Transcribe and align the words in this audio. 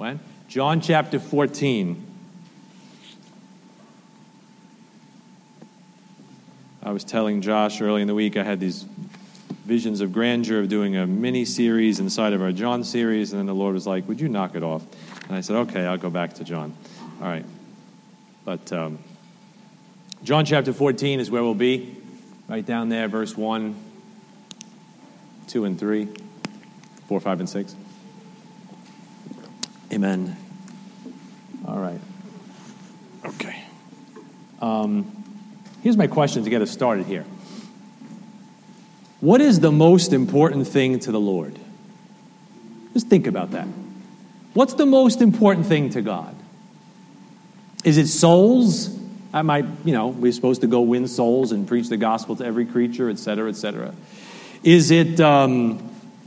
When? 0.00 0.18
John 0.48 0.80
chapter 0.80 1.20
14. 1.20 2.06
I 6.82 6.90
was 6.90 7.04
telling 7.04 7.42
Josh 7.42 7.82
early 7.82 8.00
in 8.00 8.08
the 8.08 8.14
week 8.14 8.38
I 8.38 8.42
had 8.42 8.60
these 8.60 8.86
visions 9.66 10.00
of 10.00 10.10
grandeur 10.10 10.58
of 10.58 10.70
doing 10.70 10.96
a 10.96 11.06
mini 11.06 11.44
series 11.44 12.00
inside 12.00 12.32
of 12.32 12.40
our 12.40 12.50
John 12.50 12.82
series, 12.82 13.32
and 13.32 13.40
then 13.40 13.44
the 13.44 13.54
Lord 13.54 13.74
was 13.74 13.86
like, 13.86 14.08
Would 14.08 14.22
you 14.22 14.30
knock 14.30 14.54
it 14.54 14.62
off? 14.62 14.82
And 15.28 15.36
I 15.36 15.42
said, 15.42 15.56
Okay, 15.56 15.84
I'll 15.84 15.98
go 15.98 16.08
back 16.08 16.32
to 16.36 16.44
John. 16.44 16.74
All 17.20 17.28
right. 17.28 17.44
But 18.46 18.72
um, 18.72 19.00
John 20.24 20.46
chapter 20.46 20.72
14 20.72 21.20
is 21.20 21.30
where 21.30 21.42
we'll 21.42 21.52
be, 21.52 21.94
right 22.48 22.64
down 22.64 22.88
there, 22.88 23.06
verse 23.06 23.36
1, 23.36 23.76
2, 25.48 25.64
and 25.66 25.78
3, 25.78 26.08
4, 27.06 27.20
5, 27.20 27.40
and 27.40 27.50
6. 27.50 27.76
Amen. 29.92 30.36
All 31.66 31.78
right. 31.78 32.00
Okay. 33.24 33.64
Um, 34.60 35.10
here's 35.82 35.96
my 35.96 36.06
question 36.06 36.44
to 36.44 36.50
get 36.50 36.62
us 36.62 36.70
started 36.70 37.06
here. 37.06 37.24
What 39.20 39.40
is 39.40 39.60
the 39.60 39.72
most 39.72 40.12
important 40.12 40.68
thing 40.68 40.98
to 41.00 41.12
the 41.12 41.20
Lord? 41.20 41.58
Just 42.94 43.08
think 43.08 43.26
about 43.26 43.50
that. 43.50 43.66
What's 44.54 44.74
the 44.74 44.86
most 44.86 45.20
important 45.20 45.66
thing 45.66 45.90
to 45.90 46.02
God? 46.02 46.34
Is 47.84 47.98
it 47.98 48.06
souls? 48.08 48.96
I 49.32 49.42
might, 49.42 49.64
you 49.84 49.92
know, 49.92 50.08
we're 50.08 50.32
supposed 50.32 50.62
to 50.62 50.66
go 50.66 50.80
win 50.80 51.06
souls 51.06 51.52
and 51.52 51.68
preach 51.68 51.88
the 51.88 51.96
gospel 51.96 52.36
to 52.36 52.44
every 52.44 52.66
creature, 52.66 53.10
et 53.10 53.18
cetera, 53.18 53.48
et 53.48 53.56
cetera. 53.56 53.94
Is 54.62 54.90
it 54.90 55.20
um, 55.20 55.78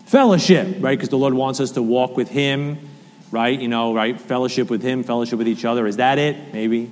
fellowship, 0.05 0.77
right? 0.79 0.97
Because 0.97 1.09
the 1.09 1.17
Lord 1.17 1.33
wants 1.33 1.59
us 1.59 1.71
to 1.71 1.81
walk 1.81 2.15
with 2.15 2.29
Him, 2.29 2.89
right? 3.33 3.59
You 3.59 3.67
know, 3.67 3.93
right? 3.93 4.19
Fellowship 4.19 4.69
with 4.69 4.81
Him, 4.81 5.03
fellowship 5.03 5.37
with 5.37 5.49
each 5.49 5.65
other. 5.65 5.85
Is 5.85 5.97
that 5.97 6.19
it? 6.19 6.53
Maybe. 6.53 6.89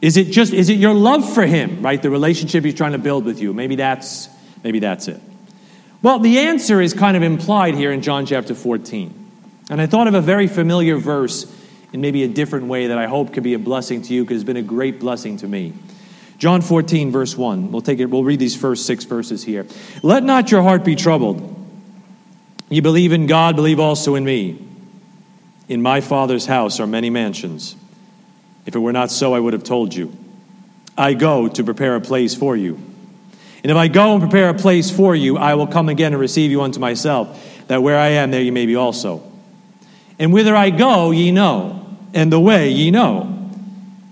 Is 0.00 0.16
it 0.16 0.30
just, 0.30 0.54
is 0.54 0.70
it 0.70 0.78
your 0.78 0.94
love 0.94 1.34
for 1.34 1.44
Him, 1.44 1.82
right? 1.82 2.00
The 2.00 2.08
relationship 2.08 2.64
He's 2.64 2.74
trying 2.74 2.92
to 2.92 2.98
build 2.98 3.26
with 3.26 3.40
you. 3.40 3.52
Maybe 3.52 3.76
that's 3.76 4.30
Maybe 4.62 4.78
that's 4.78 5.08
it. 5.08 5.20
Well, 6.02 6.18
the 6.18 6.38
answer 6.40 6.80
is 6.80 6.94
kind 6.94 7.16
of 7.16 7.22
implied 7.22 7.74
here 7.74 7.92
in 7.92 8.02
John 8.02 8.26
chapter 8.26 8.54
14. 8.54 9.14
And 9.70 9.80
I 9.80 9.86
thought 9.86 10.06
of 10.06 10.14
a 10.14 10.20
very 10.20 10.46
familiar 10.46 10.96
verse 10.96 11.54
in 11.92 12.00
maybe 12.00 12.22
a 12.24 12.28
different 12.28 12.66
way 12.66 12.88
that 12.88 12.98
I 12.98 13.06
hope 13.06 13.32
could 13.32 13.42
be 13.42 13.54
a 13.54 13.58
blessing 13.58 14.02
to 14.02 14.14
you 14.14 14.24
because 14.24 14.36
it's 14.36 14.46
been 14.46 14.56
a 14.56 14.62
great 14.62 15.00
blessing 15.00 15.36
to 15.38 15.48
me. 15.48 15.74
John 16.38 16.62
14, 16.62 17.10
verse 17.10 17.36
1. 17.36 17.70
We'll 17.70 17.82
take 17.82 17.98
it, 17.98 18.06
we'll 18.06 18.24
read 18.24 18.38
these 18.38 18.56
first 18.56 18.86
six 18.86 19.04
verses 19.04 19.44
here. 19.44 19.66
Let 20.02 20.22
not 20.22 20.50
your 20.50 20.62
heart 20.62 20.84
be 20.84 20.96
troubled. 20.96 21.56
You 22.70 22.82
believe 22.82 23.12
in 23.12 23.26
God, 23.26 23.56
believe 23.56 23.80
also 23.80 24.14
in 24.14 24.24
me. 24.24 24.66
In 25.70 25.82
my 25.82 26.00
Father's 26.00 26.46
house 26.46 26.80
are 26.80 26.86
many 26.88 27.10
mansions. 27.10 27.76
If 28.66 28.74
it 28.74 28.80
were 28.80 28.92
not 28.92 29.12
so, 29.12 29.34
I 29.34 29.38
would 29.38 29.52
have 29.52 29.62
told 29.62 29.94
you. 29.94 30.12
I 30.98 31.14
go 31.14 31.46
to 31.46 31.62
prepare 31.62 31.94
a 31.94 32.00
place 32.00 32.34
for 32.34 32.56
you. 32.56 32.74
And 33.62 33.70
if 33.70 33.76
I 33.76 33.86
go 33.86 34.14
and 34.14 34.20
prepare 34.20 34.48
a 34.48 34.54
place 34.54 34.90
for 34.90 35.14
you, 35.14 35.38
I 35.38 35.54
will 35.54 35.68
come 35.68 35.88
again 35.88 36.12
and 36.12 36.20
receive 36.20 36.50
you 36.50 36.62
unto 36.62 36.80
myself, 36.80 37.68
that 37.68 37.84
where 37.84 37.96
I 37.96 38.08
am, 38.08 38.32
there 38.32 38.42
you 38.42 38.50
may 38.50 38.66
be 38.66 38.74
also. 38.74 39.22
And 40.18 40.32
whither 40.32 40.56
I 40.56 40.70
go, 40.70 41.12
ye 41.12 41.30
know, 41.30 41.86
and 42.12 42.32
the 42.32 42.40
way 42.40 42.70
ye 42.70 42.90
know. 42.90 43.48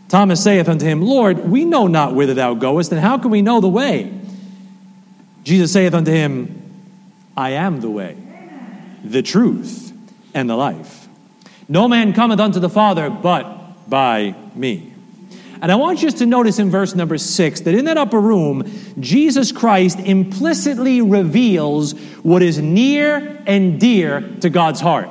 Thomas 0.09 0.41
saith 0.41 0.69
unto 0.69 0.87
him, 0.87 1.03
Lord, 1.03 1.41
we 1.41 1.65
know 1.65 1.89
not 1.89 2.15
whither 2.15 2.35
thou 2.35 2.55
goest, 2.55 2.93
and 2.93 3.01
how 3.01 3.19
can 3.19 3.33
we 3.33 3.43
know 3.43 3.61
the 3.61 3.69
way? 3.69 4.17
Jesus 5.43 5.73
saith 5.73 5.93
unto 5.93 6.13
him, 6.13 6.55
I 7.37 7.51
am 7.51 7.81
the 7.81 7.91
way, 7.91 8.17
the 9.03 9.23
truth, 9.23 9.93
and 10.35 10.49
the 10.49 10.57
life. 10.57 10.98
No 11.69 11.87
man 11.87 12.13
cometh 12.15 12.41
unto 12.41 12.61
the 12.61 12.71
Father 12.71 13.11
but 13.11 13.89
by 13.89 14.35
me. 14.55 14.95
And 15.61 15.73
I 15.73 15.75
want 15.75 16.03
you 16.03 16.11
to 16.11 16.27
notice 16.27 16.59
in 16.59 16.71
verse 16.71 16.95
number 16.95 17.19
six 17.19 17.61
that 17.63 17.75
in 17.75 17.85
that 17.87 17.99
upper 17.99 18.21
room, 18.21 18.71
Jesus 19.01 19.51
Christ 19.51 19.99
implicitly 19.99 21.03
reveals 21.03 21.93
what 22.23 22.43
is 22.43 22.59
near 22.59 23.43
and 23.47 23.81
dear 23.81 24.21
to 24.41 24.51
God's 24.51 24.81
heart. 24.81 25.11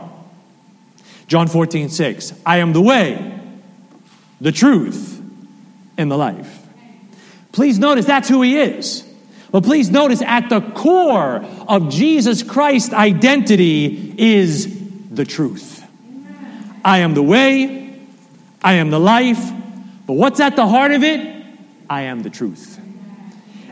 John 1.28 1.48
14, 1.48 1.90
6. 1.90 2.34
I 2.46 2.58
am 2.58 2.72
the 2.72 2.82
way, 2.82 3.40
the 4.40 4.54
truth, 4.54 5.22
and 5.98 6.10
the 6.10 6.18
life. 6.18 6.66
Please 7.52 7.78
notice 7.78 8.06
that's 8.06 8.30
who 8.30 8.42
he 8.42 8.58
is. 8.58 9.04
But 9.52 9.64
please 9.64 9.90
notice 9.90 10.22
at 10.22 10.50
the 10.50 10.62
core 10.62 11.46
of 11.68 11.90
Jesus 11.90 12.44
Christ's 12.44 12.94
identity 12.94 14.14
is 14.18 15.10
the 15.10 15.26
truth. 15.26 15.77
I 16.88 17.00
am 17.00 17.16
the 17.16 17.22
way, 17.22 18.00
I 18.64 18.76
am 18.76 18.92
the 18.92 19.00
life, 19.00 19.52
but 20.06 20.14
what's 20.14 20.40
at 20.40 20.56
the 20.56 20.66
heart 20.66 20.94
of 20.94 21.04
it? 21.04 21.46
I 21.90 22.04
am 22.04 22.24
the 22.24 22.30
truth. 22.30 22.80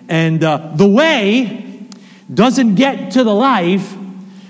And 0.09 0.43
uh, 0.43 0.73
the 0.75 0.85
way 0.85 1.87
doesn't 2.33 2.75
get 2.75 3.13
to 3.13 3.23
the 3.23 3.33
life 3.33 3.95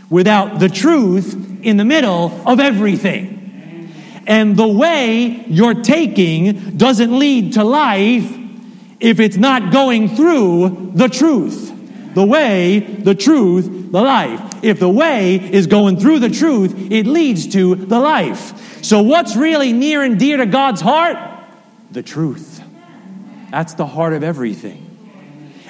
without 0.10 0.58
the 0.58 0.68
truth 0.68 1.62
in 1.62 1.78
the 1.78 1.86
middle 1.86 2.42
of 2.48 2.60
everything. 2.60 3.94
And 4.26 4.58
the 4.58 4.68
way 4.68 5.46
you're 5.46 5.84
taking 5.84 6.76
doesn't 6.76 7.20
lead 7.20 7.54
to 7.54 7.64
life 7.64 8.36
if 9.00 9.20
it's 9.20 9.38
not 9.38 9.72
going 9.72 10.16
through 10.16 10.94
the 10.96 11.08
truth. 11.08 11.72
The 12.16 12.26
way, 12.26 12.80
the 12.80 13.14
truth, 13.14 13.92
the 13.92 14.02
life. 14.02 14.42
If 14.66 14.80
the 14.80 14.90
way 14.90 15.36
is 15.36 15.68
going 15.68 16.00
through 16.00 16.20
the 16.20 16.30
truth, 16.30 16.92
it 16.92 17.06
leads 17.06 17.48
to 17.54 17.76
the 17.76 18.00
life. 18.00 18.84
So, 18.84 19.02
what's 19.02 19.36
really 19.36 19.74
near 19.74 20.04
and 20.04 20.20
dear 20.20 20.38
to 20.38 20.46
God's 20.46 20.82
heart? 20.82 21.18
the 21.96 22.04
truth. 22.04 22.62
That's 23.50 23.74
the 23.74 23.88
heart 23.88 24.14
of 24.14 24.24
everything. 24.24 24.82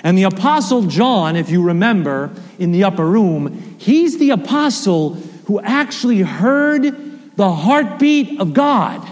And 0.03 0.17
the 0.17 0.23
Apostle 0.23 0.83
John, 0.83 1.35
if 1.35 1.49
you 1.49 1.63
remember 1.63 2.31
in 2.59 2.71
the 2.71 2.83
upper 2.83 3.05
room, 3.05 3.75
he's 3.77 4.17
the 4.17 4.31
apostle 4.31 5.15
who 5.45 5.59
actually 5.61 6.21
heard 6.21 7.35
the 7.35 7.51
heartbeat 7.51 8.39
of 8.39 8.53
God. 8.53 9.07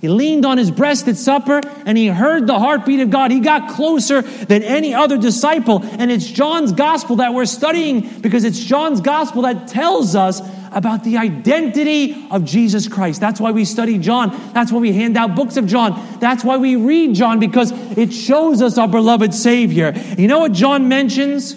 He 0.00 0.08
leaned 0.08 0.44
on 0.44 0.58
his 0.58 0.70
breast 0.70 1.08
at 1.08 1.16
supper 1.16 1.60
and 1.86 1.96
he 1.96 2.08
heard 2.08 2.46
the 2.46 2.58
heartbeat 2.58 3.00
of 3.00 3.10
God. 3.10 3.30
He 3.30 3.40
got 3.40 3.74
closer 3.74 4.20
than 4.22 4.62
any 4.62 4.92
other 4.92 5.16
disciple. 5.16 5.82
And 5.82 6.10
it's 6.10 6.26
John's 6.26 6.72
gospel 6.72 7.16
that 7.16 7.32
we're 7.32 7.46
studying 7.46 8.20
because 8.20 8.44
it's 8.44 8.62
John's 8.62 9.00
gospel 9.00 9.42
that 9.42 9.68
tells 9.68 10.14
us 10.14 10.42
about 10.72 11.04
the 11.04 11.16
identity 11.16 12.26
of 12.30 12.44
Jesus 12.44 12.86
Christ. 12.86 13.20
That's 13.20 13.40
why 13.40 13.52
we 13.52 13.64
study 13.64 13.96
John. 13.98 14.38
That's 14.52 14.70
why 14.70 14.80
we 14.80 14.92
hand 14.92 15.16
out 15.16 15.34
books 15.34 15.56
of 15.56 15.66
John. 15.66 16.18
That's 16.20 16.44
why 16.44 16.58
we 16.58 16.76
read 16.76 17.14
John 17.14 17.40
because 17.40 17.72
it 17.96 18.12
shows 18.12 18.60
us 18.60 18.76
our 18.76 18.88
beloved 18.88 19.32
Savior. 19.32 19.94
You 20.18 20.28
know 20.28 20.40
what 20.40 20.52
John 20.52 20.88
mentions 20.88 21.56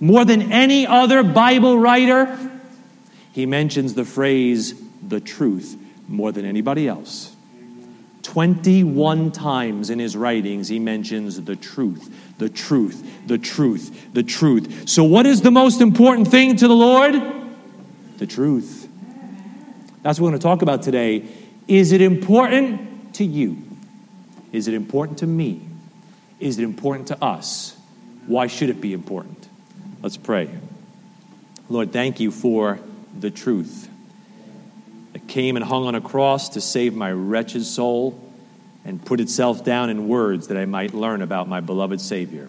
more 0.00 0.26
than 0.26 0.52
any 0.52 0.86
other 0.86 1.22
Bible 1.22 1.78
writer? 1.78 2.38
He 3.32 3.46
mentions 3.46 3.94
the 3.94 4.04
phrase, 4.04 4.74
the 5.02 5.20
truth, 5.20 5.78
more 6.06 6.30
than 6.30 6.44
anybody 6.44 6.86
else. 6.86 7.33
21 8.24 9.30
times 9.32 9.90
in 9.90 9.98
his 9.98 10.16
writings, 10.16 10.68
he 10.68 10.78
mentions 10.78 11.40
the 11.42 11.54
truth, 11.54 12.12
the 12.38 12.48
truth, 12.48 13.06
the 13.26 13.38
truth, 13.38 14.12
the 14.12 14.22
truth. 14.22 14.88
So, 14.88 15.04
what 15.04 15.26
is 15.26 15.42
the 15.42 15.50
most 15.50 15.80
important 15.80 16.28
thing 16.28 16.56
to 16.56 16.66
the 16.66 16.74
Lord? 16.74 17.14
The 18.16 18.26
truth. 18.26 18.88
That's 20.02 20.18
what 20.18 20.24
we're 20.24 20.30
going 20.30 20.40
to 20.40 20.42
talk 20.42 20.62
about 20.62 20.82
today. 20.82 21.26
Is 21.68 21.92
it 21.92 22.00
important 22.00 23.14
to 23.14 23.24
you? 23.24 23.58
Is 24.52 24.68
it 24.68 24.74
important 24.74 25.18
to 25.18 25.26
me? 25.26 25.62
Is 26.40 26.58
it 26.58 26.64
important 26.64 27.08
to 27.08 27.22
us? 27.22 27.76
Why 28.26 28.46
should 28.46 28.70
it 28.70 28.80
be 28.80 28.92
important? 28.92 29.48
Let's 30.02 30.16
pray. 30.16 30.50
Lord, 31.68 31.92
thank 31.92 32.20
you 32.20 32.30
for 32.30 32.80
the 33.18 33.30
truth 33.30 33.88
came 35.28 35.56
and 35.56 35.64
hung 35.64 35.86
on 35.86 35.94
a 35.94 36.00
cross 36.00 36.50
to 36.50 36.60
save 36.60 36.94
my 36.94 37.10
wretched 37.10 37.64
soul 37.64 38.20
and 38.84 39.04
put 39.04 39.20
itself 39.20 39.64
down 39.64 39.90
in 39.90 40.08
words 40.08 40.48
that 40.48 40.56
I 40.56 40.66
might 40.66 40.94
learn 40.94 41.22
about 41.22 41.48
my 41.48 41.60
beloved 41.60 42.00
Savior. 42.00 42.48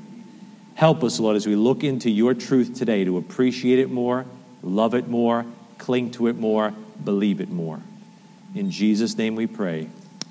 Help 0.75 1.03
us, 1.03 1.19
Lord, 1.19 1.37
as 1.37 1.47
we 1.47 1.55
look 1.55 1.83
into 1.83 2.09
your 2.09 2.33
truth 2.33 2.75
today 2.75 3.05
to 3.05 3.17
appreciate 3.17 3.79
it 3.79 3.89
more, 3.89 4.25
love 4.61 4.93
it 4.93 5.07
more, 5.07 5.45
cling 5.77 6.11
to 6.11 6.27
it 6.27 6.35
more, 6.35 6.73
believe 7.03 7.39
it 7.39 7.49
more. 7.49 7.81
In 8.53 8.71
Jesus' 8.71 9.17
name 9.17 9.35
we 9.35 9.47
pray. 9.47 9.89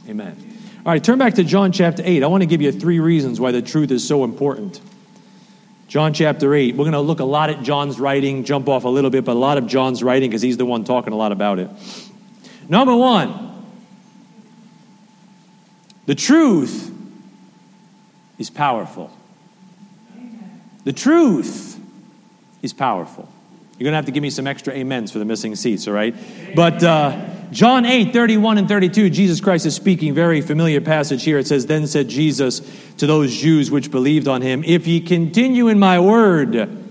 Amen. 0.08 0.36
All 0.84 0.92
right, 0.92 1.02
turn 1.02 1.18
back 1.18 1.34
to 1.34 1.44
John 1.44 1.72
chapter 1.72 2.02
8. 2.04 2.22
I 2.22 2.26
want 2.26 2.42
to 2.42 2.46
give 2.46 2.60
you 2.60 2.70
three 2.70 3.00
reasons 3.00 3.40
why 3.40 3.52
the 3.52 3.62
truth 3.62 3.90
is 3.90 4.06
so 4.06 4.22
important. 4.22 4.80
John 5.88 6.12
chapter 6.12 6.54
8. 6.54 6.74
We're 6.74 6.84
going 6.84 6.92
to 6.92 7.00
look 7.00 7.20
a 7.20 7.24
lot 7.24 7.48
at 7.48 7.62
John's 7.62 7.98
writing, 7.98 8.44
jump 8.44 8.68
off 8.68 8.84
a 8.84 8.88
little 8.88 9.10
bit, 9.10 9.24
but 9.24 9.32
a 9.32 9.38
lot 9.38 9.56
of 9.56 9.66
John's 9.66 10.02
writing 10.02 10.28
because 10.28 10.42
he's 10.42 10.58
the 10.58 10.66
one 10.66 10.84
talking 10.84 11.12
a 11.14 11.16
lot 11.16 11.32
about 11.32 11.58
it. 11.58 11.70
Number 12.68 12.94
one, 12.94 13.44
the 16.06 16.14
truth 16.14 16.90
is 18.38 18.50
powerful. 18.50 19.10
The 20.84 20.92
truth 20.92 21.80
is 22.62 22.72
powerful. 22.72 23.28
You're 23.78 23.86
going 23.86 23.92
to 23.92 23.96
have 23.96 24.06
to 24.06 24.12
give 24.12 24.22
me 24.22 24.30
some 24.30 24.46
extra 24.46 24.78
amens 24.78 25.10
for 25.10 25.18
the 25.18 25.24
missing 25.24 25.56
seats, 25.56 25.88
all 25.88 25.94
right? 25.94 26.14
But 26.54 26.82
uh, 26.84 27.28
John 27.50 27.84
8, 27.84 28.12
31 28.12 28.58
and 28.58 28.68
32, 28.68 29.10
Jesus 29.10 29.40
Christ 29.40 29.66
is 29.66 29.74
speaking, 29.74 30.14
very 30.14 30.40
familiar 30.40 30.80
passage 30.80 31.24
here. 31.24 31.38
It 31.38 31.46
says, 31.46 31.66
Then 31.66 31.86
said 31.86 32.08
Jesus 32.08 32.60
to 32.98 33.06
those 33.06 33.34
Jews 33.34 33.70
which 33.70 33.90
believed 33.90 34.28
on 34.28 34.42
him, 34.42 34.62
If 34.64 34.86
ye 34.86 35.00
continue 35.00 35.68
in 35.68 35.78
my 35.78 35.98
word, 35.98 36.82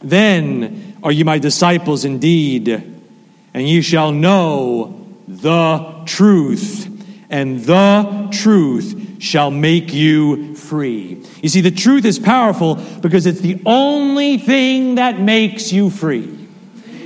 then 0.00 0.96
are 1.02 1.12
ye 1.12 1.24
my 1.24 1.38
disciples 1.38 2.04
indeed, 2.04 2.68
and 2.68 3.68
ye 3.68 3.82
shall 3.82 4.12
know 4.12 4.99
the 5.42 6.02
truth, 6.06 6.86
and 7.30 7.60
the 7.60 8.28
truth 8.32 9.22
shall 9.22 9.50
make 9.50 9.92
you 9.92 10.54
free. 10.54 11.22
You 11.42 11.48
see, 11.48 11.60
the 11.60 11.70
truth 11.70 12.04
is 12.04 12.18
powerful 12.18 12.76
because 13.00 13.26
it's 13.26 13.40
the 13.40 13.60
only 13.66 14.38
thing 14.38 14.96
that 14.96 15.20
makes 15.20 15.72
you 15.72 15.90
free. 15.90 16.36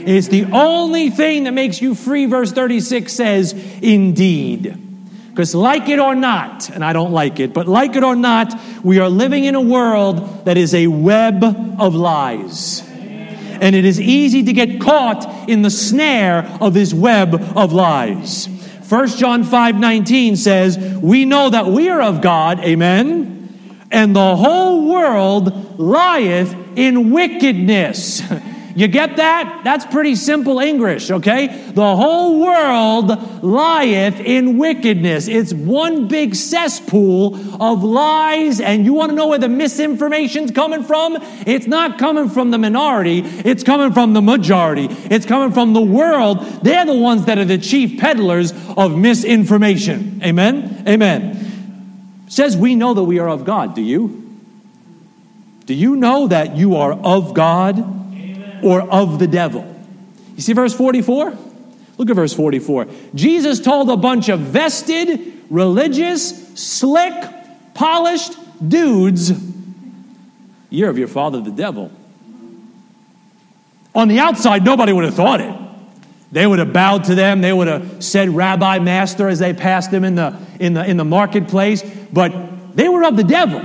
It's 0.07 0.29
the 0.29 0.45
only 0.53 1.11
thing 1.11 1.45
that 1.45 1.53
makes 1.53 1.81
you 1.81 1.95
free, 1.95 2.27
verse 2.27 2.53
36 2.53 3.13
says, 3.13 3.53
indeed. 3.83 4.81
Because, 5.31 5.55
like 5.55 5.89
it 5.89 5.99
or 5.99 6.15
not, 6.15 6.71
and 6.71 6.85
I 6.85 6.93
don't 6.93 7.11
like 7.11 7.41
it, 7.41 7.53
but 7.53 7.67
like 7.67 7.97
it 7.97 8.05
or 8.05 8.15
not, 8.15 8.55
we 8.85 9.01
are 9.01 9.09
living 9.09 9.45
in 9.45 9.57
a 9.57 9.61
world 9.61 10.45
that 10.45 10.57
is 10.57 10.75
a 10.75 10.87
web 10.87 11.43
of 11.43 11.95
lies. 11.95 12.84
And 13.61 13.75
it 13.75 13.85
is 13.85 14.01
easy 14.01 14.43
to 14.43 14.53
get 14.53 14.81
caught 14.81 15.49
in 15.49 15.63
the 15.63 15.71
snare 15.71 16.45
of 16.61 16.75
this 16.75 16.93
web 16.95 17.35
of 17.57 17.73
lies. 17.73 18.47
1 18.89 19.09
John 19.09 19.45
5 19.45 19.77
19 19.77 20.37
says, 20.37 20.79
We 20.79 21.25
know 21.25 21.51
that 21.51 21.67
we 21.67 21.89
are 21.89 22.03
of 22.03 22.21
God, 22.21 22.61
amen, 22.61 23.89
and 23.91 24.15
the 24.15 24.37
whole 24.37 24.91
world 24.91 25.79
lieth 25.79 26.55
in 26.77 27.11
wickedness. 27.11 28.23
You 28.77 28.89
get 28.89 29.17
that? 29.17 29.63
That's 29.63 29.87
pretty 29.87 30.17
simple 30.17 30.59
English, 30.59 31.11
okay? 31.11 31.47
The 31.73 31.97
whole 31.97 32.41
world 32.41 33.43
lieth 33.43 34.19
in 34.19 34.59
wickedness. 34.59 35.29
It's 35.29 35.53
one 35.53 36.09
big 36.09 36.35
cesspool 36.35 37.37
of 37.63 37.85
lies, 37.85 38.61
and 38.61 38.85
you 38.85 38.93
want 38.93 39.11
to 39.11 39.17
know 39.17 39.29
where 39.29 39.39
the 39.39 39.49
misinformation's 39.49 40.51
coming 40.51 40.83
from? 40.83 41.19
It's 41.47 41.67
not 41.67 41.99
coming 41.99 42.29
from 42.29 42.51
the 42.51 42.59
minority, 42.59 43.21
it's 43.21 43.63
coming 43.63 43.93
from 43.93 44.13
the 44.13 44.23
majority. 44.23 44.89
It's 45.11 45.27
coming 45.27 45.53
from 45.53 45.73
the 45.73 45.83
world. 45.83 46.41
They're 46.63 46.87
the 46.87 46.95
ones 46.95 47.27
that 47.27 47.39
are 47.39 47.45
the 47.45 47.59
chief 47.59 48.01
peddlers 48.01 48.53
of 48.77 48.97
misinformation. 48.97 50.21
Amen? 50.25 50.85
Amen. 50.89 52.25
Says 52.29 52.57
we 52.57 52.75
know 52.75 52.95
that 52.95 53.05
we 53.05 53.19
are 53.19 53.29
of 53.29 53.45
God. 53.45 53.75
Do 53.75 53.83
you? 53.83 54.21
Do 55.67 55.75
you 55.75 55.97
know 55.97 56.29
that 56.29 56.57
you 56.57 56.77
are 56.77 56.93
of 56.93 57.35
God? 57.35 58.04
Or 58.65 58.81
of 58.83 59.19
the 59.19 59.27
devil. 59.27 59.71
You 60.37 60.43
see 60.43 60.53
verse 60.53 60.75
44? 60.75 61.37
Look 61.99 62.11
at 62.11 62.17
verse 62.17 62.33
44. 62.33 62.87
Jesus 63.15 63.61
told 63.61 63.89
a 63.91 63.97
bunch 63.97 64.29
of 64.29 64.41
vested, 64.41 65.45
religious, 65.51 66.59
slick, 66.59 67.15
polished 67.75 68.33
dudes, 68.67 69.33
You're 70.71 70.91
of 70.91 70.99
your 70.99 71.09
father, 71.09 71.41
the 71.41 71.53
devil. 71.53 71.93
On 73.95 74.09
the 74.09 74.19
outside, 74.19 74.65
nobody 74.65 74.93
would 74.93 75.05
have 75.05 75.15
thought 75.15 75.41
it. 75.41 75.55
They 76.33 76.47
would 76.49 76.59
have 76.59 76.73
bowed 76.73 77.05
to 77.05 77.15
them. 77.15 77.43
They 77.43 77.53
would 77.53 77.69
have 77.69 78.03
said, 78.03 78.29
Rabbi, 78.29 78.81
Master, 78.81 79.29
as 79.29 79.39
they 79.39 79.53
passed 79.53 79.93
them 79.93 80.03
in 80.03 80.17
the, 80.17 80.37
in 80.59 80.75
the, 80.75 80.85
in 80.85 80.97
the 80.97 81.05
marketplace. 81.05 81.83
But 82.13 82.75
they 82.75 82.89
were 82.89 83.05
of 83.05 83.17
the 83.17 83.23
devil. 83.23 83.61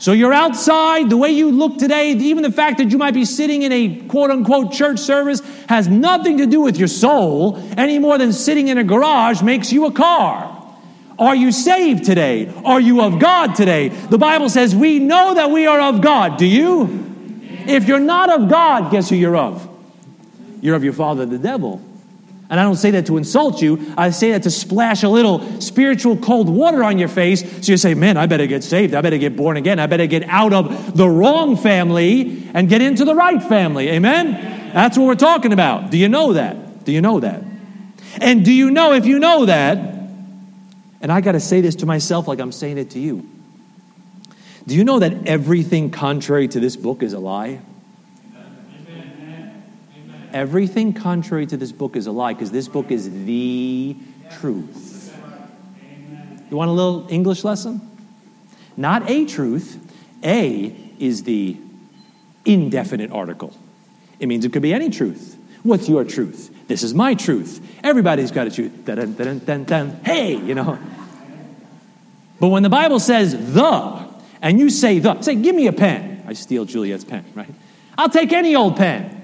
So 0.00 0.12
you're 0.12 0.32
outside, 0.32 1.10
the 1.10 1.18
way 1.18 1.30
you 1.30 1.50
look 1.50 1.76
today, 1.76 2.12
even 2.12 2.42
the 2.42 2.50
fact 2.50 2.78
that 2.78 2.90
you 2.90 2.96
might 2.96 3.12
be 3.12 3.26
sitting 3.26 3.60
in 3.62 3.70
a 3.70 3.96
quote 4.06 4.30
unquote 4.30 4.72
church 4.72 4.98
service 4.98 5.40
has 5.68 5.88
nothing 5.88 6.38
to 6.38 6.46
do 6.46 6.62
with 6.62 6.78
your 6.78 6.88
soul 6.88 7.62
any 7.76 7.98
more 7.98 8.16
than 8.16 8.32
sitting 8.32 8.68
in 8.68 8.78
a 8.78 8.84
garage 8.84 9.42
makes 9.42 9.70
you 9.70 9.84
a 9.84 9.92
car. 9.92 10.56
Are 11.18 11.36
you 11.36 11.52
saved 11.52 12.04
today? 12.06 12.50
Are 12.64 12.80
you 12.80 13.02
of 13.02 13.18
God 13.18 13.54
today? 13.54 13.88
The 13.88 14.16
Bible 14.16 14.48
says 14.48 14.74
we 14.74 14.98
know 14.98 15.34
that 15.34 15.50
we 15.50 15.66
are 15.66 15.80
of 15.80 16.00
God. 16.00 16.38
Do 16.38 16.46
you? 16.46 17.04
If 17.66 17.86
you're 17.86 18.00
not 18.00 18.30
of 18.30 18.48
God, 18.48 18.90
guess 18.90 19.10
who 19.10 19.16
you're 19.16 19.36
of? 19.36 19.68
You're 20.62 20.76
of 20.76 20.82
your 20.82 20.94
father, 20.94 21.26
the 21.26 21.36
devil. 21.36 21.82
And 22.50 22.58
I 22.58 22.64
don't 22.64 22.76
say 22.76 22.90
that 22.90 23.06
to 23.06 23.16
insult 23.16 23.62
you. 23.62 23.94
I 23.96 24.10
say 24.10 24.32
that 24.32 24.42
to 24.42 24.50
splash 24.50 25.04
a 25.04 25.08
little 25.08 25.60
spiritual 25.60 26.16
cold 26.16 26.48
water 26.48 26.82
on 26.82 26.98
your 26.98 27.08
face 27.08 27.42
so 27.64 27.72
you 27.72 27.76
say, 27.76 27.94
man, 27.94 28.16
I 28.16 28.26
better 28.26 28.48
get 28.48 28.64
saved. 28.64 28.92
I 28.92 29.00
better 29.02 29.18
get 29.18 29.36
born 29.36 29.56
again. 29.56 29.78
I 29.78 29.86
better 29.86 30.08
get 30.08 30.24
out 30.24 30.52
of 30.52 30.96
the 30.96 31.08
wrong 31.08 31.56
family 31.56 32.48
and 32.52 32.68
get 32.68 32.82
into 32.82 33.04
the 33.04 33.14
right 33.14 33.40
family. 33.40 33.88
Amen? 33.90 34.72
That's 34.74 34.98
what 34.98 35.06
we're 35.06 35.14
talking 35.14 35.52
about. 35.52 35.92
Do 35.92 35.96
you 35.96 36.08
know 36.08 36.32
that? 36.32 36.84
Do 36.84 36.90
you 36.90 37.00
know 37.00 37.20
that? 37.20 37.44
And 38.20 38.44
do 38.44 38.52
you 38.52 38.72
know 38.72 38.94
if 38.94 39.06
you 39.06 39.20
know 39.20 39.46
that? 39.46 39.78
And 41.00 41.12
I 41.12 41.20
got 41.20 41.32
to 41.32 41.40
say 41.40 41.60
this 41.60 41.76
to 41.76 41.86
myself 41.86 42.26
like 42.26 42.40
I'm 42.40 42.52
saying 42.52 42.78
it 42.78 42.90
to 42.90 42.98
you. 42.98 43.28
Do 44.66 44.74
you 44.74 44.82
know 44.82 44.98
that 44.98 45.28
everything 45.28 45.90
contrary 45.90 46.48
to 46.48 46.58
this 46.58 46.74
book 46.74 47.04
is 47.04 47.12
a 47.12 47.20
lie? 47.20 47.60
Everything 50.32 50.92
contrary 50.92 51.46
to 51.46 51.56
this 51.56 51.72
book 51.72 51.96
is 51.96 52.06
a 52.06 52.12
lie 52.12 52.34
because 52.34 52.50
this 52.50 52.68
book 52.68 52.90
is 52.90 53.24
the 53.24 53.96
truth. 54.38 55.16
You 56.50 56.56
want 56.56 56.70
a 56.70 56.72
little 56.72 57.06
English 57.10 57.44
lesson? 57.44 57.80
Not 58.76 59.08
a 59.08 59.24
truth. 59.24 59.78
A 60.24 60.74
is 60.98 61.22
the 61.22 61.56
indefinite 62.44 63.10
article. 63.10 63.52
It 64.18 64.26
means 64.26 64.44
it 64.44 64.52
could 64.52 64.62
be 64.62 64.74
any 64.74 64.90
truth. 64.90 65.36
What's 65.62 65.88
your 65.88 66.04
truth? 66.04 66.50
This 66.68 66.82
is 66.82 66.94
my 66.94 67.14
truth. 67.14 67.60
Everybody's 67.82 68.30
got 68.30 68.46
a 68.46 68.50
truth. 68.50 68.84
Dun, 68.84 69.14
dun, 69.14 69.38
dun, 69.40 69.64
dun, 69.64 70.00
Hey, 70.04 70.36
you 70.36 70.54
know. 70.54 70.78
But 72.38 72.48
when 72.48 72.62
the 72.62 72.70
Bible 72.70 73.00
says 73.00 73.52
the, 73.52 74.08
and 74.40 74.58
you 74.58 74.70
say 74.70 74.98
the, 74.98 75.20
say, 75.20 75.34
give 75.34 75.54
me 75.54 75.66
a 75.66 75.72
pen. 75.72 76.24
I 76.26 76.32
steal 76.32 76.64
Juliet's 76.64 77.04
pen, 77.04 77.24
right? 77.34 77.52
I'll 77.98 78.08
take 78.08 78.32
any 78.32 78.56
old 78.56 78.76
pen. 78.76 79.19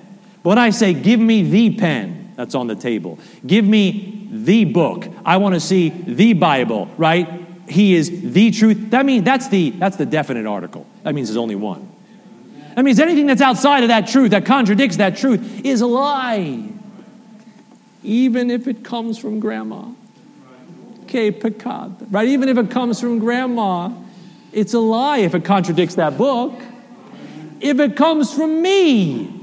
When 0.47 0.59
I 0.59 0.71
say, 0.71 0.95
give 0.95 1.19
me 1.19 1.43
the 1.43 1.75
pen 1.75 2.33
that's 2.37 2.55
on 2.55 2.69
the 2.69 2.77
table, 2.77 3.19
give 3.45 3.65
me 3.65 4.29
the 4.31 4.65
book, 4.65 5.09
I 5.25 5.39
want 5.39 5.55
to 5.57 5.61
see 5.61 5.89
the 5.89 6.35
Bible, 6.35 6.89
right? 6.97 7.29
He 7.69 7.97
is 7.97 8.33
the 8.33 8.53
truth. 8.53 8.91
That 8.91 9.05
means 9.05 9.25
that's 9.25 9.49
the, 9.49 9.71
that's 9.71 9.97
the 9.97 10.07
definite 10.07 10.47
article. 10.47 10.87
That 11.03 11.17
means 11.17 11.27
there's 11.27 11.37
only 11.37 11.57
one. 11.57 11.91
That 12.77 12.85
means 12.85 13.01
anything 13.01 13.27
that's 13.27 13.41
outside 13.41 13.83
of 13.83 13.89
that 13.89 14.07
truth, 14.07 14.31
that 14.31 14.47
contradicts 14.47 14.99
that 14.99 15.17
truth, 15.17 15.65
is 15.65 15.81
a 15.81 15.87
lie. 15.89 16.69
Even 18.05 18.49
if 18.49 18.69
it 18.69 18.85
comes 18.85 19.19
from 19.19 19.41
grandma. 19.41 19.89
Que 21.09 21.33
pecado. 21.33 22.07
Right? 22.09 22.29
Even 22.29 22.49
if 22.49 22.57
it 22.57 22.71
comes 22.71 23.01
from 23.01 23.19
grandma, 23.19 23.91
it's 24.53 24.75
a 24.75 24.79
lie 24.79 25.19
if 25.19 25.35
it 25.35 25.45
contradicts 25.45 25.97
that 25.97 26.17
book. 26.17 26.55
If 27.61 27.81
it 27.81 27.97
comes 27.97 28.33
from 28.33 28.63
me, 28.63 29.36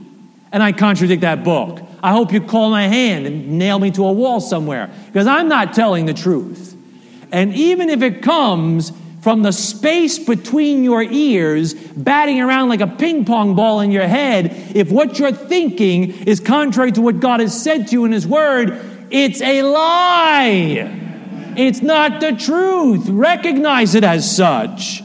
and 0.53 0.61
I 0.61 0.71
contradict 0.71 1.21
that 1.21 1.43
book. 1.43 1.81
I 2.01 2.11
hope 2.11 2.31
you 2.31 2.39
call 2.39 2.69
my 2.69 2.87
hand 2.87 3.25
and 3.25 3.57
nail 3.57 3.79
me 3.79 3.91
to 3.91 4.05
a 4.05 4.11
wall 4.11 4.39
somewhere 4.39 4.89
because 5.07 5.27
I'm 5.27 5.49
not 5.49 5.73
telling 5.73 6.05
the 6.05 6.13
truth. 6.13 6.77
And 7.31 7.53
even 7.55 7.89
if 7.89 8.03
it 8.03 8.21
comes 8.21 8.93
from 9.21 9.41
the 9.41 9.51
space 9.51 10.19
between 10.19 10.83
your 10.83 11.01
ears, 11.01 11.73
batting 11.73 12.39
around 12.39 12.69
like 12.69 12.81
a 12.81 12.87
ping 12.87 13.25
pong 13.25 13.55
ball 13.55 13.79
in 13.79 13.89
your 13.89 14.05
head, 14.05 14.51
if 14.75 14.91
what 14.91 15.17
you're 15.17 15.31
thinking 15.31 16.11
is 16.27 16.39
contrary 16.39 16.91
to 16.91 17.01
what 17.01 17.19
God 17.19 17.39
has 17.39 17.59
said 17.59 17.87
to 17.87 17.93
you 17.93 18.05
in 18.05 18.11
His 18.11 18.27
Word, 18.27 19.07
it's 19.09 19.41
a 19.41 19.63
lie. 19.63 20.99
It's 21.55 21.81
not 21.81 22.19
the 22.19 22.33
truth. 22.33 23.07
Recognize 23.07 23.95
it 23.95 24.03
as 24.03 24.35
such. 24.35 25.02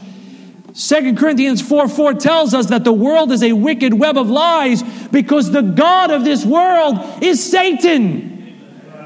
2 0.73 1.15
Corinthians 1.15 1.61
4 1.61 1.87
4 1.87 2.13
tells 2.15 2.53
us 2.53 2.67
that 2.67 2.83
the 2.83 2.93
world 2.93 3.31
is 3.31 3.43
a 3.43 3.53
wicked 3.53 3.93
web 3.93 4.17
of 4.17 4.29
lies 4.29 4.83
because 5.09 5.51
the 5.51 5.61
God 5.61 6.11
of 6.11 6.23
this 6.23 6.45
world 6.45 7.23
is 7.23 7.43
Satan. 7.43 8.29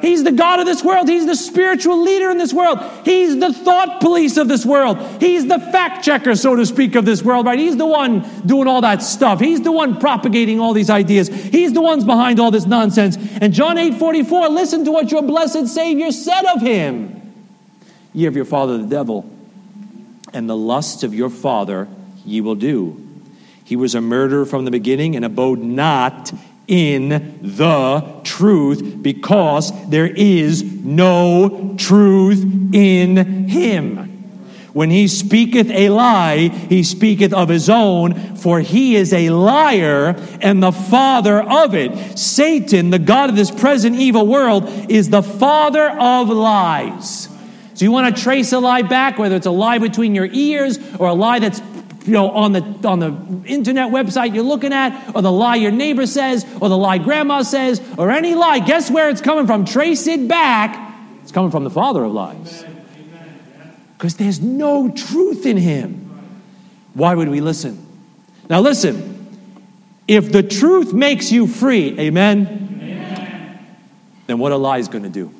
He's 0.01 0.25
the 0.25 0.34
God 0.34 0.60
of 0.60 0.65
this 0.65 0.84
world. 0.84 1.08
He's 1.08 1.25
the 1.25 1.36
spiritual 1.36 2.01
leader 2.01 2.29
in 2.29 2.38
this 2.38 2.53
world. 2.53 2.79
He's 3.05 3.39
the 3.39 3.53
thought 3.53 4.01
police 4.01 4.36
of 4.36 4.50
this 4.50 4.65
world. 4.65 4.98
He's 5.22 5.48
the 5.48 5.60
fact 5.60 6.03
checker, 6.03 6.36
so 6.36 6.58
to 6.58 6.65
speak, 6.65 6.96
of 6.96 7.05
this 7.05 7.24
world, 7.24 7.46
right? 7.46 7.58
He's 7.58 7.77
the 7.77 7.86
one 7.86 8.29
doing 8.46 8.67
all 8.67 8.82
that 8.82 9.01
stuff. 9.01 9.39
He's 9.39 9.62
the 9.62 9.72
one 9.72 10.01
propagating 10.01 10.60
all 10.60 10.74
these 10.74 10.89
ideas. 10.89 11.29
He's 11.29 11.72
the 11.72 11.82
ones 11.82 12.03
behind 12.03 12.41
all 12.41 12.51
this 12.51 12.65
nonsense. 12.65 13.15
And 13.39 13.53
John 13.53 13.77
8 13.77 13.93
44, 13.93 14.50
listen 14.50 14.84
to 14.84 14.91
what 14.91 15.10
your 15.10 15.24
blessed 15.24 15.70
Savior 15.70 16.12
said 16.12 16.43
of 16.53 16.62
him. 16.62 17.22
Ye 18.12 18.25
of 18.25 18.36
your 18.36 18.43
father, 18.43 18.77
the 18.77 18.88
devil 18.88 19.33
and 20.34 20.50
the 20.50 20.58
lusts 20.58 21.04
of 21.04 21.13
your 21.13 21.30
father 21.30 21.88
ye 22.25 22.42
will 22.42 22.56
do. 22.56 23.00
He 23.63 23.75
was 23.75 23.96
a 23.96 24.02
murderer 24.02 24.46
from 24.46 24.66
the 24.66 24.72
beginning 24.72 25.16
and 25.16 25.24
abode 25.24 25.60
not 25.60 26.32
in 26.68 27.10
the 27.42 28.22
truth 28.24 29.02
because 29.02 29.72
there 29.90 30.08
is 30.08 30.63
no 30.63 31.75
truth 31.78 32.44
in 32.74 33.48
him. 33.48 34.10
When 34.74 34.90
he 34.90 35.08
speaketh 35.08 35.70
a 35.70 35.90
lie, 35.90 36.48
he 36.48 36.82
speaketh 36.82 37.32
of 37.32 37.48
his 37.48 37.70
own, 37.70 38.36
for 38.38 38.60
he 38.60 38.96
is 38.96 39.13
a 39.13 39.30
liar 39.30 40.16
and 40.42 40.63
the 40.63 40.72
father 40.72 41.40
of 41.40 41.75
it. 41.75 42.18
Satan, 42.18 42.90
the 42.90 42.98
God 42.98 43.30
of 43.30 43.36
this 43.36 43.52
present 43.52 43.96
evil 43.96 44.25
world, 44.25 44.68
is 44.90 45.10
the 45.10 45.22
father 45.22 45.90
of 45.90 46.30
lies. 46.30 47.30
So 47.75 47.86
you 47.86 47.92
want 47.92 48.15
to 48.15 48.22
trace 48.22 48.51
a 48.51 48.60
lie 48.60 48.84
back, 48.84 49.18
whether 49.18 49.36
it's 49.36 49.46
a 49.46 49.51
lie 49.51 49.80
between 49.80 50.13
your 50.13 50.27
ears 50.32 50.80
or 51.00 51.08
a 51.08 51.13
lie 51.13 51.39
that's 51.39 51.62
you 52.06 52.13
know, 52.13 52.32
on 52.32 52.51
the, 52.51 52.62
on 52.88 53.00
the 53.00 53.15
internet 53.46 53.92
website 53.92 54.34
you're 54.34 54.44
looking 54.44 54.74
at, 54.74 55.15
or 55.15 55.22
the 55.22 55.32
lie 55.32 55.56
your 55.56 55.72
neighbor 55.72 56.06
says, 56.06 56.46
or 56.60 56.70
the 56.70 56.77
lie 56.77 56.98
grandma 56.98 57.42
says, 57.42 57.82
or 57.98 58.12
any 58.12 58.36
lie, 58.36 58.60
guess 58.60 58.92
where 58.92 59.10
it's 59.10 59.22
coming 59.22 59.48
from? 59.48 59.65
Trace 59.65 60.08
it 60.08 60.27
back. 60.27 60.96
It's 61.22 61.32
coming 61.32 61.51
from 61.51 61.63
the 61.63 61.70
father 61.70 62.03
of 62.03 62.12
lies. 62.12 62.65
Because 63.98 64.18
there's 64.18 64.42
no 64.42 64.92
truth 64.92 65.46
in 65.46 65.58
him. 65.58 66.10
Why 66.94 67.15
would 67.15 67.30
we 67.30 67.42
listen? 67.42 67.86
Now, 68.50 68.60
listen. 68.60 69.12
If 70.08 70.34
the 70.34 70.44
truth 70.44 70.92
makes 70.92 71.32
you 71.32 71.48
free, 71.48 71.98
amen, 71.98 72.80
amen. 72.82 73.65
then 74.27 74.38
what 74.38 74.51
a 74.51 74.58
lie 74.58 74.80
is 74.80 74.89
going 74.89 75.03
to 75.03 75.10
do? 75.10 75.34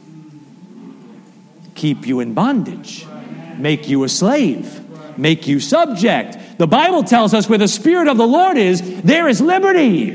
Keep 1.84 2.08
you 2.08 2.22
in 2.22 2.34
bondage, 2.34 3.06
make 3.58 3.90
you 3.90 4.06
a 4.06 4.08
slave, 4.08 4.80
make 5.18 5.48
you 5.48 5.60
subject, 5.60 6.58
the 6.58 6.66
Bible 6.66 7.04
tells 7.04 7.34
us 7.34 7.50
where 7.50 7.58
the 7.58 7.68
Spirit 7.68 8.08
of 8.08 8.16
the 8.16 8.26
Lord 8.26 8.56
is, 8.56 9.02
there 9.02 9.28
is 9.28 9.42
liberty. 9.42 10.12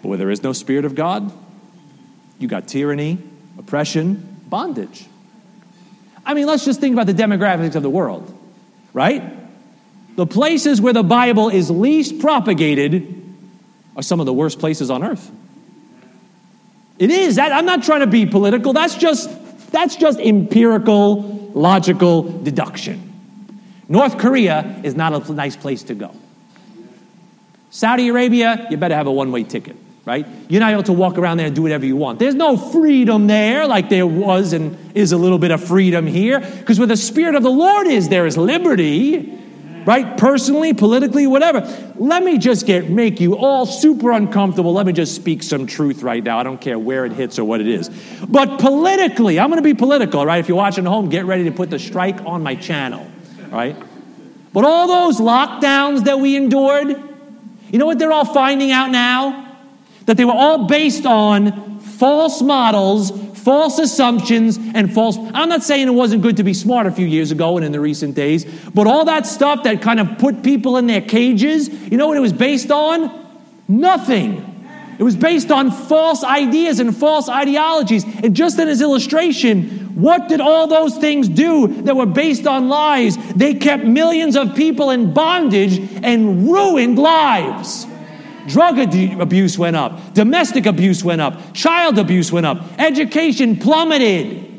But 0.00 0.08
where 0.08 0.16
there 0.16 0.30
is 0.30 0.42
no 0.42 0.54
Spirit 0.54 0.86
of 0.86 0.94
God, 0.94 1.30
you 2.38 2.48
got 2.48 2.66
tyranny, 2.66 3.18
oppression, 3.58 4.40
bondage. 4.48 5.04
I 6.24 6.32
mean, 6.32 6.46
let's 6.46 6.64
just 6.64 6.80
think 6.80 6.94
about 6.94 7.08
the 7.08 7.12
demographics 7.12 7.74
of 7.74 7.82
the 7.82 7.90
world, 7.90 8.34
right? 8.94 9.22
The 10.16 10.26
places 10.26 10.80
where 10.80 10.94
the 10.94 11.02
Bible 11.02 11.50
is 11.50 11.70
least 11.70 12.20
propagated 12.20 13.22
are 13.96 14.02
some 14.02 14.18
of 14.18 14.24
the 14.24 14.32
worst 14.32 14.60
places 14.60 14.90
on 14.90 15.04
earth. 15.04 15.30
It 16.98 17.10
is. 17.10 17.38
I'm 17.38 17.66
not 17.66 17.82
trying 17.82 18.00
to 18.00 18.06
be 18.06 18.24
political. 18.24 18.72
That's 18.72 18.94
just, 18.94 19.28
that's 19.74 19.96
just 19.96 20.18
empirical, 20.20 21.22
logical 21.54 22.22
deduction. 22.22 23.12
North 23.88 24.18
Korea 24.18 24.80
is 24.82 24.94
not 24.94 25.28
a 25.28 25.32
nice 25.32 25.56
place 25.56 25.82
to 25.84 25.94
go. 25.94 26.14
Saudi 27.70 28.08
Arabia, 28.08 28.66
you 28.70 28.76
better 28.76 28.94
have 28.94 29.06
a 29.06 29.12
one 29.12 29.32
way 29.32 29.42
ticket, 29.42 29.76
right? 30.04 30.26
You're 30.48 30.60
not 30.60 30.72
able 30.72 30.84
to 30.84 30.92
walk 30.92 31.18
around 31.18 31.38
there 31.38 31.46
and 31.46 31.56
do 31.56 31.62
whatever 31.62 31.84
you 31.84 31.96
want. 31.96 32.18
There's 32.20 32.34
no 32.34 32.56
freedom 32.56 33.26
there 33.26 33.66
like 33.66 33.88
there 33.88 34.06
was 34.06 34.52
and 34.52 34.78
is 34.96 35.12
a 35.12 35.16
little 35.16 35.38
bit 35.38 35.50
of 35.50 35.62
freedom 35.62 36.06
here, 36.06 36.40
because 36.40 36.78
where 36.78 36.86
the 36.86 36.96
Spirit 36.96 37.34
of 37.34 37.42
the 37.42 37.50
Lord 37.50 37.86
is, 37.88 38.08
there 38.08 38.26
is 38.26 38.38
liberty, 38.38 39.38
right? 39.86 40.16
Personally, 40.16 40.74
politically, 40.74 41.26
whatever. 41.26 41.60
Let 41.96 42.22
me 42.22 42.38
just 42.38 42.66
get 42.66 42.90
make 42.90 43.20
you 43.20 43.36
all 43.36 43.66
super 43.66 44.12
uncomfortable. 44.12 44.72
Let 44.72 44.86
me 44.86 44.92
just 44.92 45.14
speak 45.14 45.42
some 45.42 45.66
truth 45.66 46.02
right 46.02 46.22
now. 46.22 46.38
I 46.38 46.42
don't 46.42 46.60
care 46.60 46.78
where 46.78 47.04
it 47.04 47.12
hits 47.12 47.38
or 47.38 47.44
what 47.44 47.60
it 47.60 47.68
is. 47.68 47.90
But 48.28 48.58
politically, 48.58 49.38
I'm 49.38 49.48
going 49.50 49.62
to 49.62 49.62
be 49.62 49.74
political, 49.74 50.24
right? 50.24 50.38
If 50.38 50.48
you're 50.48 50.56
watching 50.56 50.86
at 50.86 50.90
home, 50.90 51.08
get 51.08 51.24
ready 51.24 51.44
to 51.44 51.52
put 51.52 51.70
the 51.70 51.78
strike 51.78 52.20
on 52.24 52.42
my 52.42 52.54
channel 52.54 53.10
right? 53.54 53.76
But 54.52 54.64
all 54.64 54.86
those 54.86 55.20
lockdowns 55.20 56.04
that 56.04 56.18
we 56.18 56.36
endured, 56.36 56.88
you 57.70 57.78
know 57.78 57.86
what 57.86 57.98
they're 57.98 58.12
all 58.12 58.24
finding 58.24 58.70
out 58.70 58.90
now? 58.90 59.56
That 60.06 60.16
they 60.16 60.24
were 60.24 60.32
all 60.32 60.66
based 60.66 61.06
on 61.06 61.80
false 61.80 62.42
models, 62.42 63.10
false 63.44 63.78
assumptions, 63.78 64.58
and 64.74 64.92
false. 64.92 65.18
I'm 65.34 65.50
not 65.50 65.62
saying 65.62 65.86
it 65.86 65.92
wasn't 65.92 66.22
good 66.22 66.38
to 66.38 66.44
be 66.44 66.54
smart 66.54 66.86
a 66.86 66.90
few 66.90 67.06
years 67.06 67.30
ago 67.30 67.56
and 67.56 67.64
in 67.64 67.72
the 67.72 67.80
recent 67.80 68.14
days, 68.14 68.44
but 68.70 68.86
all 68.86 69.04
that 69.04 69.26
stuff 69.26 69.64
that 69.64 69.82
kind 69.82 70.00
of 70.00 70.18
put 70.18 70.42
people 70.42 70.78
in 70.78 70.86
their 70.86 71.02
cages, 71.02 71.68
you 71.68 71.98
know 71.98 72.08
what 72.08 72.16
it 72.16 72.20
was 72.20 72.32
based 72.32 72.70
on? 72.70 73.22
Nothing. 73.68 74.50
It 74.98 75.02
was 75.02 75.16
based 75.16 75.50
on 75.50 75.70
false 75.70 76.24
ideas 76.24 76.80
and 76.80 76.96
false 76.96 77.28
ideologies. 77.28 78.04
And 78.04 78.34
just 78.34 78.58
in 78.58 78.68
his 78.68 78.80
illustration, 78.80 79.94
what 79.94 80.28
did 80.28 80.40
all 80.40 80.66
those 80.66 80.96
things 80.96 81.28
do 81.28 81.66
that 81.82 81.96
were 81.96 82.06
based 82.06 82.46
on 82.46 82.68
lies? 82.68 83.16
They 83.34 83.54
kept 83.54 83.84
millions 83.84 84.36
of 84.36 84.54
people 84.54 84.90
in 84.90 85.12
bondage 85.12 85.78
and 86.02 86.48
ruined 86.48 86.98
lives. 86.98 87.86
Drug 88.48 88.78
abuse 88.78 89.58
went 89.58 89.76
up, 89.76 90.14
domestic 90.14 90.66
abuse 90.66 91.02
went 91.02 91.20
up, 91.20 91.54
child 91.54 91.98
abuse 91.98 92.30
went 92.30 92.46
up, 92.46 92.62
education 92.78 93.56
plummeted. 93.56 94.50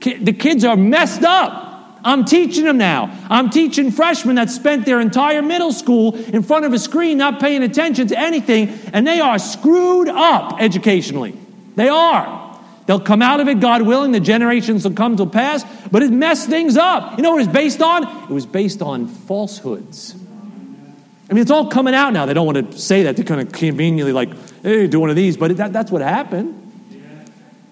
The 0.00 0.32
kids 0.32 0.64
are 0.64 0.76
messed 0.76 1.22
up. 1.22 2.00
I'm 2.04 2.24
teaching 2.24 2.64
them 2.64 2.78
now. 2.78 3.16
I'm 3.30 3.50
teaching 3.50 3.92
freshmen 3.92 4.34
that 4.36 4.50
spent 4.50 4.84
their 4.84 5.00
entire 5.00 5.40
middle 5.40 5.72
school 5.72 6.16
in 6.16 6.42
front 6.42 6.64
of 6.64 6.72
a 6.72 6.78
screen 6.78 7.18
not 7.18 7.38
paying 7.38 7.62
attention 7.62 8.08
to 8.08 8.18
anything, 8.18 8.70
and 8.92 9.06
they 9.06 9.20
are 9.20 9.38
screwed 9.38 10.08
up 10.08 10.60
educationally. 10.60 11.36
They 11.76 11.88
are. 11.88 12.42
They'll 12.86 12.98
come 12.98 13.22
out 13.22 13.38
of 13.38 13.46
it, 13.46 13.60
God 13.60 13.82
willing. 13.82 14.10
The 14.10 14.20
generations 14.20 14.84
will 14.84 14.94
come 14.94 15.16
to 15.18 15.26
pass, 15.26 15.64
but 15.92 16.02
it 16.02 16.10
messed 16.10 16.48
things 16.48 16.76
up. 16.76 17.16
You 17.16 17.22
know 17.22 17.30
what 17.30 17.42
it 17.42 17.46
was 17.46 17.54
based 17.54 17.80
on? 17.80 18.24
It 18.24 18.30
was 18.30 18.46
based 18.46 18.82
on 18.82 19.06
falsehoods. 19.06 20.16
I 21.32 21.34
mean, 21.34 21.40
it's 21.40 21.50
all 21.50 21.68
coming 21.68 21.94
out 21.94 22.12
now. 22.12 22.26
They 22.26 22.34
don't 22.34 22.44
want 22.44 22.72
to 22.72 22.78
say 22.78 23.04
that. 23.04 23.16
They're 23.16 23.24
kind 23.24 23.40
of 23.40 23.50
conveniently 23.54 24.12
like, 24.12 24.28
hey, 24.62 24.86
do 24.86 25.00
one 25.00 25.08
of 25.08 25.16
these, 25.16 25.38
but 25.38 25.56
that, 25.56 25.72
that's 25.72 25.90
what 25.90 26.02
happened. 26.02 26.58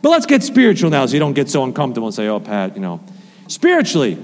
But 0.01 0.09
let's 0.09 0.25
get 0.25 0.43
spiritual 0.43 0.89
now 0.89 1.05
so 1.05 1.13
you 1.13 1.19
don't 1.19 1.35
get 1.35 1.51
so 1.51 1.63
uncomfortable 1.63 2.09
and 2.09 2.15
say, 2.15 2.27
oh, 2.27 2.41
Pat, 2.41 2.75
you 2.75 2.81
know. 2.81 3.01
Spiritually, 3.49 4.17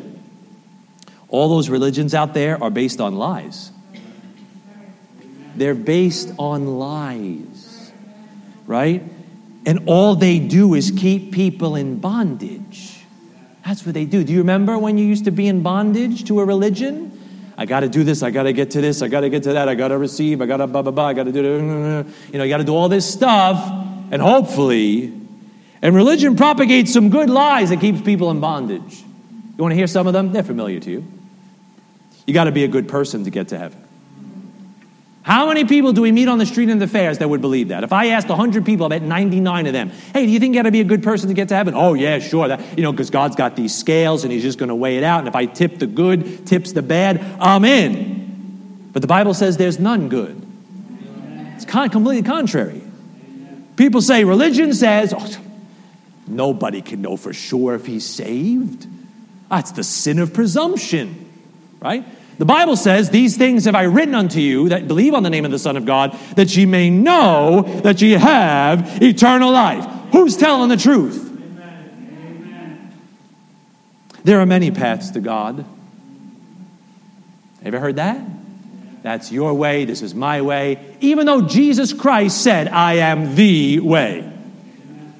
all 1.28 1.50
those 1.50 1.68
religions 1.68 2.14
out 2.14 2.32
there 2.32 2.62
are 2.64 2.70
based 2.70 2.98
on 2.98 3.16
lies. 3.16 3.72
They're 5.54 5.74
based 5.74 6.32
on 6.38 6.78
lies, 6.78 7.92
right? 8.66 9.02
And 9.66 9.80
all 9.84 10.14
they 10.14 10.38
do 10.38 10.72
is 10.72 10.90
keep 10.96 11.32
people 11.32 11.76
in 11.76 11.98
bondage. 11.98 13.04
That's 13.66 13.84
what 13.84 13.92
they 13.92 14.06
do. 14.06 14.24
Do 14.24 14.32
you 14.32 14.38
remember 14.38 14.78
when 14.78 14.96
you 14.96 15.04
used 15.04 15.26
to 15.26 15.30
be 15.30 15.46
in 15.46 15.62
bondage 15.62 16.24
to 16.28 16.40
a 16.40 16.44
religion? 16.46 17.12
I 17.56 17.64
got 17.64 17.80
to 17.80 17.88
do 17.88 18.04
this. 18.04 18.22
I 18.22 18.30
got 18.30 18.42
to 18.42 18.52
get 18.52 18.72
to 18.72 18.80
this. 18.80 19.00
I 19.00 19.08
got 19.08 19.20
to 19.20 19.30
get 19.30 19.44
to 19.44 19.54
that. 19.54 19.68
I 19.68 19.74
got 19.74 19.88
to 19.88 19.98
receive. 19.98 20.42
I 20.42 20.46
got 20.46 20.58
to 20.58 20.66
blah, 20.66 20.82
blah, 20.82 20.92
blah. 20.92 21.06
I 21.06 21.14
got 21.14 21.24
to 21.24 21.32
do, 21.32 21.42
you 21.42 22.38
know, 22.38 22.44
you 22.44 22.48
got 22.50 22.58
to 22.58 22.64
do 22.64 22.74
all 22.74 22.88
this 22.88 23.10
stuff. 23.10 23.56
And 24.10 24.20
hopefully, 24.20 25.12
and 25.82 25.94
religion 25.94 26.36
propagates 26.36 26.92
some 26.92 27.10
good 27.10 27.30
lies 27.30 27.70
that 27.70 27.80
keeps 27.80 28.00
people 28.02 28.30
in 28.30 28.40
bondage. 28.40 29.02
You 29.56 29.62
want 29.62 29.72
to 29.72 29.76
hear 29.76 29.86
some 29.86 30.06
of 30.06 30.12
them? 30.12 30.32
They're 30.32 30.42
familiar 30.42 30.80
to 30.80 30.90
you. 30.90 31.04
You 32.26 32.34
got 32.34 32.44
to 32.44 32.52
be 32.52 32.64
a 32.64 32.68
good 32.68 32.88
person 32.88 33.24
to 33.24 33.30
get 33.30 33.48
to 33.48 33.58
heaven. 33.58 33.85
How 35.26 35.48
many 35.48 35.64
people 35.64 35.92
do 35.92 36.02
we 36.02 36.12
meet 36.12 36.28
on 36.28 36.38
the 36.38 36.46
street 36.46 36.68
in 36.68 36.78
the 36.78 36.86
fairs 36.86 37.18
that 37.18 37.28
would 37.28 37.40
believe 37.40 37.68
that? 37.68 37.82
If 37.82 37.92
I 37.92 38.10
asked 38.10 38.28
100 38.28 38.64
people, 38.64 38.86
I 38.86 38.90
bet 38.90 39.02
99 39.02 39.66
of 39.66 39.72
them, 39.72 39.90
hey, 40.14 40.24
do 40.24 40.30
you 40.30 40.38
think 40.38 40.54
you 40.54 40.60
got 40.60 40.66
to 40.66 40.70
be 40.70 40.80
a 40.80 40.84
good 40.84 41.02
person 41.02 41.26
to 41.26 41.34
get 41.34 41.48
to 41.48 41.56
heaven? 41.56 41.74
Oh, 41.74 41.94
yeah, 41.94 42.20
sure. 42.20 42.46
That, 42.46 42.78
you 42.78 42.84
know, 42.84 42.92
because 42.92 43.10
God's 43.10 43.34
got 43.34 43.56
these 43.56 43.74
scales 43.74 44.22
and 44.22 44.32
He's 44.32 44.44
just 44.44 44.56
going 44.56 44.68
to 44.68 44.76
weigh 44.76 44.98
it 44.98 45.02
out. 45.02 45.18
And 45.18 45.26
if 45.26 45.34
I 45.34 45.46
tip 45.46 45.80
the 45.80 45.88
good, 45.88 46.46
tips 46.46 46.74
the 46.74 46.82
bad, 46.82 47.20
I'm 47.40 47.64
in. 47.64 48.90
But 48.92 49.02
the 49.02 49.08
Bible 49.08 49.34
says 49.34 49.56
there's 49.56 49.80
none 49.80 50.08
good. 50.08 50.46
It's 51.56 51.64
con- 51.64 51.90
completely 51.90 52.22
contrary. 52.22 52.80
People 53.74 54.02
say 54.02 54.22
religion 54.22 54.72
says, 54.74 55.12
oh, 55.12 55.36
nobody 56.28 56.82
can 56.82 57.02
know 57.02 57.16
for 57.16 57.32
sure 57.32 57.74
if 57.74 57.84
he's 57.84 58.06
saved. 58.06 58.86
That's 59.50 59.72
the 59.72 59.82
sin 59.82 60.20
of 60.20 60.32
presumption, 60.32 61.28
right? 61.80 62.04
The 62.38 62.44
Bible 62.44 62.76
says, 62.76 63.10
These 63.10 63.36
things 63.36 63.64
have 63.64 63.74
I 63.74 63.84
written 63.84 64.14
unto 64.14 64.40
you 64.40 64.68
that 64.68 64.86
believe 64.86 65.14
on 65.14 65.22
the 65.22 65.30
name 65.30 65.44
of 65.44 65.50
the 65.50 65.58
Son 65.58 65.76
of 65.76 65.86
God, 65.86 66.12
that 66.36 66.54
ye 66.56 66.66
may 66.66 66.90
know 66.90 67.62
that 67.82 68.02
ye 68.02 68.12
have 68.12 69.02
eternal 69.02 69.52
life. 69.52 69.84
Who's 70.12 70.36
telling 70.36 70.68
the 70.68 70.76
truth? 70.76 71.22
There 74.24 74.40
are 74.40 74.46
many 74.46 74.70
paths 74.70 75.12
to 75.12 75.20
God. 75.20 75.58
Have 75.58 75.66
you 77.62 77.68
ever 77.68 77.80
heard 77.80 77.96
that? 77.96 78.20
That's 79.02 79.30
your 79.30 79.54
way, 79.54 79.84
this 79.84 80.02
is 80.02 80.14
my 80.14 80.42
way. 80.42 80.84
Even 81.00 81.26
though 81.26 81.42
Jesus 81.42 81.92
Christ 81.92 82.42
said, 82.42 82.68
I 82.68 82.94
am 82.94 83.36
the 83.36 83.78
way. 83.80 84.32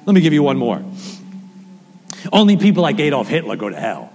Let 0.05 0.13
me 0.13 0.21
give 0.21 0.33
you 0.33 0.43
one 0.43 0.57
more. 0.57 0.83
Only 2.33 2.57
people 2.57 2.83
like 2.83 2.99
Adolf 2.99 3.27
Hitler 3.29 3.55
go 3.55 3.69
to 3.69 3.79
hell 3.79 4.11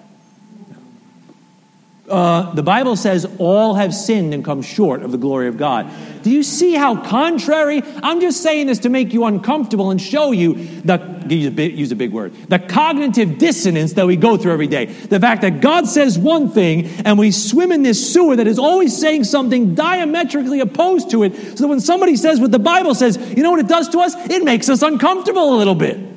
uh, 2.09 2.53
the 2.55 2.65
Bible 2.65 2.97
says 2.97 3.27
all 3.39 3.75
have 3.75 3.95
sinned 3.95 4.35
and 4.35 4.45
come 4.45 4.61
short 4.61 5.03
of 5.03 5.13
the 5.13 5.19
glory 5.19 5.47
of 5.47 5.57
God. 5.57 5.89
Do 6.23 6.31
you 6.31 6.43
see 6.43 6.75
how 6.75 7.01
contrary? 7.01 7.81
I'm 8.03 8.21
just 8.21 8.43
saying 8.43 8.67
this 8.67 8.81
to 8.81 8.89
make 8.89 9.13
you 9.13 9.25
uncomfortable 9.25 9.91
and 9.91 10.01
show 10.01 10.33
you 10.33 10.55
the 10.83 11.13
use 11.29 11.47
a, 11.47 11.51
big, 11.53 11.79
use 11.79 11.93
a 11.93 11.97
big 11.97 12.13
word 12.13 12.35
the 12.49 12.59
cognitive 12.59 13.39
dissonance 13.39 13.93
that 13.93 14.07
we 14.07 14.17
go 14.17 14.37
through 14.37 14.53
every 14.53 14.67
day. 14.67 14.87
The 14.87 15.21
fact 15.21 15.43
that 15.43 15.61
God 15.61 15.87
says 15.87 16.19
one 16.19 16.51
thing 16.51 16.87
and 17.05 17.19
we 17.19 17.31
swim 17.31 17.71
in 17.71 17.83
this 17.83 18.13
sewer 18.13 18.35
that 18.35 18.49
is 18.49 18.59
always 18.59 18.97
saying 18.99 19.25
something 19.25 19.77
diametrically 19.77 20.59
opposed 20.59 21.11
to 21.13 21.23
it. 21.23 21.35
So 21.57 21.65
that 21.65 21.69
when 21.69 21.81
somebody 21.81 22.17
says 22.17 22.41
what 22.41 22.51
the 22.51 22.59
Bible 22.59 22.97
says, 22.97 23.17
you 23.17 23.45
know 23.45 23.51
what 23.53 23.61
it 23.61 23.69
does 23.69 23.89
to 23.91 24.01
us? 24.01 24.15
It 24.29 24.45
makes 24.45 24.69
us 24.69 24.83
uncomfortable 24.83 25.55
a 25.55 25.57
little 25.57 25.77
bit. 25.77 26.12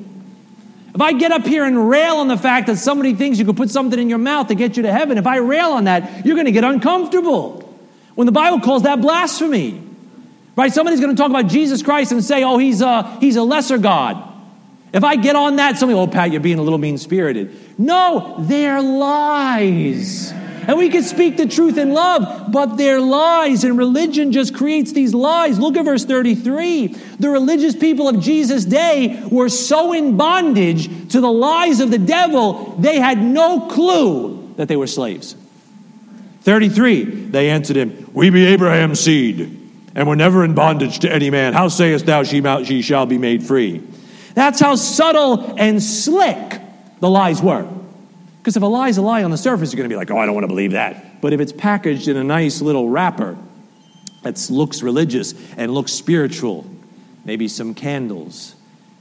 If 0.96 1.02
I 1.02 1.12
get 1.12 1.30
up 1.30 1.44
here 1.44 1.66
and 1.66 1.90
rail 1.90 2.16
on 2.16 2.28
the 2.28 2.38
fact 2.38 2.68
that 2.68 2.78
somebody 2.78 3.12
thinks 3.12 3.38
you 3.38 3.44
could 3.44 3.58
put 3.58 3.68
something 3.68 3.98
in 3.98 4.08
your 4.08 4.16
mouth 4.16 4.48
to 4.48 4.54
get 4.54 4.78
you 4.78 4.84
to 4.84 4.90
heaven, 4.90 5.18
if 5.18 5.26
I 5.26 5.36
rail 5.36 5.72
on 5.72 5.84
that, 5.84 6.24
you're 6.24 6.36
going 6.36 6.46
to 6.46 6.52
get 6.52 6.64
uncomfortable. 6.64 7.60
When 8.14 8.24
the 8.24 8.32
Bible 8.32 8.60
calls 8.60 8.84
that 8.84 9.02
blasphemy. 9.02 9.78
Right? 10.56 10.72
Somebody's 10.72 11.00
going 11.00 11.14
to 11.14 11.20
talk 11.20 11.28
about 11.28 11.48
Jesus 11.48 11.82
Christ 11.82 12.12
and 12.12 12.24
say, 12.24 12.44
oh, 12.44 12.56
he's 12.56 12.80
a, 12.80 13.18
he's 13.20 13.36
a 13.36 13.42
lesser 13.42 13.76
God. 13.76 14.26
If 14.94 15.04
I 15.04 15.16
get 15.16 15.36
on 15.36 15.56
that, 15.56 15.76
somebody, 15.76 15.98
oh, 15.98 16.06
Pat, 16.06 16.30
you're 16.30 16.40
being 16.40 16.58
a 16.58 16.62
little 16.62 16.78
mean 16.78 16.96
spirited. 16.96 17.78
No, 17.78 18.36
they're 18.38 18.80
lies. 18.80 20.32
And 20.66 20.76
we 20.76 20.88
can 20.88 21.04
speak 21.04 21.36
the 21.36 21.46
truth 21.46 21.78
in 21.78 21.92
love, 21.92 22.50
but 22.50 22.76
they're 22.76 23.00
lies, 23.00 23.62
and 23.62 23.78
religion 23.78 24.32
just 24.32 24.54
creates 24.54 24.92
these 24.92 25.14
lies. 25.14 25.58
Look 25.58 25.76
at 25.76 25.84
verse 25.84 26.04
33. 26.04 26.88
The 27.18 27.30
religious 27.30 27.76
people 27.76 28.08
of 28.08 28.20
Jesus' 28.20 28.64
day 28.64 29.22
were 29.30 29.48
so 29.48 29.92
in 29.92 30.16
bondage 30.16 31.12
to 31.12 31.20
the 31.20 31.30
lies 31.30 31.80
of 31.80 31.90
the 31.90 31.98
devil, 31.98 32.74
they 32.78 32.98
had 32.98 33.22
no 33.22 33.68
clue 33.68 34.54
that 34.56 34.66
they 34.66 34.76
were 34.76 34.88
slaves. 34.88 35.36
33, 36.42 37.04
they 37.04 37.50
answered 37.50 37.76
him, 37.76 38.10
We 38.12 38.30
be 38.30 38.46
Abraham's 38.46 39.00
seed, 39.00 39.70
and 39.94 40.08
were 40.08 40.16
never 40.16 40.44
in 40.44 40.54
bondage 40.54 41.00
to 41.00 41.12
any 41.12 41.30
man. 41.30 41.52
How 41.52 41.68
sayest 41.68 42.06
thou, 42.06 42.22
she 42.22 42.82
shall 42.82 43.06
be 43.06 43.18
made 43.18 43.42
free? 43.42 43.82
That's 44.34 44.60
how 44.60 44.74
subtle 44.74 45.54
and 45.58 45.82
slick 45.82 46.60
the 47.00 47.08
lies 47.08 47.40
were. 47.40 47.66
Because 48.46 48.56
if 48.56 48.62
a 48.62 48.66
lie 48.66 48.88
is 48.88 48.96
a 48.96 49.02
lie 49.02 49.24
on 49.24 49.32
the 49.32 49.36
surface, 49.36 49.72
you're 49.72 49.78
going 49.78 49.90
to 49.90 49.92
be 49.92 49.98
like, 49.98 50.08
oh, 50.12 50.18
I 50.18 50.24
don't 50.24 50.36
want 50.36 50.44
to 50.44 50.48
believe 50.48 50.70
that. 50.70 51.20
But 51.20 51.32
if 51.32 51.40
it's 51.40 51.50
packaged 51.50 52.06
in 52.06 52.16
a 52.16 52.22
nice 52.22 52.62
little 52.62 52.88
wrapper 52.88 53.36
that 54.22 54.48
looks 54.50 54.84
religious 54.84 55.34
and 55.56 55.74
looks 55.74 55.90
spiritual, 55.90 56.64
maybe 57.24 57.48
some 57.48 57.74
candles, 57.74 58.54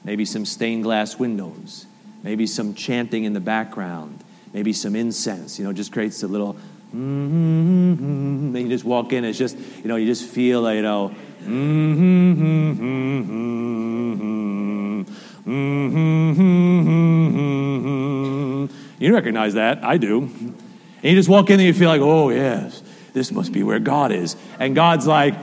maybe 0.04 0.26
some 0.26 0.48
stained 0.48 0.82
glass 0.82 1.20
windows, 1.20 1.86
maybe 2.24 2.48
some 2.48 2.74
chanting 2.74 3.26
in 3.26 3.34
the 3.34 3.40
background, 3.40 4.24
maybe 4.52 4.74
some 4.74 4.96
incense, 4.96 5.60
you 5.60 5.64
know, 5.64 5.74
just 5.74 5.92
creates 5.92 6.24
a 6.24 6.28
little, 6.28 6.56
mm-hmm, 6.56 7.94
mm-hmm. 7.94 8.58
you 8.58 8.68
just 8.68 8.84
walk 8.84 9.14
in, 9.14 9.24
it's 9.26 9.38
just, 9.38 9.60
you 9.60 9.88
know, 9.88 9.96
you 9.96 10.08
just 10.08 10.26
feel, 10.28 10.74
you 10.74 10.82
know, 10.82 11.14
mm-hmm, 11.44 12.32
mm-hmm, 12.32 13.16
you 19.00 19.14
recognize 19.14 19.56
that. 19.56 19.84
I 19.84 19.98
do. 19.98 20.22
And 20.22 20.56
you 21.04 21.16
just 21.16 21.30
walk 21.30 21.50
in 21.50 21.60
and 21.60 21.68
you 21.68 21.74
feel 21.74 21.90
like, 21.90 22.02
oh, 22.02 22.30
yes, 22.30 22.82
this 23.14 23.32
must 23.32 23.52
be 23.52 23.64
where 23.64 23.80
God 23.80 24.12
is. 24.12 24.36
And 24.60 24.76
God's 24.76 25.06
like, 25.06 25.36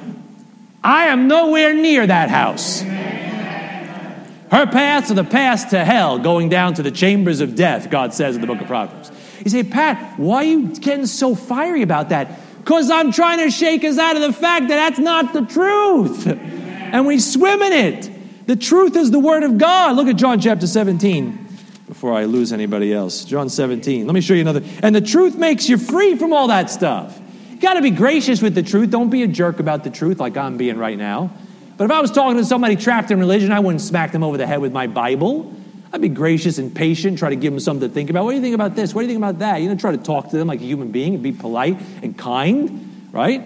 I 0.82 1.06
am 1.06 1.28
nowhere 1.28 1.74
near 1.74 2.06
that 2.06 2.30
house. 2.30 2.82
Her 4.52 4.66
paths 4.66 5.10
are 5.10 5.14
the 5.14 5.24
paths 5.24 5.66
to 5.66 5.84
hell, 5.84 6.18
going 6.18 6.48
down 6.48 6.74
to 6.74 6.82
the 6.82 6.90
chambers 6.90 7.40
of 7.40 7.54
death, 7.54 7.88
God 7.90 8.12
says 8.12 8.34
in 8.34 8.40
the 8.40 8.46
book 8.46 8.60
of 8.60 8.66
Proverbs. 8.66 9.10
You 9.44 9.50
say, 9.50 9.62
Pat, 9.62 10.18
why 10.18 10.36
are 10.36 10.44
you 10.44 10.68
getting 10.68 11.06
so 11.06 11.34
fiery 11.34 11.82
about 11.82 12.10
that? 12.10 12.38
Because 12.58 12.90
I'm 12.90 13.12
trying 13.12 13.38
to 13.38 13.50
shake 13.50 13.82
us 13.84 13.98
out 13.98 14.16
of 14.16 14.22
the 14.22 14.32
fact 14.32 14.68
that 14.68 14.76
that's 14.76 14.98
not 14.98 15.32
the 15.32 15.42
truth. 15.46 16.26
And 16.26 17.06
we 17.06 17.18
swim 17.18 17.62
in 17.62 17.72
it. 17.72 18.46
The 18.46 18.56
truth 18.56 18.96
is 18.96 19.10
the 19.10 19.18
Word 19.18 19.42
of 19.42 19.56
God. 19.56 19.96
Look 19.96 20.08
at 20.08 20.16
John 20.16 20.40
chapter 20.40 20.66
17 20.66 21.41
before 21.86 22.12
I 22.12 22.24
lose 22.24 22.52
anybody 22.52 22.92
else. 22.92 23.24
John 23.24 23.48
17. 23.48 24.06
Let 24.06 24.14
me 24.14 24.20
show 24.20 24.34
you 24.34 24.40
another. 24.40 24.62
And 24.82 24.94
the 24.94 25.00
truth 25.00 25.36
makes 25.36 25.68
you 25.68 25.78
free 25.78 26.16
from 26.16 26.32
all 26.32 26.48
that 26.48 26.70
stuff. 26.70 27.20
You 27.50 27.58
got 27.58 27.74
to 27.74 27.82
be 27.82 27.90
gracious 27.90 28.40
with 28.42 28.54
the 28.54 28.62
truth. 28.62 28.90
Don't 28.90 29.10
be 29.10 29.22
a 29.22 29.28
jerk 29.28 29.60
about 29.60 29.84
the 29.84 29.90
truth 29.90 30.20
like 30.20 30.36
I'm 30.36 30.56
being 30.56 30.78
right 30.78 30.98
now. 30.98 31.32
But 31.76 31.84
if 31.84 31.90
I 31.90 32.00
was 32.00 32.10
talking 32.10 32.36
to 32.36 32.44
somebody 32.44 32.76
trapped 32.76 33.10
in 33.10 33.18
religion, 33.18 33.52
I 33.52 33.60
wouldn't 33.60 33.80
smack 33.80 34.12
them 34.12 34.22
over 34.22 34.36
the 34.36 34.46
head 34.46 34.60
with 34.60 34.72
my 34.72 34.86
Bible. 34.86 35.54
I'd 35.92 36.00
be 36.00 36.08
gracious 36.08 36.58
and 36.58 36.74
patient, 36.74 37.18
try 37.18 37.28
to 37.28 37.36
give 37.36 37.52
them 37.52 37.60
something 37.60 37.86
to 37.86 37.92
think 37.92 38.08
about. 38.08 38.24
What 38.24 38.30
do 38.30 38.36
you 38.36 38.42
think 38.42 38.54
about 38.54 38.74
this? 38.74 38.94
What 38.94 39.02
do 39.02 39.06
you 39.06 39.12
think 39.12 39.18
about 39.18 39.40
that? 39.40 39.60
You 39.60 39.68
know, 39.68 39.76
try 39.76 39.92
to 39.92 39.98
talk 39.98 40.30
to 40.30 40.38
them 40.38 40.48
like 40.48 40.60
a 40.60 40.64
human 40.64 40.90
being 40.90 41.14
and 41.14 41.22
be 41.22 41.32
polite 41.32 41.78
and 42.02 42.16
kind, 42.16 43.08
right? 43.12 43.42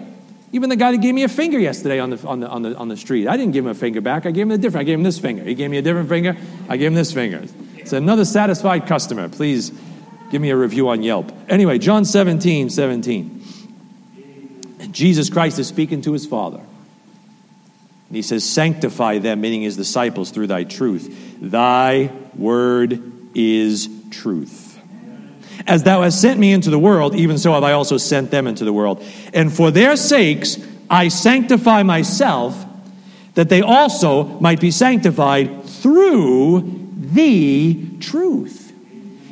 Even 0.53 0.69
the 0.69 0.77
guy 0.77 0.91
that 0.91 0.99
gave 0.99 1.13
me 1.13 1.23
a 1.23 1.27
finger 1.27 1.59
yesterday 1.59 1.99
on 1.99 2.11
the, 2.11 2.25
on 2.25 2.39
the, 2.39 2.47
on 2.47 2.61
the, 2.61 2.75
on 2.77 2.87
the 2.87 2.95
street, 2.95 3.27
I 3.27 3.35
didn't 3.35 3.51
give 3.51 3.65
him 3.65 3.71
a 3.71 3.75
finger 3.75 3.99
back. 3.99 4.25
I 4.25 4.31
gave 4.31 4.43
him 4.43 4.51
a 4.51 4.57
different. 4.57 4.81
I 4.81 4.85
gave 4.85 4.97
him 4.97 5.03
this 5.03 5.19
finger. 5.19 5.43
He 5.43 5.55
gave 5.55 5.69
me 5.69 5.77
a 5.77 5.81
different 5.81 6.07
finger. 6.07 6.37
I 6.69 6.77
gave 6.77 6.87
him 6.87 6.95
this 6.95 7.11
finger. 7.11 7.43
It's 7.87 7.93
another 7.93 8.25
satisfied 8.25 8.85
customer. 8.85 9.29
Please 9.29 9.71
give 10.29 10.41
me 10.41 10.49
a 10.49 10.57
review 10.57 10.89
on 10.89 11.03
Yelp. 11.03 11.31
Anyway, 11.47 11.79
John 11.79 12.03
17, 12.03 12.69
17. 12.69 13.41
Jesus 14.91 15.29
Christ 15.29 15.57
is 15.57 15.69
speaking 15.69 16.01
to 16.01 16.11
his 16.11 16.25
Father. 16.25 16.57
And 16.57 18.15
he 18.15 18.21
says, 18.21 18.43
Sanctify 18.43 19.19
them, 19.19 19.39
meaning 19.39 19.61
his 19.61 19.77
disciples, 19.77 20.31
through 20.31 20.47
thy 20.47 20.65
truth. 20.65 21.39
Thy 21.39 22.11
word 22.35 23.01
is 23.33 23.87
truth. 24.11 24.77
As 25.65 25.83
thou 25.83 26.01
hast 26.01 26.19
sent 26.19 26.41
me 26.41 26.51
into 26.51 26.69
the 26.69 26.79
world, 26.79 27.15
even 27.15 27.37
so 27.37 27.53
have 27.53 27.63
I 27.63 27.71
also 27.71 27.95
sent 27.95 28.31
them 28.31 28.47
into 28.47 28.65
the 28.65 28.73
world. 28.73 29.01
And 29.33 29.49
for 29.49 29.71
their 29.71 29.95
sakes 29.95 30.57
I 30.89 31.07
sanctify 31.07 31.83
myself, 31.83 32.65
that 33.35 33.47
they 33.47 33.61
also 33.61 34.25
might 34.41 34.59
be 34.59 34.71
sanctified 34.71 35.63
through 35.63 36.76
the 37.13 37.97
truth. 37.99 38.73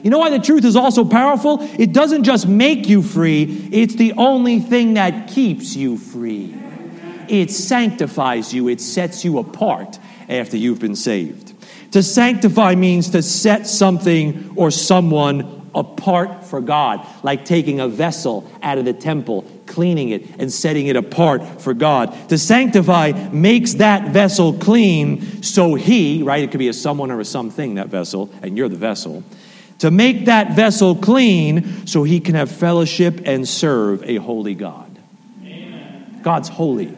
You 0.04 0.12
know 0.12 0.20
why 0.20 0.30
the 0.30 0.40
truth 0.40 0.66
is 0.66 0.76
also 0.76 1.04
powerful? 1.04 1.58
It 1.80 1.92
doesn't 1.92 2.26
just 2.26 2.48
make 2.48 2.88
you 2.88 3.02
free, 3.02 3.70
it's 3.72 3.96
the 3.96 4.14
only 4.14 4.60
thing 4.60 4.94
that 4.94 5.30
keeps 5.30 5.76
you 5.76 5.98
free. 5.98 6.56
It 7.28 7.50
sanctifies 7.50 8.54
you, 8.54 8.68
it 8.68 8.82
sets 8.82 9.26
you 9.26 9.40
apart 9.40 9.98
after 10.30 10.58
you've 10.58 10.80
been 10.80 10.96
saved. 10.96 11.54
To 11.94 12.04
sanctify 12.04 12.76
means 12.76 13.10
to 13.12 13.22
set 13.22 13.68
something 13.68 14.54
or 14.56 14.70
someone 14.70 15.70
apart 15.74 16.46
for 16.46 16.62
God, 16.62 17.06
like 17.24 17.46
taking 17.46 17.80
a 17.80 17.88
vessel 17.88 18.50
out 18.62 18.78
of 18.78 18.86
the 18.86 18.94
temple, 18.94 19.44
cleaning 19.68 20.10
it, 20.10 20.30
and 20.40 20.52
setting 20.52 20.88
it 20.88 20.96
apart 20.96 21.62
for 21.62 21.74
God. 21.74 22.30
To 22.30 22.38
sanctify 22.38 23.12
makes 23.32 23.76
that 23.76 24.12
vessel 24.12 24.54
clean 24.54 25.44
so 25.44 25.76
he, 25.76 26.24
right, 26.24 26.44
it 26.44 26.52
could 26.52 26.60
be 26.60 26.68
a 26.68 26.74
someone 26.74 27.12
or 27.12 27.20
a 27.20 27.26
something, 27.26 27.76
that 27.76 27.88
vessel, 27.88 28.30
and 28.42 28.58
you're 28.58 28.70
the 28.70 28.76
vessel. 28.76 29.24
To 29.80 29.92
make 29.92 30.26
that 30.26 30.56
vessel 30.56 30.96
clean 30.96 31.86
so 31.86 32.04
he 32.04 32.20
can 32.20 32.36
have 32.36 32.50
fellowship 32.50 33.22
and 33.26 33.48
serve 33.48 34.04
a 34.04 34.16
holy 34.16 34.56
God. 34.56 34.98
Amen. 35.44 36.22
God's 36.24 36.48
holy. 36.48 36.96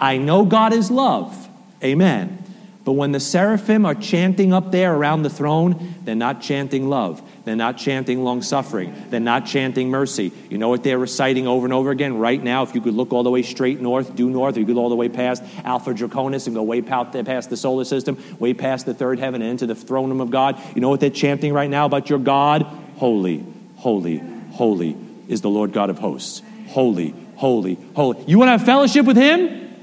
I 0.00 0.16
know 0.16 0.44
God 0.44 0.72
is 0.72 0.90
love. 0.90 1.48
Amen. 1.82 2.36
But 2.84 2.92
when 2.92 3.12
the 3.12 3.20
seraphim 3.20 3.84
are 3.84 3.94
chanting 3.94 4.52
up 4.52 4.72
there 4.72 4.94
around 4.94 5.22
the 5.22 5.30
throne, 5.30 5.94
they're 6.04 6.14
not 6.14 6.40
chanting 6.40 6.88
love. 6.88 7.22
They're 7.44 7.56
not 7.56 7.78
chanting 7.78 8.22
long 8.22 8.42
suffering. 8.42 8.94
They're 9.08 9.20
not 9.20 9.46
chanting 9.46 9.88
mercy. 9.88 10.32
You 10.50 10.58
know 10.58 10.68
what 10.68 10.82
they're 10.82 10.98
reciting 10.98 11.46
over 11.46 11.66
and 11.66 11.72
over 11.72 11.90
again 11.90 12.18
right 12.18 12.42
now? 12.42 12.62
If 12.62 12.74
you 12.74 12.80
could 12.80 12.94
look 12.94 13.12
all 13.12 13.22
the 13.22 13.30
way 13.30 13.42
straight 13.42 13.80
north, 13.80 14.14
due 14.14 14.28
north, 14.28 14.56
or 14.56 14.60
you 14.60 14.66
could 14.66 14.74
go 14.74 14.82
all 14.82 14.88
the 14.88 14.96
way 14.96 15.08
past 15.08 15.42
Alpha 15.64 15.94
Draconis 15.94 16.46
and 16.46 16.54
go 16.54 16.62
way 16.62 16.82
past 16.82 17.50
the 17.50 17.56
solar 17.56 17.84
system, 17.84 18.22
way 18.38 18.52
past 18.52 18.86
the 18.86 18.94
third 18.94 19.18
heaven 19.18 19.40
and 19.40 19.52
into 19.52 19.66
the 19.66 19.74
throne 19.74 20.10
room 20.10 20.20
of 20.20 20.30
God. 20.30 20.60
You 20.74 20.80
know 20.80 20.90
what 20.90 21.00
they're 21.00 21.10
chanting 21.10 21.52
right 21.52 21.70
now 21.70 21.86
about 21.86 22.10
your 22.10 22.18
God? 22.18 22.62
Holy, 22.96 23.44
holy, 23.76 24.18
holy 24.52 24.96
is 25.28 25.40
the 25.40 25.50
Lord 25.50 25.72
God 25.72 25.88
of 25.88 25.98
hosts. 25.98 26.42
Holy, 26.68 27.14
holy, 27.36 27.78
holy. 27.94 28.22
You 28.26 28.38
want 28.38 28.48
to 28.48 28.52
have 28.52 28.64
fellowship 28.64 29.06
with 29.06 29.16
Him? 29.16 29.74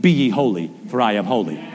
Be 0.00 0.10
ye 0.10 0.28
holy, 0.28 0.70
for 0.88 1.00
I 1.00 1.14
am 1.14 1.24
holy. 1.24 1.69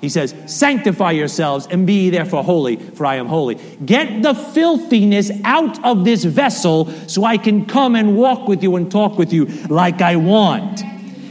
He 0.00 0.08
says, 0.08 0.34
Sanctify 0.46 1.12
yourselves 1.12 1.66
and 1.70 1.86
be 1.86 2.10
therefore 2.10 2.44
holy, 2.44 2.76
for 2.76 3.04
I 3.04 3.16
am 3.16 3.26
holy. 3.26 3.56
Get 3.84 4.22
the 4.22 4.34
filthiness 4.34 5.30
out 5.44 5.84
of 5.84 6.04
this 6.04 6.24
vessel 6.24 6.86
so 7.08 7.24
I 7.24 7.36
can 7.36 7.66
come 7.66 7.96
and 7.96 8.16
walk 8.16 8.48
with 8.48 8.62
you 8.62 8.76
and 8.76 8.90
talk 8.90 9.18
with 9.18 9.32
you 9.32 9.46
like 9.68 10.00
I 10.00 10.16
want. 10.16 10.82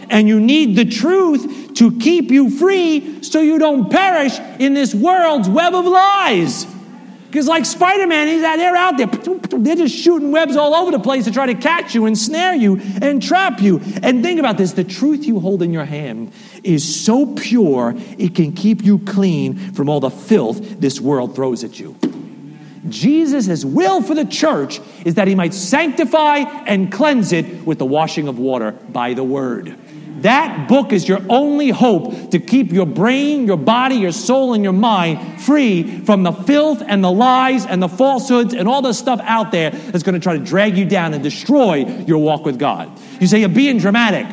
And 0.10 0.28
you 0.28 0.40
need 0.40 0.76
the 0.76 0.86
truth 0.86 1.74
to 1.76 1.98
keep 2.00 2.32
you 2.32 2.50
free 2.50 3.24
so 3.24 3.42
you 3.42 3.60
don't 3.60 3.90
perish 3.90 4.40
in 4.60 4.74
this 4.74 4.94
world's 4.94 5.50
web 5.50 5.74
of 5.74 5.86
lies. 5.86 6.66
Because, 7.28 7.48
like 7.48 7.66
Spider 7.66 8.08
Man, 8.08 8.28
he's 8.28 8.44
out 8.44 8.56
there 8.56 8.76
out 8.76 8.98
there. 8.98 9.08
They're 9.60 9.76
just 9.76 9.96
shooting 9.96 10.32
webs 10.32 10.56
all 10.56 10.74
over 10.74 10.92
the 10.92 11.00
place 11.00 11.26
to 11.26 11.32
try 11.32 11.46
to 11.46 11.56
catch 11.56 11.94
you 11.94 12.06
and 12.06 12.18
snare 12.18 12.56
you 12.56 12.80
and 13.02 13.22
trap 13.22 13.62
you. 13.62 13.82
And 14.02 14.24
think 14.24 14.40
about 14.40 14.58
this 14.58 14.74
the 14.74 14.86
truth 14.86 15.26
you 15.26 15.40
hold 15.40 15.62
in 15.62 15.74
your 15.74 15.86
hand 15.86 16.32
is 16.64 17.04
so 17.06 17.26
pure, 17.36 17.94
it 18.18 18.34
can 18.36 18.54
keep 18.54 18.84
you 18.84 19.00
clean 19.00 19.58
from 19.74 19.90
all 19.90 20.00
the 20.00 20.10
filth 20.10 20.80
this 20.80 21.02
world 21.02 21.36
throws 21.36 21.64
at 21.64 21.80
you. 21.80 21.98
Jesus' 22.90 23.66
will 23.66 24.02
for 24.02 24.16
the 24.16 24.26
church 24.26 24.80
is 25.04 25.16
that 25.16 25.28
he 25.28 25.36
might 25.36 25.54
sanctify 25.54 26.38
and 26.38 26.92
cleanse 26.92 27.34
it 27.34 27.66
with 27.66 27.80
the 27.80 27.86
washing 27.86 28.28
of 28.28 28.40
water 28.40 28.72
by 28.72 29.14
the 29.14 29.24
word. 29.24 29.78
That 30.22 30.68
book 30.68 30.92
is 30.92 31.08
your 31.08 31.22
only 31.30 31.70
hope 31.70 32.32
to 32.32 32.40
keep 32.40 32.72
your 32.72 32.86
brain, 32.86 33.46
your 33.46 33.58
body, 33.58 33.96
your 33.96 34.12
soul, 34.12 34.54
and 34.54 34.64
your 34.64 34.74
mind 34.74 35.42
free 35.42 36.00
from 36.02 36.24
the 36.24 36.32
filth 36.32 36.82
and 36.86 37.04
the 37.04 37.12
lies 37.12 37.66
and 37.66 37.82
the 37.82 37.88
falsehoods 37.88 38.54
and 38.54 38.68
all 38.68 38.82
the 38.82 38.94
stuff 38.94 39.20
out 39.24 39.52
there 39.52 39.70
that's 39.70 40.04
going 40.04 40.16
to 40.16 40.20
try 40.20 40.38
to 40.38 40.44
drag 40.44 40.78
you 40.78 40.86
down 40.86 41.14
and 41.14 41.24
destroy 41.24 41.86
your 42.08 42.18
walk 42.18 42.46
with 42.46 42.58
God. 42.58 42.92
You 43.20 43.28
say, 43.28 43.40
You're 43.40 43.50
being 43.50 43.78
dramatic. 43.78 44.26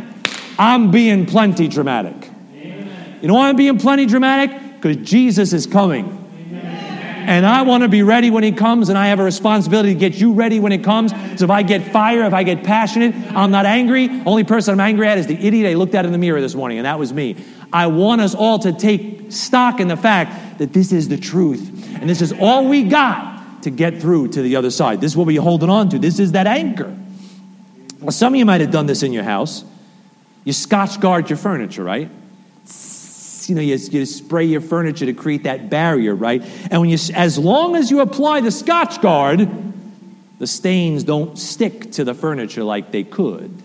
I'm 0.58 0.90
being 0.90 1.26
plenty 1.26 1.68
dramatic. 1.68 2.30
Amen. 2.54 3.18
You 3.20 3.28
know 3.28 3.34
why 3.34 3.48
I'm 3.48 3.56
being 3.56 3.78
plenty 3.78 4.06
dramatic? 4.06 4.80
Because 4.80 4.96
Jesus 4.96 5.52
is 5.52 5.66
coming. 5.66 6.23
And 7.26 7.46
I 7.46 7.62
want 7.62 7.82
to 7.82 7.88
be 7.88 8.02
ready 8.02 8.30
when 8.30 8.44
He 8.44 8.52
comes, 8.52 8.88
and 8.88 8.98
I 8.98 9.08
have 9.08 9.18
a 9.18 9.24
responsibility 9.24 9.94
to 9.94 9.98
get 9.98 10.14
you 10.14 10.34
ready 10.34 10.60
when 10.60 10.72
it 10.72 10.84
comes. 10.84 11.12
So 11.38 11.44
if 11.44 11.50
I 11.50 11.62
get 11.62 11.82
fire, 11.90 12.24
if 12.24 12.34
I 12.34 12.42
get 12.42 12.62
passionate, 12.62 13.14
I'm 13.34 13.50
not 13.50 13.66
angry. 13.66 14.08
Only 14.26 14.44
person 14.44 14.72
I'm 14.72 14.80
angry 14.80 15.08
at 15.08 15.18
is 15.18 15.26
the 15.26 15.34
idiot 15.34 15.70
I 15.70 15.74
looked 15.74 15.94
at 15.94 16.04
in 16.04 16.12
the 16.12 16.18
mirror 16.18 16.40
this 16.40 16.54
morning, 16.54 16.78
and 16.78 16.86
that 16.86 16.98
was 16.98 17.12
me. 17.12 17.36
I 17.72 17.88
want 17.88 18.20
us 18.20 18.34
all 18.34 18.58
to 18.60 18.72
take 18.72 19.32
stock 19.32 19.80
in 19.80 19.88
the 19.88 19.96
fact 19.96 20.58
that 20.58 20.72
this 20.72 20.92
is 20.92 21.08
the 21.08 21.16
truth, 21.16 21.96
and 22.00 22.08
this 22.08 22.22
is 22.22 22.32
all 22.32 22.68
we 22.68 22.84
got 22.84 23.62
to 23.62 23.70
get 23.70 24.00
through 24.00 24.28
to 24.28 24.42
the 24.42 24.56
other 24.56 24.70
side. 24.70 25.00
This 25.00 25.12
is 25.12 25.16
what 25.16 25.26
we're 25.26 25.40
holding 25.40 25.70
on 25.70 25.88
to. 25.88 25.98
This 25.98 26.18
is 26.18 26.32
that 26.32 26.46
anchor. 26.46 26.94
Well, 28.00 28.12
some 28.12 28.34
of 28.34 28.38
you 28.38 28.44
might 28.44 28.60
have 28.60 28.70
done 28.70 28.86
this 28.86 29.02
in 29.02 29.12
your 29.12 29.24
house. 29.24 29.64
You 30.44 30.52
scotch 30.52 31.00
guard 31.00 31.30
your 31.30 31.38
furniture, 31.38 31.82
right? 31.82 32.10
You 33.48 33.54
know, 33.54 33.60
you, 33.60 33.76
you 33.76 34.06
spray 34.06 34.44
your 34.44 34.60
furniture 34.60 35.06
to 35.06 35.12
create 35.12 35.44
that 35.44 35.70
barrier, 35.70 36.14
right? 36.14 36.42
And 36.70 36.80
when 36.80 36.90
you, 36.90 36.98
as 37.14 37.38
long 37.38 37.76
as 37.76 37.90
you 37.90 38.00
apply 38.00 38.40
the 38.40 38.50
scotch 38.50 39.00
guard, 39.00 39.48
the 40.38 40.46
stains 40.46 41.04
don't 41.04 41.38
stick 41.38 41.92
to 41.92 42.04
the 42.04 42.14
furniture 42.14 42.64
like 42.64 42.90
they 42.90 43.04
could. 43.04 43.62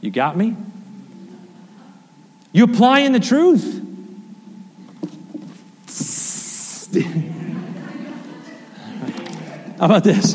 You 0.00 0.10
got 0.10 0.36
me? 0.36 0.56
You 2.52 2.64
applying 2.64 3.12
the 3.12 3.20
truth. 3.20 3.80
How 9.78 9.86
about 9.86 10.04
this? 10.04 10.34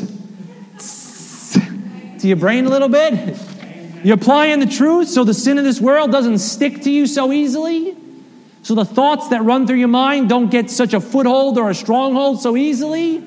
To 2.20 2.26
your 2.26 2.36
brain 2.36 2.66
a 2.66 2.70
little 2.70 2.88
bit? 2.88 3.38
You're 4.02 4.16
applying 4.16 4.60
the 4.60 4.66
truth 4.66 5.08
so 5.08 5.24
the 5.24 5.34
sin 5.34 5.58
of 5.58 5.64
this 5.64 5.80
world 5.80 6.12
doesn't 6.12 6.38
stick 6.38 6.82
to 6.82 6.90
you 6.90 7.06
so 7.06 7.32
easily? 7.32 7.97
So 8.68 8.74
the 8.74 8.84
thoughts 8.84 9.28
that 9.28 9.42
run 9.44 9.66
through 9.66 9.78
your 9.78 9.88
mind 9.88 10.28
don't 10.28 10.50
get 10.50 10.68
such 10.68 10.92
a 10.92 11.00
foothold 11.00 11.56
or 11.56 11.70
a 11.70 11.74
stronghold 11.74 12.42
so 12.42 12.54
easily? 12.54 13.24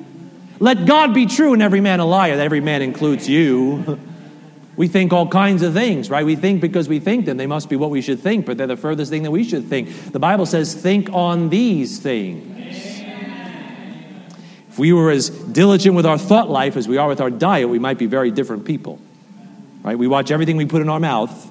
Let 0.60 0.86
God 0.86 1.16
be 1.16 1.26
true 1.26 1.54
and 1.54 1.64
every 1.64 1.82
man 1.82 2.00
a 2.00 2.06
liar. 2.06 2.40
Every 2.40 2.62
man 2.62 2.84
includes 2.84 3.28
you. 3.28 4.00
We 4.76 4.88
think 4.88 5.12
all 5.12 5.28
kinds 5.28 5.64
of 5.64 5.74
things, 5.74 6.12
right? 6.12 6.24
We 6.24 6.36
think 6.36 6.62
because 6.62 6.88
we 6.88 7.00
think 7.00 7.26
them, 7.26 7.38
they 7.38 7.48
must 7.48 7.70
be 7.70 7.76
what 7.76 7.90
we 7.90 8.04
should 8.04 8.20
think, 8.20 8.46
but 8.46 8.60
they're 8.60 8.68
the 8.68 8.78
furthest 8.78 9.10
thing 9.10 9.24
that 9.24 9.32
we 9.32 9.44
should 9.44 9.66
think. 9.66 10.12
The 10.12 10.20
Bible 10.20 10.46
says, 10.46 10.76
think 10.76 11.10
on 11.12 11.50
these 11.50 11.98
things. 11.98 12.78
If 14.70 14.78
we 14.78 14.94
were 14.94 15.10
as 15.10 15.32
diligent 15.32 15.96
with 15.96 16.06
our 16.06 16.20
thought 16.20 16.52
life 16.52 16.78
as 16.78 16.88
we 16.88 16.98
are 16.98 17.08
with 17.08 17.20
our 17.20 17.32
diet, 17.32 17.68
we 17.68 17.80
might 17.80 17.98
be 17.98 18.06
very 18.06 18.30
different 18.30 18.64
people. 18.64 19.02
Right? 19.82 19.98
We 19.98 20.06
watch 20.06 20.30
everything 20.30 20.58
we 20.58 20.68
put 20.68 20.84
in 20.84 20.90
our 20.90 21.00
mouth. 21.00 21.51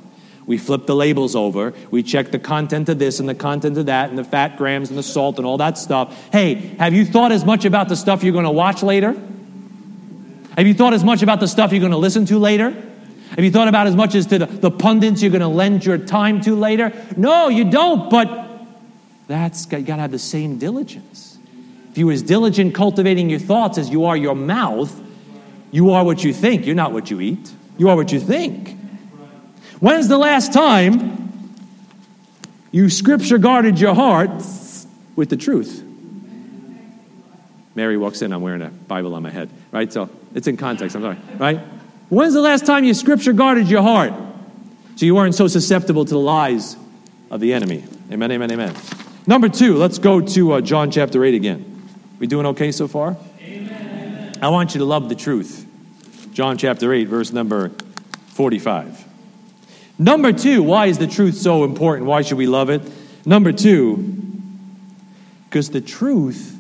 We 0.50 0.58
flip 0.58 0.86
the 0.86 0.96
labels 0.96 1.36
over. 1.36 1.72
We 1.92 2.02
check 2.02 2.32
the 2.32 2.38
content 2.40 2.88
of 2.88 2.98
this 2.98 3.20
and 3.20 3.28
the 3.28 3.36
content 3.36 3.78
of 3.78 3.86
that 3.86 4.08
and 4.08 4.18
the 4.18 4.24
fat 4.24 4.56
grams 4.56 4.88
and 4.88 4.98
the 4.98 5.02
salt 5.04 5.38
and 5.38 5.46
all 5.46 5.58
that 5.58 5.78
stuff. 5.78 6.28
Hey, 6.32 6.54
have 6.80 6.92
you 6.92 7.04
thought 7.04 7.30
as 7.30 7.44
much 7.44 7.64
about 7.64 7.88
the 7.88 7.94
stuff 7.94 8.24
you're 8.24 8.32
going 8.32 8.46
to 8.46 8.50
watch 8.50 8.82
later? 8.82 9.12
Have 10.56 10.66
you 10.66 10.74
thought 10.74 10.92
as 10.92 11.04
much 11.04 11.22
about 11.22 11.38
the 11.38 11.46
stuff 11.46 11.70
you're 11.70 11.78
going 11.78 11.92
to 11.92 11.98
listen 11.98 12.26
to 12.26 12.38
later? 12.40 12.70
Have 12.70 13.44
you 13.44 13.52
thought 13.52 13.68
about 13.68 13.86
as 13.86 13.94
much 13.94 14.16
as 14.16 14.26
to 14.26 14.40
the, 14.40 14.46
the 14.46 14.72
pundits 14.72 15.22
you're 15.22 15.30
going 15.30 15.40
to 15.40 15.46
lend 15.46 15.86
your 15.86 15.98
time 15.98 16.40
to 16.40 16.56
later? 16.56 16.92
No, 17.16 17.46
you 17.46 17.70
don't, 17.70 18.10
but 18.10 18.66
that's 19.28 19.70
you 19.70 19.82
got 19.82 19.96
to 19.96 20.02
have 20.02 20.10
the 20.10 20.18
same 20.18 20.58
diligence. 20.58 21.38
If 21.92 21.98
you 21.98 22.10
are 22.10 22.12
as 22.12 22.22
diligent 22.22 22.74
cultivating 22.74 23.30
your 23.30 23.38
thoughts 23.38 23.78
as 23.78 23.88
you 23.88 24.06
are 24.06 24.16
your 24.16 24.34
mouth, 24.34 25.00
you 25.70 25.92
are 25.92 26.04
what 26.04 26.24
you 26.24 26.34
think. 26.34 26.66
You're 26.66 26.74
not 26.74 26.90
what 26.90 27.08
you 27.08 27.20
eat. 27.20 27.52
You 27.78 27.88
are 27.88 27.94
what 27.94 28.10
you 28.10 28.18
think. 28.18 28.79
When's 29.80 30.08
the 30.08 30.18
last 30.18 30.52
time 30.52 31.32
you 32.70 32.90
scripture 32.90 33.38
guarded 33.38 33.80
your 33.80 33.94
heart 33.94 34.30
with 35.16 35.30
the 35.30 35.36
truth? 35.36 35.82
Mary 37.74 37.96
walks 37.96 38.20
in, 38.20 38.32
I'm 38.32 38.42
wearing 38.42 38.60
a 38.60 38.68
Bible 38.68 39.14
on 39.14 39.22
my 39.22 39.30
head, 39.30 39.48
right? 39.72 39.90
So 39.90 40.10
it's 40.34 40.46
in 40.46 40.58
context, 40.58 40.94
I'm 40.96 41.02
sorry, 41.02 41.16
right? 41.38 41.60
When's 42.10 42.34
the 42.34 42.42
last 42.42 42.66
time 42.66 42.84
you 42.84 42.92
scripture 42.92 43.32
guarded 43.32 43.68
your 43.68 43.82
heart 43.82 44.12
so 44.96 45.06
you 45.06 45.14
weren't 45.14 45.34
so 45.34 45.48
susceptible 45.48 46.04
to 46.04 46.10
the 46.10 46.20
lies 46.20 46.76
of 47.30 47.40
the 47.40 47.54
enemy? 47.54 47.84
Amen, 48.12 48.30
amen, 48.32 48.52
amen. 48.52 48.74
Number 49.26 49.48
two, 49.48 49.76
let's 49.76 49.98
go 49.98 50.20
to 50.20 50.52
uh, 50.52 50.60
John 50.60 50.90
chapter 50.90 51.24
8 51.24 51.34
again. 51.34 51.88
We 52.18 52.26
doing 52.26 52.44
okay 52.46 52.70
so 52.70 52.86
far? 52.86 53.16
Amen. 53.40 54.34
I 54.42 54.48
want 54.48 54.74
you 54.74 54.80
to 54.80 54.84
love 54.84 55.08
the 55.08 55.14
truth. 55.14 55.66
John 56.32 56.58
chapter 56.58 56.92
8, 56.92 57.04
verse 57.04 57.32
number 57.32 57.70
45. 58.34 59.09
Number 60.00 60.32
two, 60.32 60.62
why 60.62 60.86
is 60.86 60.96
the 60.96 61.06
truth 61.06 61.36
so 61.36 61.62
important? 61.62 62.06
Why 62.06 62.22
should 62.22 62.38
we 62.38 62.46
love 62.46 62.70
it? 62.70 62.80
Number 63.26 63.52
two, 63.52 63.98
because 65.44 65.68
the 65.68 65.82
truth 65.82 66.58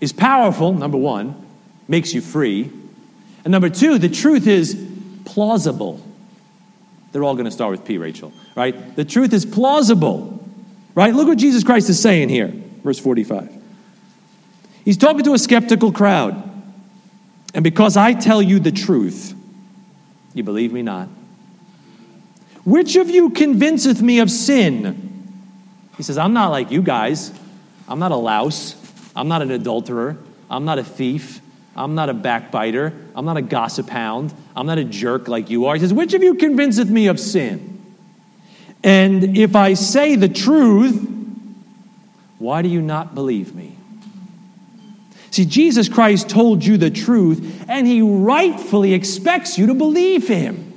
is 0.00 0.10
powerful, 0.10 0.72
number 0.72 0.96
one, 0.96 1.36
makes 1.86 2.14
you 2.14 2.22
free. 2.22 2.72
And 3.44 3.52
number 3.52 3.68
two, 3.68 3.98
the 3.98 4.08
truth 4.08 4.46
is 4.46 4.88
plausible. 5.26 6.00
They're 7.12 7.22
all 7.22 7.34
going 7.34 7.44
to 7.44 7.50
start 7.50 7.72
with 7.72 7.84
P, 7.84 7.98
Rachel, 7.98 8.32
right? 8.56 8.96
The 8.96 9.04
truth 9.04 9.34
is 9.34 9.44
plausible, 9.44 10.42
right? 10.94 11.12
Look 11.12 11.28
what 11.28 11.36
Jesus 11.36 11.64
Christ 11.64 11.90
is 11.90 12.00
saying 12.00 12.30
here, 12.30 12.54
verse 12.82 12.98
45. 12.98 13.52
He's 14.82 14.96
talking 14.96 15.24
to 15.24 15.34
a 15.34 15.38
skeptical 15.38 15.92
crowd. 15.92 16.50
And 17.52 17.62
because 17.62 17.98
I 17.98 18.14
tell 18.14 18.40
you 18.40 18.60
the 18.60 18.72
truth, 18.72 19.34
you 20.32 20.42
believe 20.42 20.72
me 20.72 20.80
not. 20.80 21.10
Which 22.64 22.96
of 22.96 23.10
you 23.10 23.30
convinceth 23.30 24.00
me 24.00 24.20
of 24.20 24.30
sin? 24.30 25.10
He 25.96 26.02
says, 26.02 26.18
I'm 26.18 26.32
not 26.32 26.50
like 26.50 26.70
you 26.70 26.82
guys. 26.82 27.32
I'm 27.88 27.98
not 27.98 28.12
a 28.12 28.16
louse. 28.16 28.76
I'm 29.14 29.28
not 29.28 29.42
an 29.42 29.50
adulterer. 29.50 30.16
I'm 30.48 30.64
not 30.64 30.78
a 30.78 30.84
thief. 30.84 31.40
I'm 31.74 31.94
not 31.94 32.08
a 32.08 32.14
backbiter. 32.14 32.92
I'm 33.14 33.24
not 33.24 33.36
a 33.36 33.42
gossip 33.42 33.88
hound. 33.88 34.32
I'm 34.54 34.66
not 34.66 34.78
a 34.78 34.84
jerk 34.84 35.28
like 35.28 35.50
you 35.50 35.66
are. 35.66 35.74
He 35.74 35.80
says, 35.80 35.92
Which 35.92 36.14
of 36.14 36.22
you 36.22 36.34
convinceth 36.34 36.88
me 36.88 37.08
of 37.08 37.18
sin? 37.18 37.72
And 38.84 39.36
if 39.36 39.54
I 39.54 39.74
say 39.74 40.16
the 40.16 40.28
truth, 40.28 41.08
why 42.38 42.62
do 42.62 42.68
you 42.68 42.82
not 42.82 43.14
believe 43.14 43.54
me? 43.54 43.76
See, 45.30 45.46
Jesus 45.46 45.88
Christ 45.88 46.28
told 46.28 46.64
you 46.64 46.76
the 46.76 46.90
truth, 46.90 47.64
and 47.68 47.86
he 47.86 48.02
rightfully 48.02 48.92
expects 48.92 49.56
you 49.56 49.66
to 49.68 49.74
believe 49.74 50.28
him. 50.28 50.71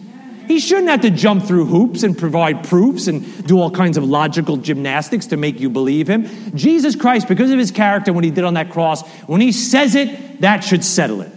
He 0.47 0.59
shouldn't 0.59 0.89
have 0.89 1.01
to 1.01 1.09
jump 1.09 1.43
through 1.45 1.65
hoops 1.65 2.03
and 2.03 2.17
provide 2.17 2.67
proofs 2.67 3.07
and 3.07 3.47
do 3.47 3.59
all 3.59 3.71
kinds 3.71 3.97
of 3.97 4.03
logical 4.03 4.57
gymnastics 4.57 5.27
to 5.27 5.37
make 5.37 5.59
you 5.59 5.69
believe 5.69 6.07
him. 6.07 6.25
Jesus 6.55 6.95
Christ, 6.95 7.27
because 7.27 7.51
of 7.51 7.59
his 7.59 7.71
character, 7.71 8.13
what 8.13 8.23
he 8.23 8.31
did 8.31 8.43
on 8.43 8.53
that 8.55 8.69
cross, 8.69 9.07
when 9.27 9.41
he 9.41 9.51
says 9.51 9.95
it, 9.95 10.41
that 10.41 10.63
should 10.63 10.83
settle 10.83 11.21
it. 11.21 11.31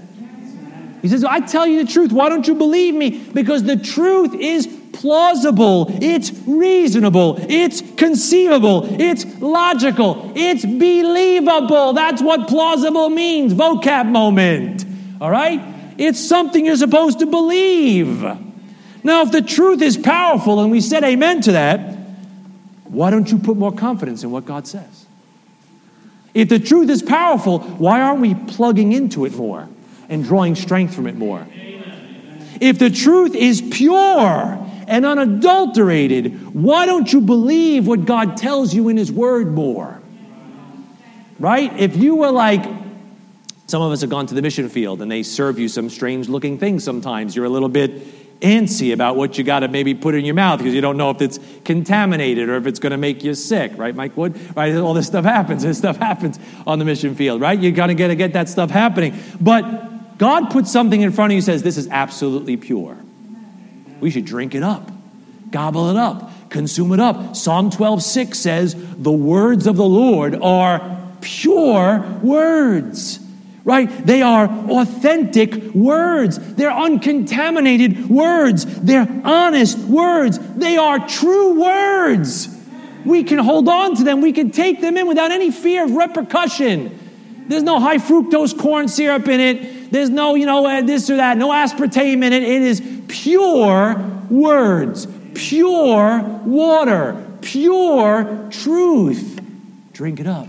He 1.02 1.08
says, 1.08 1.24
I 1.24 1.40
tell 1.40 1.66
you 1.66 1.84
the 1.84 1.90
truth. 1.90 2.12
Why 2.12 2.28
don't 2.28 2.46
you 2.46 2.54
believe 2.54 2.94
me? 2.94 3.10
Because 3.10 3.62
the 3.62 3.76
truth 3.76 4.34
is 4.34 4.66
plausible, 4.92 5.86
it's 6.02 6.32
reasonable, 6.44 7.36
it's 7.48 7.82
conceivable, 7.96 9.00
it's 9.00 9.24
logical, 9.40 10.32
it's 10.34 10.64
believable. 10.64 11.92
That's 11.92 12.20
what 12.20 12.48
plausible 12.48 13.10
means. 13.10 13.54
Vocab 13.54 14.10
moment. 14.10 14.84
All 15.20 15.30
right? 15.30 15.62
It's 15.98 16.18
something 16.18 16.66
you're 16.66 16.76
supposed 16.76 17.20
to 17.20 17.26
believe. 17.26 18.47
Now, 19.08 19.22
if 19.22 19.32
the 19.32 19.40
truth 19.40 19.80
is 19.80 19.96
powerful 19.96 20.60
and 20.60 20.70
we 20.70 20.82
said 20.82 21.02
amen 21.02 21.40
to 21.40 21.52
that, 21.52 21.96
why 22.84 23.08
don't 23.08 23.32
you 23.32 23.38
put 23.38 23.56
more 23.56 23.72
confidence 23.72 24.22
in 24.22 24.30
what 24.30 24.44
God 24.44 24.66
says? 24.66 25.06
If 26.34 26.50
the 26.50 26.58
truth 26.58 26.90
is 26.90 27.02
powerful, 27.02 27.60
why 27.60 28.02
aren't 28.02 28.20
we 28.20 28.34
plugging 28.34 28.92
into 28.92 29.24
it 29.24 29.34
more 29.34 29.66
and 30.10 30.22
drawing 30.24 30.54
strength 30.56 30.94
from 30.94 31.06
it 31.06 31.16
more? 31.16 31.46
If 32.60 32.78
the 32.78 32.90
truth 32.90 33.34
is 33.34 33.62
pure 33.62 33.94
and 34.86 35.06
unadulterated, 35.06 36.52
why 36.54 36.84
don't 36.84 37.10
you 37.10 37.22
believe 37.22 37.86
what 37.86 38.04
God 38.04 38.36
tells 38.36 38.74
you 38.74 38.90
in 38.90 38.98
His 38.98 39.10
Word 39.10 39.54
more? 39.54 40.02
Right? 41.38 41.72
If 41.80 41.96
you 41.96 42.16
were 42.16 42.30
like, 42.30 42.62
some 43.68 43.80
of 43.80 43.90
us 43.90 44.02
have 44.02 44.10
gone 44.10 44.26
to 44.26 44.34
the 44.34 44.42
mission 44.42 44.68
field 44.68 45.00
and 45.00 45.10
they 45.10 45.22
serve 45.22 45.58
you 45.58 45.68
some 45.68 45.88
strange 45.88 46.28
looking 46.28 46.58
things 46.58 46.84
sometimes. 46.84 47.34
You're 47.34 47.46
a 47.46 47.50
little 47.50 47.70
bit 47.70 48.17
antsy 48.40 48.92
about 48.92 49.16
what 49.16 49.36
you 49.36 49.44
got 49.44 49.60
to 49.60 49.68
maybe 49.68 49.94
put 49.94 50.14
in 50.14 50.24
your 50.24 50.34
mouth 50.34 50.58
because 50.58 50.74
you 50.74 50.80
don't 50.80 50.96
know 50.96 51.10
if 51.10 51.20
it's 51.20 51.38
contaminated 51.64 52.48
or 52.48 52.56
if 52.56 52.66
it's 52.66 52.78
going 52.78 52.92
to 52.92 52.96
make 52.96 53.24
you 53.24 53.34
sick, 53.34 53.72
right, 53.76 53.94
Mike 53.94 54.16
Wood? 54.16 54.38
Right? 54.56 54.74
All 54.76 54.94
this 54.94 55.06
stuff 55.06 55.24
happens. 55.24 55.62
This 55.68 55.78
stuff 55.78 55.98
happens 55.98 56.38
on 56.66 56.78
the 56.78 56.84
mission 56.86 57.14
field, 57.14 57.42
right? 57.42 57.58
You 57.58 57.72
got 57.72 57.88
to 57.88 57.94
get 57.94 58.08
to 58.08 58.16
get 58.16 58.32
that 58.32 58.48
stuff 58.48 58.70
happening. 58.70 59.14
But 59.38 60.16
God 60.18 60.50
puts 60.50 60.72
something 60.72 61.00
in 61.00 61.12
front 61.12 61.32
of 61.32 61.34
you 61.34 61.42
says 61.42 61.62
this 61.62 61.76
is 61.76 61.88
absolutely 61.88 62.56
pure. 62.56 62.96
We 64.00 64.10
should 64.10 64.24
drink 64.24 64.54
it 64.54 64.62
up, 64.62 64.90
gobble 65.50 65.90
it 65.90 65.96
up, 65.96 66.30
consume 66.48 66.92
it 66.92 67.00
up. 67.00 67.36
Psalm 67.36 67.70
12, 67.70 68.02
6 68.02 68.38
says, 68.38 68.74
The 68.96 69.12
words 69.12 69.66
of 69.66 69.76
the 69.76 69.84
Lord 69.84 70.34
are 70.36 70.96
pure 71.20 72.00
words 72.22 73.20
right? 73.64 73.88
They 74.06 74.22
are 74.22 74.46
authentic 74.46 75.74
words. 75.74 76.38
They're 76.54 76.72
uncontaminated 76.72 78.08
words. 78.08 78.64
They're 78.80 79.08
honest 79.24 79.78
words. 79.78 80.38
They 80.56 80.76
are 80.76 81.06
true 81.06 81.60
words. 81.60 82.54
We 83.04 83.24
can 83.24 83.38
hold 83.38 83.68
on 83.68 83.96
to 83.96 84.04
them. 84.04 84.20
We 84.20 84.32
can 84.32 84.50
take 84.50 84.80
them 84.80 84.96
in 84.96 85.06
without 85.06 85.30
any 85.30 85.50
fear 85.50 85.84
of 85.84 85.92
repercussion. 85.92 86.98
There's 87.48 87.62
no 87.62 87.80
high 87.80 87.96
fructose 87.96 88.58
corn 88.58 88.88
syrup 88.88 89.26
in 89.28 89.40
it. 89.40 89.90
There's 89.90 90.10
no, 90.10 90.34
you 90.34 90.44
know, 90.44 90.66
uh, 90.66 90.82
this 90.82 91.08
or 91.08 91.16
that, 91.16 91.38
no 91.38 91.48
aspartame 91.48 92.22
in 92.22 92.32
it. 92.32 92.42
It 92.42 92.62
is 92.62 92.82
pure 93.08 93.96
words, 94.28 95.06
pure 95.34 96.20
water, 96.44 97.26
pure 97.40 98.48
truth. 98.50 99.40
Drink 99.92 100.20
it 100.20 100.26
up. 100.26 100.46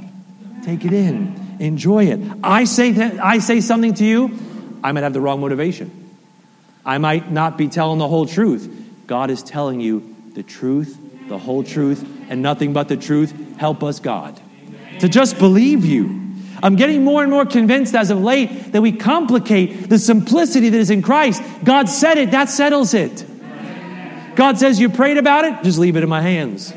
Take 0.64 0.84
it 0.84 0.92
in. 0.92 1.49
Enjoy 1.60 2.06
it. 2.06 2.20
I 2.44 2.64
say 2.64 2.92
that 2.94 3.24
I 3.24 3.40
say 3.40 3.62
something 3.62 3.94
to 3.96 4.06
you, 4.06 4.38
I 4.84 4.92
might 4.92 5.04
have 5.04 5.14
the 5.14 5.22
wrong 5.22 5.42
motivation. 5.42 5.92
I 6.86 6.98
might 6.98 7.32
not 7.32 7.58
be 7.58 7.68
telling 7.68 8.00
the 8.00 8.08
whole 8.08 8.26
truth. 8.26 8.68
God 9.06 9.30
is 9.30 9.44
telling 9.44 9.82
you 9.82 10.16
the 10.34 10.44
truth, 10.44 10.98
the 11.28 11.38
whole 11.38 11.64
truth, 11.64 12.08
and 12.30 12.42
nothing 12.42 12.74
but 12.74 12.88
the 12.88 12.98
truth. 12.98 13.34
Help 13.58 13.84
us, 13.84 14.00
God, 14.00 14.40
to 15.00 15.10
just 15.10 15.38
believe 15.38 15.86
you. 15.86 16.28
I'm 16.62 16.76
getting 16.76 17.04
more 17.04 17.22
and 17.22 17.32
more 17.32 17.46
convinced 17.46 17.96
as 17.96 18.10
of 18.10 18.20
late 18.20 18.72
that 18.72 18.82
we 18.82 18.92
complicate 18.92 19.90
the 19.90 20.00
simplicity 20.00 20.70
that 20.70 20.78
is 20.78 20.90
in 20.90 21.02
Christ. 21.02 21.42
God 21.64 21.90
said 21.90 22.18
it, 22.18 22.32
that 22.32 22.50
settles 22.50 22.94
it. 22.94 23.26
God 24.36 24.58
says, 24.58 24.80
You 24.80 24.90
prayed 24.90 25.18
about 25.18 25.46
it, 25.46 25.64
just 25.64 25.80
leave 25.80 25.96
it 25.96 26.04
in 26.04 26.10
my 26.10 26.22
hands. 26.22 26.74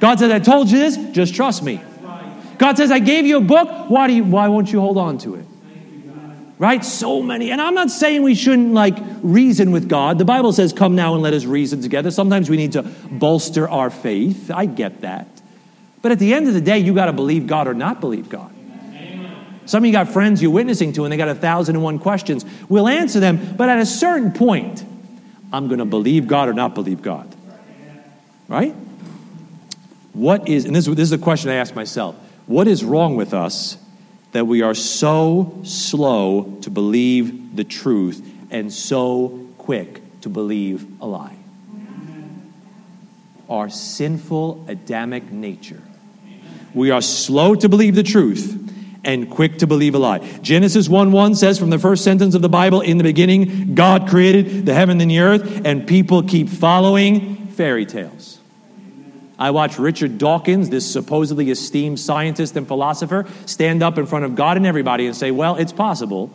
God 0.00 0.18
says, 0.18 0.30
I 0.30 0.38
told 0.38 0.70
you 0.70 0.78
this, 0.78 0.96
just 1.12 1.34
trust 1.34 1.62
me. 1.62 1.80
God 2.58 2.76
says, 2.76 2.90
I 2.90 2.98
gave 2.98 3.24
you 3.24 3.38
a 3.38 3.40
book, 3.40 3.88
why, 3.88 4.08
do 4.08 4.12
you, 4.12 4.24
why 4.24 4.48
won't 4.48 4.72
you 4.72 4.80
hold 4.80 4.98
on 4.98 5.18
to 5.18 5.36
it? 5.36 5.46
Right? 6.58 6.84
So 6.84 7.22
many. 7.22 7.52
And 7.52 7.60
I'm 7.60 7.74
not 7.74 7.88
saying 7.88 8.22
we 8.24 8.34
shouldn't 8.34 8.74
like 8.74 8.98
reason 9.22 9.70
with 9.70 9.88
God. 9.88 10.18
The 10.18 10.24
Bible 10.24 10.52
says, 10.52 10.72
Come 10.72 10.96
now 10.96 11.14
and 11.14 11.22
let 11.22 11.32
us 11.32 11.44
reason 11.44 11.80
together. 11.80 12.10
Sometimes 12.10 12.50
we 12.50 12.56
need 12.56 12.72
to 12.72 12.82
bolster 12.82 13.68
our 13.68 13.90
faith. 13.90 14.50
I 14.50 14.66
get 14.66 15.02
that. 15.02 15.28
But 16.02 16.10
at 16.10 16.18
the 16.18 16.34
end 16.34 16.48
of 16.48 16.54
the 16.54 16.60
day, 16.60 16.78
you 16.78 16.94
got 16.94 17.06
to 17.06 17.12
believe 17.12 17.46
God 17.46 17.68
or 17.68 17.74
not 17.74 18.00
believe 18.00 18.28
God. 18.28 18.52
Some 19.66 19.84
of 19.84 19.86
you 19.86 19.92
got 19.92 20.08
friends 20.08 20.40
you're 20.42 20.50
witnessing 20.50 20.94
to 20.94 21.04
and 21.04 21.12
they 21.12 21.16
got 21.16 21.28
a 21.28 21.34
thousand 21.34 21.76
and 21.76 21.84
one 21.84 21.98
questions. 21.98 22.44
We'll 22.68 22.88
answer 22.88 23.20
them, 23.20 23.54
but 23.56 23.68
at 23.68 23.78
a 23.78 23.86
certain 23.86 24.32
point, 24.32 24.82
I'm 25.52 25.68
going 25.68 25.78
to 25.78 25.84
believe 25.84 26.26
God 26.26 26.48
or 26.48 26.54
not 26.54 26.74
believe 26.74 27.02
God. 27.02 27.32
Right? 28.48 28.74
What 30.12 30.48
is, 30.48 30.64
and 30.64 30.74
this, 30.74 30.86
this 30.86 31.00
is 31.00 31.12
a 31.12 31.18
question 31.18 31.50
I 31.50 31.56
ask 31.56 31.74
myself 31.74 32.16
what 32.48 32.66
is 32.66 32.82
wrong 32.82 33.14
with 33.14 33.32
us 33.34 33.76
that 34.32 34.46
we 34.46 34.62
are 34.62 34.74
so 34.74 35.60
slow 35.62 36.58
to 36.62 36.70
believe 36.70 37.54
the 37.56 37.64
truth 37.64 38.26
and 38.50 38.72
so 38.72 39.46
quick 39.58 40.00
to 40.22 40.28
believe 40.28 40.86
a 41.00 41.06
lie? 41.06 41.36
Our 43.48 43.70
sinful 43.70 44.64
Adamic 44.66 45.30
nature. 45.30 45.82
We 46.74 46.90
are 46.90 47.00
slow 47.00 47.54
to 47.54 47.68
believe 47.68 47.94
the 47.94 48.02
truth 48.02 48.64
and 49.04 49.30
quick 49.30 49.58
to 49.58 49.66
believe 49.66 49.94
a 49.94 49.98
lie. 49.98 50.18
Genesis 50.40 50.88
1 50.88 51.12
1 51.12 51.34
says 51.34 51.58
from 51.58 51.70
the 51.70 51.78
first 51.78 52.04
sentence 52.04 52.34
of 52.34 52.42
the 52.42 52.48
Bible, 52.48 52.80
in 52.80 52.98
the 52.98 53.04
beginning, 53.04 53.74
God 53.74 54.08
created 54.08 54.66
the 54.66 54.74
heaven 54.74 55.00
and 55.00 55.10
the 55.10 55.20
earth, 55.20 55.62
and 55.64 55.86
people 55.86 56.22
keep 56.22 56.48
following 56.48 57.46
fairy 57.48 57.86
tales. 57.86 58.37
I 59.38 59.52
watched 59.52 59.78
Richard 59.78 60.18
Dawkins, 60.18 60.70
this 60.70 60.90
supposedly 60.90 61.50
esteemed 61.50 62.00
scientist 62.00 62.56
and 62.56 62.66
philosopher, 62.66 63.26
stand 63.46 63.82
up 63.82 63.96
in 63.96 64.06
front 64.06 64.24
of 64.24 64.34
God 64.34 64.56
and 64.56 64.66
everybody 64.66 65.06
and 65.06 65.14
say, 65.14 65.30
Well, 65.30 65.56
it's 65.56 65.72
possible 65.72 66.32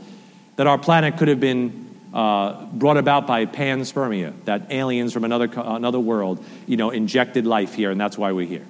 that 0.55 0.67
our 0.67 0.77
planet 0.77 1.17
could 1.17 1.27
have 1.27 1.39
been 1.39 1.83
uh, 2.13 2.65
brought 2.67 2.97
about 2.97 3.27
by 3.27 3.45
panspermia, 3.45 4.33
that 4.45 4.71
aliens 4.71 5.11
from 5.11 5.25
another, 5.25 5.49
another 5.55 5.99
world, 5.99 6.43
you 6.67 6.77
know, 6.77 6.91
injected 6.91 7.45
life 7.45 7.73
here, 7.73 7.91
and 7.91 7.99
that's 7.99 8.17
why 8.17 8.31
we're 8.31 8.47
here. 8.47 8.65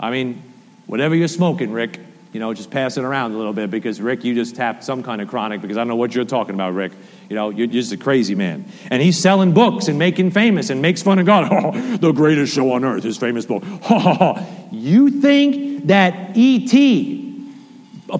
I 0.00 0.10
mean, 0.10 0.42
whatever 0.86 1.14
you're 1.14 1.28
smoking, 1.28 1.72
Rick, 1.72 2.00
you 2.36 2.40
know, 2.40 2.52
just 2.52 2.70
pass 2.70 2.98
it 2.98 3.02
around 3.02 3.32
a 3.32 3.36
little 3.38 3.54
bit 3.54 3.70
because, 3.70 3.98
Rick, 3.98 4.22
you 4.22 4.34
just 4.34 4.56
tapped 4.56 4.84
some 4.84 5.02
kind 5.02 5.22
of 5.22 5.28
chronic 5.28 5.62
because 5.62 5.78
I 5.78 5.80
don't 5.80 5.88
know 5.88 5.96
what 5.96 6.14
you're 6.14 6.26
talking 6.26 6.54
about, 6.54 6.74
Rick. 6.74 6.92
You 7.30 7.34
know, 7.34 7.48
you're 7.48 7.66
just 7.66 7.92
a 7.92 7.96
crazy 7.96 8.34
man. 8.34 8.66
And 8.90 9.00
he's 9.00 9.18
selling 9.18 9.54
books 9.54 9.88
and 9.88 9.98
making 9.98 10.32
famous 10.32 10.68
and 10.68 10.82
makes 10.82 11.00
fun 11.00 11.18
of 11.18 11.24
God. 11.24 11.50
Oh, 11.50 11.96
the 11.96 12.12
greatest 12.12 12.52
show 12.52 12.72
on 12.72 12.84
earth, 12.84 13.04
his 13.04 13.16
famous 13.16 13.46
book. 13.46 13.64
you 14.70 15.22
think 15.22 15.86
that 15.86 16.36
E.T. 16.36 17.54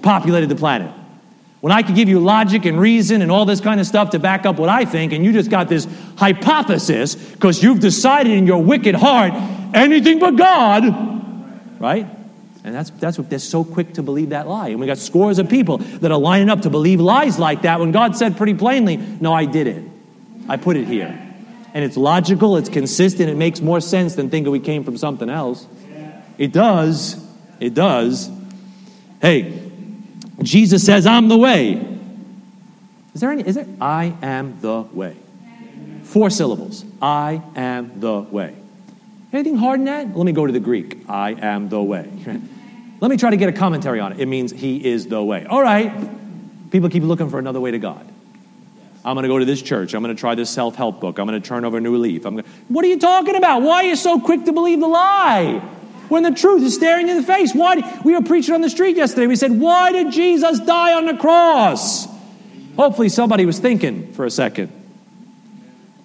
populated 0.01 0.49
the 0.49 0.55
planet? 0.55 0.91
When 1.61 1.71
I 1.71 1.83
could 1.83 1.93
give 1.93 2.09
you 2.09 2.19
logic 2.19 2.65
and 2.65 2.79
reason 2.79 3.21
and 3.21 3.31
all 3.31 3.45
this 3.45 3.61
kind 3.61 3.79
of 3.79 3.85
stuff 3.85 4.09
to 4.11 4.19
back 4.19 4.47
up 4.47 4.57
what 4.57 4.69
I 4.69 4.83
think, 4.83 5.13
and 5.13 5.23
you 5.23 5.31
just 5.31 5.51
got 5.51 5.69
this 5.69 5.87
hypothesis 6.17 7.13
because 7.13 7.61
you've 7.61 7.81
decided 7.81 8.33
in 8.33 8.47
your 8.47 8.63
wicked 8.63 8.95
heart 8.95 9.33
anything 9.75 10.17
but 10.17 10.37
God, 10.37 11.79
right? 11.79 12.16
And 12.67 12.75
that's, 12.75 12.89
that's 12.89 13.17
what 13.17 13.29
they're 13.29 13.39
so 13.39 13.63
quick 13.63 13.93
to 13.93 14.03
believe 14.03 14.31
that 14.31 14.45
lie. 14.45 14.67
And 14.67 14.79
we 14.81 14.87
got 14.87 14.97
scores 14.97 15.39
of 15.39 15.47
people 15.47 15.77
that 15.77 16.11
are 16.11 16.19
lining 16.19 16.49
up 16.49 16.63
to 16.63 16.69
believe 16.69 16.99
lies 16.99 17.39
like 17.39 17.61
that 17.61 17.79
when 17.79 17.93
God 17.93 18.17
said 18.17 18.35
pretty 18.35 18.55
plainly, 18.55 18.97
No, 18.97 19.33
I 19.33 19.45
did 19.45 19.67
it. 19.67 19.85
I 20.49 20.57
put 20.57 20.75
it 20.75 20.85
here. 20.85 21.17
And 21.73 21.85
it's 21.85 21.95
logical, 21.95 22.57
it's 22.57 22.67
consistent, 22.67 23.29
it 23.29 23.37
makes 23.37 23.61
more 23.61 23.79
sense 23.79 24.15
than 24.15 24.29
thinking 24.29 24.51
we 24.51 24.59
came 24.59 24.83
from 24.83 24.97
something 24.97 25.29
else. 25.29 25.65
It 26.37 26.51
does. 26.51 27.25
It 27.61 27.73
does. 27.73 28.29
Hey, 29.21 29.71
Jesus 30.41 30.85
says, 30.85 31.07
I'm 31.07 31.29
the 31.29 31.37
way. 31.37 31.75
Is 33.15 33.21
there 33.21 33.31
any, 33.31 33.47
is 33.47 33.55
there? 33.55 33.65
I 33.79 34.13
am 34.21 34.59
the 34.59 34.81
way. 34.81 35.15
Four 36.03 36.29
syllables. 36.29 36.83
I 37.01 37.41
am 37.55 38.01
the 38.01 38.19
way. 38.19 38.55
Anything 39.31 39.55
hard 39.55 39.79
in 39.79 39.85
that? 39.85 40.17
Let 40.17 40.25
me 40.25 40.33
go 40.33 40.45
to 40.45 40.51
the 40.51 40.59
Greek. 40.59 40.97
I 41.07 41.31
am 41.31 41.69
the 41.69 41.81
way. 41.81 42.11
Let 42.99 43.11
me 43.11 43.17
try 43.17 43.29
to 43.29 43.37
get 43.37 43.49
a 43.49 43.53
commentary 43.53 43.99
on 43.99 44.13
it. 44.13 44.19
It 44.19 44.25
means 44.25 44.51
He 44.51 44.83
is 44.85 45.07
the 45.07 45.23
way. 45.23 45.45
All 45.45 45.61
right. 45.61 45.91
People 46.71 46.89
keep 46.89 47.03
looking 47.03 47.29
for 47.29 47.39
another 47.39 47.61
way 47.61 47.71
to 47.71 47.79
God. 47.79 48.05
I'm 49.05 49.15
going 49.15 49.23
to 49.23 49.29
go 49.29 49.39
to 49.39 49.45
this 49.45 49.61
church. 49.61 49.93
I'm 49.93 50.03
going 50.03 50.13
to 50.13 50.19
try 50.19 50.35
this 50.35 50.49
self 50.49 50.75
help 50.75 50.99
book. 50.99 51.17
I'm 51.17 51.27
going 51.27 51.41
to 51.41 51.47
turn 51.47 51.63
over 51.63 51.77
a 51.77 51.81
new 51.81 51.95
leaf. 51.97 52.25
I'm 52.25 52.35
going 52.35 52.43
to... 52.43 52.49
What 52.67 52.83
are 52.83 52.89
you 52.89 52.99
talking 52.99 53.35
about? 53.35 53.61
Why 53.61 53.75
are 53.75 53.83
you 53.83 53.95
so 53.95 54.19
quick 54.19 54.43
to 54.45 54.51
believe 54.51 54.79
the 54.79 54.87
lie? 54.87 55.59
When 56.09 56.23
the 56.23 56.31
truth 56.31 56.63
is 56.63 56.73
staring 56.73 57.07
you 57.07 57.15
in 57.15 57.21
the 57.21 57.27
face. 57.27 57.53
Why? 57.53 57.99
We 58.03 58.13
were 58.15 58.21
preaching 58.21 58.53
on 58.53 58.61
the 58.61 58.69
street 58.69 58.97
yesterday. 58.97 59.27
We 59.27 59.35
said, 59.35 59.51
Why 59.51 59.91
did 59.91 60.11
Jesus 60.11 60.59
die 60.59 60.93
on 60.93 61.05
the 61.05 61.15
cross? 61.15 62.07
Hopefully, 62.75 63.09
somebody 63.09 63.45
was 63.45 63.59
thinking 63.59 64.13
for 64.13 64.25
a 64.25 64.31
second. 64.31 64.71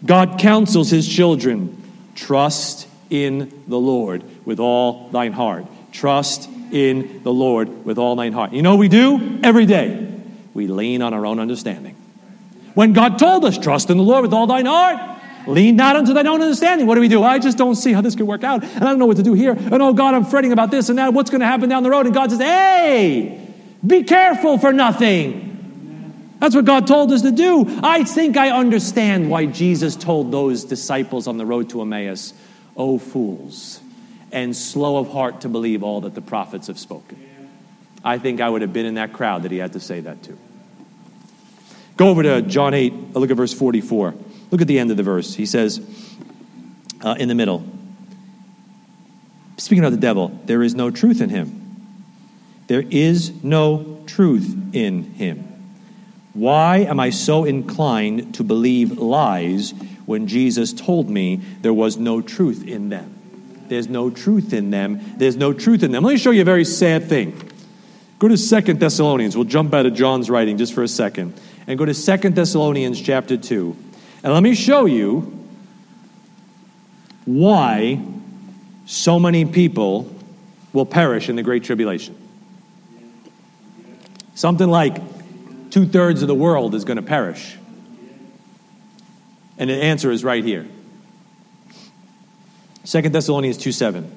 God 0.04 0.38
counsels 0.38 0.90
his 0.90 1.08
children 1.08 1.80
trust 2.14 2.88
in 3.10 3.62
the 3.68 3.78
Lord 3.78 4.24
with 4.44 4.58
all 4.58 5.08
thine 5.10 5.32
heart. 5.32 5.66
Trust 5.92 6.48
in 6.72 7.22
the 7.22 7.32
Lord 7.32 7.84
with 7.84 7.98
all 7.98 8.16
thine 8.16 8.32
heart. 8.32 8.52
You 8.52 8.62
know 8.62 8.76
we 8.76 8.88
do 8.88 9.40
every 9.44 9.66
day? 9.66 10.08
We 10.54 10.66
lean 10.66 11.02
on 11.02 11.14
our 11.14 11.24
own 11.24 11.38
understanding. 11.38 11.96
When 12.74 12.92
God 12.92 13.18
told 13.18 13.44
us, 13.44 13.58
trust 13.58 13.90
in 13.90 13.98
the 13.98 14.02
Lord 14.02 14.22
with 14.22 14.32
all 14.32 14.46
thine 14.46 14.66
heart, 14.66 15.20
lean 15.46 15.76
not 15.76 15.96
unto 15.96 16.14
thine 16.14 16.26
own 16.26 16.40
understanding. 16.40 16.86
What 16.86 16.94
do 16.94 17.00
we 17.00 17.08
do? 17.08 17.22
I 17.22 17.38
just 17.38 17.58
don't 17.58 17.74
see 17.74 17.92
how 17.92 18.00
this 18.00 18.16
could 18.16 18.26
work 18.26 18.44
out, 18.44 18.64
and 18.64 18.82
I 18.82 18.86
don't 18.86 18.98
know 18.98 19.06
what 19.06 19.18
to 19.18 19.22
do 19.22 19.34
here. 19.34 19.52
And 19.52 19.82
oh 19.82 19.92
God, 19.92 20.14
I'm 20.14 20.24
fretting 20.24 20.52
about 20.52 20.70
this 20.70 20.88
and 20.88 20.98
that. 20.98 21.12
What's 21.12 21.30
going 21.30 21.40
to 21.40 21.46
happen 21.46 21.68
down 21.68 21.82
the 21.82 21.90
road? 21.90 22.06
And 22.06 22.14
God 22.14 22.30
says, 22.30 22.40
hey, 22.40 23.52
be 23.86 24.04
careful 24.04 24.58
for 24.58 24.72
nothing. 24.72 25.50
That's 26.38 26.56
what 26.56 26.64
God 26.64 26.86
told 26.86 27.12
us 27.12 27.22
to 27.22 27.30
do. 27.30 27.66
I 27.82 28.02
think 28.02 28.36
I 28.36 28.50
understand 28.50 29.30
why 29.30 29.46
Jesus 29.46 29.94
told 29.94 30.32
those 30.32 30.64
disciples 30.64 31.28
on 31.28 31.36
the 31.36 31.46
road 31.46 31.70
to 31.70 31.82
Emmaus, 31.82 32.34
oh 32.76 32.98
fools 32.98 33.80
and 34.32 34.56
slow 34.56 34.96
of 34.96 35.10
heart 35.10 35.42
to 35.42 35.48
believe 35.48 35.82
all 35.82 36.00
that 36.02 36.14
the 36.14 36.22
prophets 36.22 36.66
have 36.66 36.78
spoken. 36.78 37.28
I 38.04 38.18
think 38.18 38.40
I 38.40 38.48
would 38.48 38.62
have 38.62 38.72
been 38.72 38.86
in 38.86 38.94
that 38.94 39.12
crowd 39.12 39.44
that 39.44 39.52
he 39.52 39.58
had 39.58 39.74
to 39.74 39.80
say 39.80 40.00
that 40.00 40.22
to. 40.24 40.38
Go 41.96 42.08
over 42.08 42.22
to 42.22 42.42
John 42.42 42.74
8, 42.74 43.14
look 43.14 43.30
at 43.30 43.36
verse 43.36 43.52
44. 43.52 44.14
Look 44.50 44.60
at 44.60 44.66
the 44.66 44.78
end 44.78 44.90
of 44.90 44.96
the 44.96 45.02
verse. 45.02 45.34
He 45.34 45.46
says, 45.46 45.80
uh, 47.02 47.14
in 47.18 47.28
the 47.28 47.34
middle, 47.34 47.64
speaking 49.56 49.84
of 49.84 49.92
the 49.92 49.98
devil, 49.98 50.28
there 50.46 50.62
is 50.62 50.74
no 50.74 50.90
truth 50.90 51.20
in 51.20 51.30
him. 51.30 51.58
There 52.66 52.82
is 52.90 53.44
no 53.44 54.02
truth 54.06 54.56
in 54.72 55.04
him. 55.14 55.48
Why 56.32 56.78
am 56.78 56.98
I 56.98 57.10
so 57.10 57.44
inclined 57.44 58.34
to 58.36 58.44
believe 58.44 58.98
lies 58.98 59.74
when 60.06 60.26
Jesus 60.26 60.72
told 60.72 61.10
me 61.10 61.36
there 61.60 61.74
was 61.74 61.98
no 61.98 62.22
truth 62.22 62.66
in 62.66 62.88
them? 62.88 63.11
There's 63.72 63.88
no 63.88 64.10
truth 64.10 64.52
in 64.52 64.68
them. 64.68 65.00
There's 65.16 65.38
no 65.38 65.54
truth 65.54 65.82
in 65.82 65.92
them. 65.92 66.04
Let 66.04 66.12
me 66.12 66.18
show 66.18 66.30
you 66.30 66.42
a 66.42 66.44
very 66.44 66.66
sad 66.66 67.08
thing. 67.08 67.50
Go 68.18 68.28
to 68.28 68.36
Second 68.36 68.78
Thessalonians. 68.80 69.34
We'll 69.34 69.46
jump 69.46 69.72
out 69.72 69.86
of 69.86 69.94
John's 69.94 70.28
writing 70.28 70.58
just 70.58 70.74
for 70.74 70.82
a 70.82 70.88
second. 70.88 71.40
And 71.66 71.78
go 71.78 71.86
to 71.86 71.94
Second 71.94 72.34
Thessalonians 72.34 73.00
chapter 73.00 73.38
2. 73.38 73.74
And 74.24 74.34
let 74.34 74.42
me 74.42 74.54
show 74.54 74.84
you 74.84 75.48
why 77.24 78.04
so 78.84 79.18
many 79.18 79.46
people 79.46 80.14
will 80.74 80.84
perish 80.84 81.30
in 81.30 81.36
the 81.36 81.42
Great 81.42 81.64
Tribulation. 81.64 82.14
Something 84.34 84.68
like 84.68 84.98
two 85.70 85.86
thirds 85.86 86.20
of 86.20 86.28
the 86.28 86.34
world 86.34 86.74
is 86.74 86.84
going 86.84 86.98
to 86.98 87.02
perish. 87.02 87.56
And 89.56 89.70
the 89.70 89.82
answer 89.82 90.10
is 90.10 90.24
right 90.24 90.44
here. 90.44 90.66
2 92.84 93.02
Thessalonians 93.02 93.58
2 93.58 93.72
7. 93.72 94.10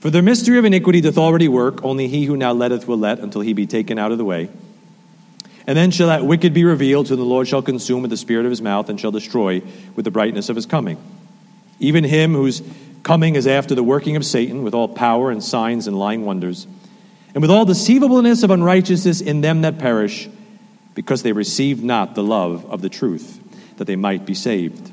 For 0.00 0.10
the 0.10 0.22
mystery 0.22 0.58
of 0.58 0.64
iniquity 0.64 1.00
doth 1.00 1.18
already 1.18 1.48
work, 1.48 1.84
only 1.84 2.06
he 2.08 2.24
who 2.24 2.36
now 2.36 2.52
letteth 2.52 2.86
will 2.86 2.98
let 2.98 3.18
until 3.18 3.40
he 3.40 3.52
be 3.52 3.66
taken 3.66 3.98
out 3.98 4.12
of 4.12 4.18
the 4.18 4.24
way. 4.24 4.48
And 5.66 5.76
then 5.76 5.90
shall 5.90 6.06
that 6.06 6.24
wicked 6.24 6.54
be 6.54 6.64
revealed, 6.64 7.08
whom 7.08 7.18
the 7.18 7.24
Lord 7.24 7.46
shall 7.46 7.62
consume 7.62 8.00
with 8.00 8.10
the 8.10 8.16
spirit 8.16 8.46
of 8.46 8.50
his 8.50 8.62
mouth, 8.62 8.88
and 8.88 8.98
shall 8.98 9.10
destroy 9.10 9.60
with 9.96 10.04
the 10.04 10.10
brightness 10.10 10.48
of 10.48 10.56
his 10.56 10.66
coming. 10.66 10.96
Even 11.78 12.04
him 12.04 12.32
whose 12.32 12.62
coming 13.02 13.34
is 13.34 13.46
after 13.46 13.74
the 13.74 13.82
working 13.82 14.16
of 14.16 14.24
Satan, 14.24 14.62
with 14.62 14.72
all 14.72 14.88
power 14.88 15.30
and 15.30 15.44
signs 15.44 15.86
and 15.86 15.98
lying 15.98 16.24
wonders, 16.24 16.66
and 17.34 17.42
with 17.42 17.50
all 17.50 17.64
deceivableness 17.64 18.42
of 18.42 18.50
unrighteousness 18.50 19.20
in 19.20 19.42
them 19.42 19.62
that 19.62 19.78
perish, 19.78 20.28
because 20.94 21.22
they 21.22 21.32
received 21.32 21.84
not 21.84 22.14
the 22.14 22.22
love 22.22 22.64
of 22.70 22.80
the 22.80 22.88
truth, 22.88 23.38
that 23.76 23.86
they 23.86 23.96
might 23.96 24.24
be 24.24 24.34
saved. 24.34 24.90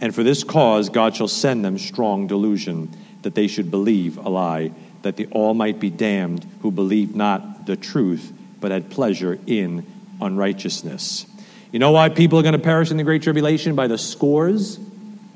And 0.00 0.14
for 0.14 0.22
this 0.22 0.44
cause 0.44 0.88
God 0.88 1.16
shall 1.16 1.28
send 1.28 1.64
them 1.64 1.78
strong 1.78 2.26
delusion 2.26 2.90
that 3.22 3.34
they 3.34 3.46
should 3.46 3.70
believe 3.70 4.18
a 4.18 4.28
lie, 4.28 4.72
that 5.02 5.16
they 5.16 5.26
all 5.26 5.54
might 5.54 5.80
be 5.80 5.90
damned 5.90 6.46
who 6.62 6.70
believed 6.70 7.16
not 7.16 7.66
the 7.66 7.76
truth, 7.76 8.32
but 8.60 8.70
had 8.70 8.90
pleasure 8.90 9.38
in 9.46 9.86
unrighteousness. 10.20 11.26
You 11.72 11.78
know 11.78 11.90
why 11.90 12.08
people 12.08 12.38
are 12.38 12.42
going 12.42 12.52
to 12.52 12.58
perish 12.58 12.90
in 12.90 12.96
the 12.96 13.04
Great 13.04 13.22
Tribulation? 13.22 13.74
By 13.74 13.86
the 13.86 13.98
scores. 13.98 14.78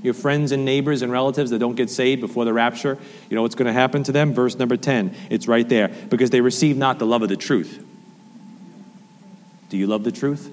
Your 0.02 0.14
friends 0.14 0.52
and 0.52 0.64
neighbors 0.64 1.02
and 1.02 1.12
relatives 1.12 1.50
that 1.50 1.58
don't 1.58 1.74
get 1.74 1.90
saved 1.90 2.22
before 2.22 2.46
the 2.46 2.54
rapture, 2.54 2.96
you 3.28 3.34
know 3.34 3.42
what's 3.42 3.54
going 3.54 3.66
to 3.66 3.72
happen 3.72 4.02
to 4.04 4.12
them? 4.12 4.32
Verse 4.32 4.56
number 4.56 4.78
10. 4.78 5.14
It's 5.28 5.46
right 5.46 5.68
there. 5.68 5.88
Because 5.88 6.30
they 6.30 6.40
receive 6.40 6.78
not 6.78 6.98
the 6.98 7.04
love 7.04 7.20
of 7.20 7.28
the 7.28 7.36
truth. 7.36 7.84
Do 9.68 9.76
you 9.76 9.86
love 9.86 10.04
the 10.04 10.12
truth? 10.12 10.50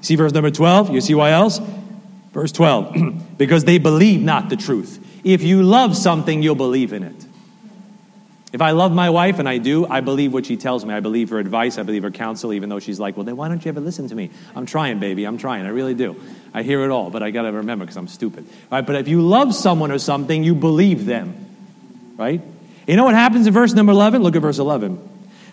See 0.00 0.16
verse 0.16 0.32
number 0.32 0.50
12? 0.50 0.90
You 0.90 1.00
see 1.00 1.14
why 1.14 1.30
else? 1.30 1.60
Verse 2.32 2.52
12. 2.52 3.36
because 3.38 3.64
they 3.64 3.78
believe 3.78 4.20
not 4.20 4.48
the 4.48 4.56
truth. 4.56 5.04
If 5.24 5.42
you 5.42 5.62
love 5.62 5.96
something, 5.96 6.42
you'll 6.42 6.54
believe 6.54 6.92
in 6.92 7.02
it. 7.02 7.24
If 8.50 8.62
I 8.62 8.70
love 8.70 8.92
my 8.92 9.10
wife, 9.10 9.38
and 9.38 9.48
I 9.48 9.58
do, 9.58 9.86
I 9.86 10.00
believe 10.00 10.32
what 10.32 10.46
she 10.46 10.56
tells 10.56 10.82
me. 10.84 10.94
I 10.94 11.00
believe 11.00 11.28
her 11.30 11.38
advice. 11.38 11.76
I 11.76 11.82
believe 11.82 12.02
her 12.02 12.10
counsel, 12.10 12.54
even 12.54 12.70
though 12.70 12.78
she's 12.78 12.98
like, 12.98 13.14
well, 13.16 13.24
then 13.24 13.36
why 13.36 13.48
don't 13.48 13.62
you 13.62 13.68
ever 13.68 13.80
listen 13.80 14.08
to 14.08 14.14
me? 14.14 14.30
I'm 14.56 14.64
trying, 14.64 15.00
baby. 15.00 15.24
I'm 15.24 15.36
trying. 15.36 15.66
I 15.66 15.68
really 15.68 15.94
do. 15.94 16.18
I 16.54 16.62
hear 16.62 16.82
it 16.84 16.90
all, 16.90 17.10
but 17.10 17.22
I 17.22 17.30
got 17.30 17.42
to 17.42 17.52
remember 17.52 17.84
because 17.84 17.98
I'm 17.98 18.08
stupid. 18.08 18.46
Right? 18.72 18.86
But 18.86 18.96
if 18.96 19.08
you 19.08 19.20
love 19.20 19.54
someone 19.54 19.90
or 19.90 19.98
something, 19.98 20.44
you 20.44 20.54
believe 20.54 21.04
them. 21.04 21.46
Right? 22.16 22.40
You 22.86 22.96
know 22.96 23.04
what 23.04 23.14
happens 23.14 23.46
in 23.46 23.52
verse 23.52 23.74
number 23.74 23.92
11? 23.92 24.22
Look 24.22 24.34
at 24.34 24.40
verse 24.40 24.58
11. 24.58 24.98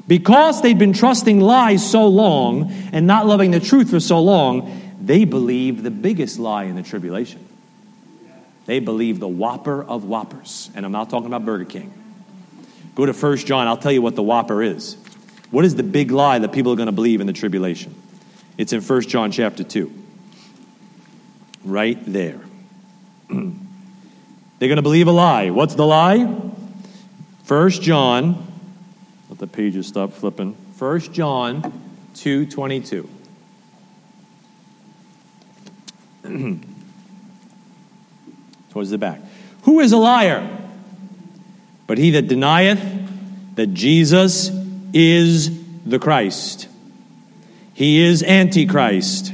Because 0.08 0.62
they've 0.62 0.78
been 0.78 0.94
trusting 0.94 1.40
lies 1.40 1.90
so 1.90 2.08
long 2.08 2.72
and 2.94 3.08
not 3.08 3.26
loving 3.26 3.52
the 3.52 3.60
truth 3.60 3.90
for 3.90 4.00
so 4.00 4.22
long, 4.22 4.94
they 5.02 5.26
believe 5.26 5.82
the 5.84 5.92
biggest 5.92 6.38
lie 6.38 6.66
in 6.66 6.76
the 6.76 6.84
tribulation. 6.84 7.46
They 8.66 8.80
believe 8.80 9.20
the 9.20 9.28
whopper 9.28 9.84
of 9.84 10.06
whoppers. 10.06 10.70
And 10.76 10.86
I'm 10.86 10.92
not 10.92 11.10
talking 11.10 11.28
about 11.28 11.46
Burger 11.46 11.66
King. 11.66 11.94
Go 12.96 13.06
to 13.06 13.14
1 13.14 13.38
John, 13.38 13.68
I'll 13.68 13.78
tell 13.78 13.92
you 13.92 14.02
what 14.02 14.16
the 14.16 14.24
whopper 14.24 14.64
is. 14.64 14.98
What 15.52 15.66
is 15.66 15.76
the 15.76 15.84
big 15.84 16.12
lie 16.12 16.40
that 16.40 16.52
people 16.52 16.72
are 16.72 16.76
going 16.76 16.88
to 16.88 16.92
believe 16.92 17.22
in 17.22 17.28
the 17.28 17.34
tribulation? 17.34 17.94
It's 18.58 18.74
in 18.74 18.82
1 18.82 19.02
John 19.02 19.32
chapter 19.32 19.64
2. 19.64 19.92
Right 21.64 22.00
there. 22.06 22.40
They're 23.30 24.70
going 24.70 24.78
to 24.78 24.82
believe 24.82 25.08
a 25.08 25.12
lie. 25.12 25.50
What's 25.50 25.76
the 25.76 25.86
lie? 25.86 26.24
1 27.48 27.70
John, 27.72 28.55
let 29.30 29.40
the 29.40 29.48
pages 29.48 29.88
stop 29.88 30.14
flipping. 30.14 30.54
1 30.78 31.00
John 31.14 31.62
2.22. 32.16 33.08
towards 38.72 38.90
the 38.90 38.98
back. 38.98 39.22
Who 39.64 39.80
is 39.80 39.94
a 39.94 39.98
liar? 39.98 40.46
But 41.88 41.98
he 41.98 42.12
that 42.12 42.28
denieth 42.28 42.84
that 43.56 43.74
Jesus 43.74 44.50
is 44.94 45.50
the 45.86 45.98
Christ. 45.98 46.68
He 47.74 48.02
is 48.02 48.22
Antichrist 48.22 49.34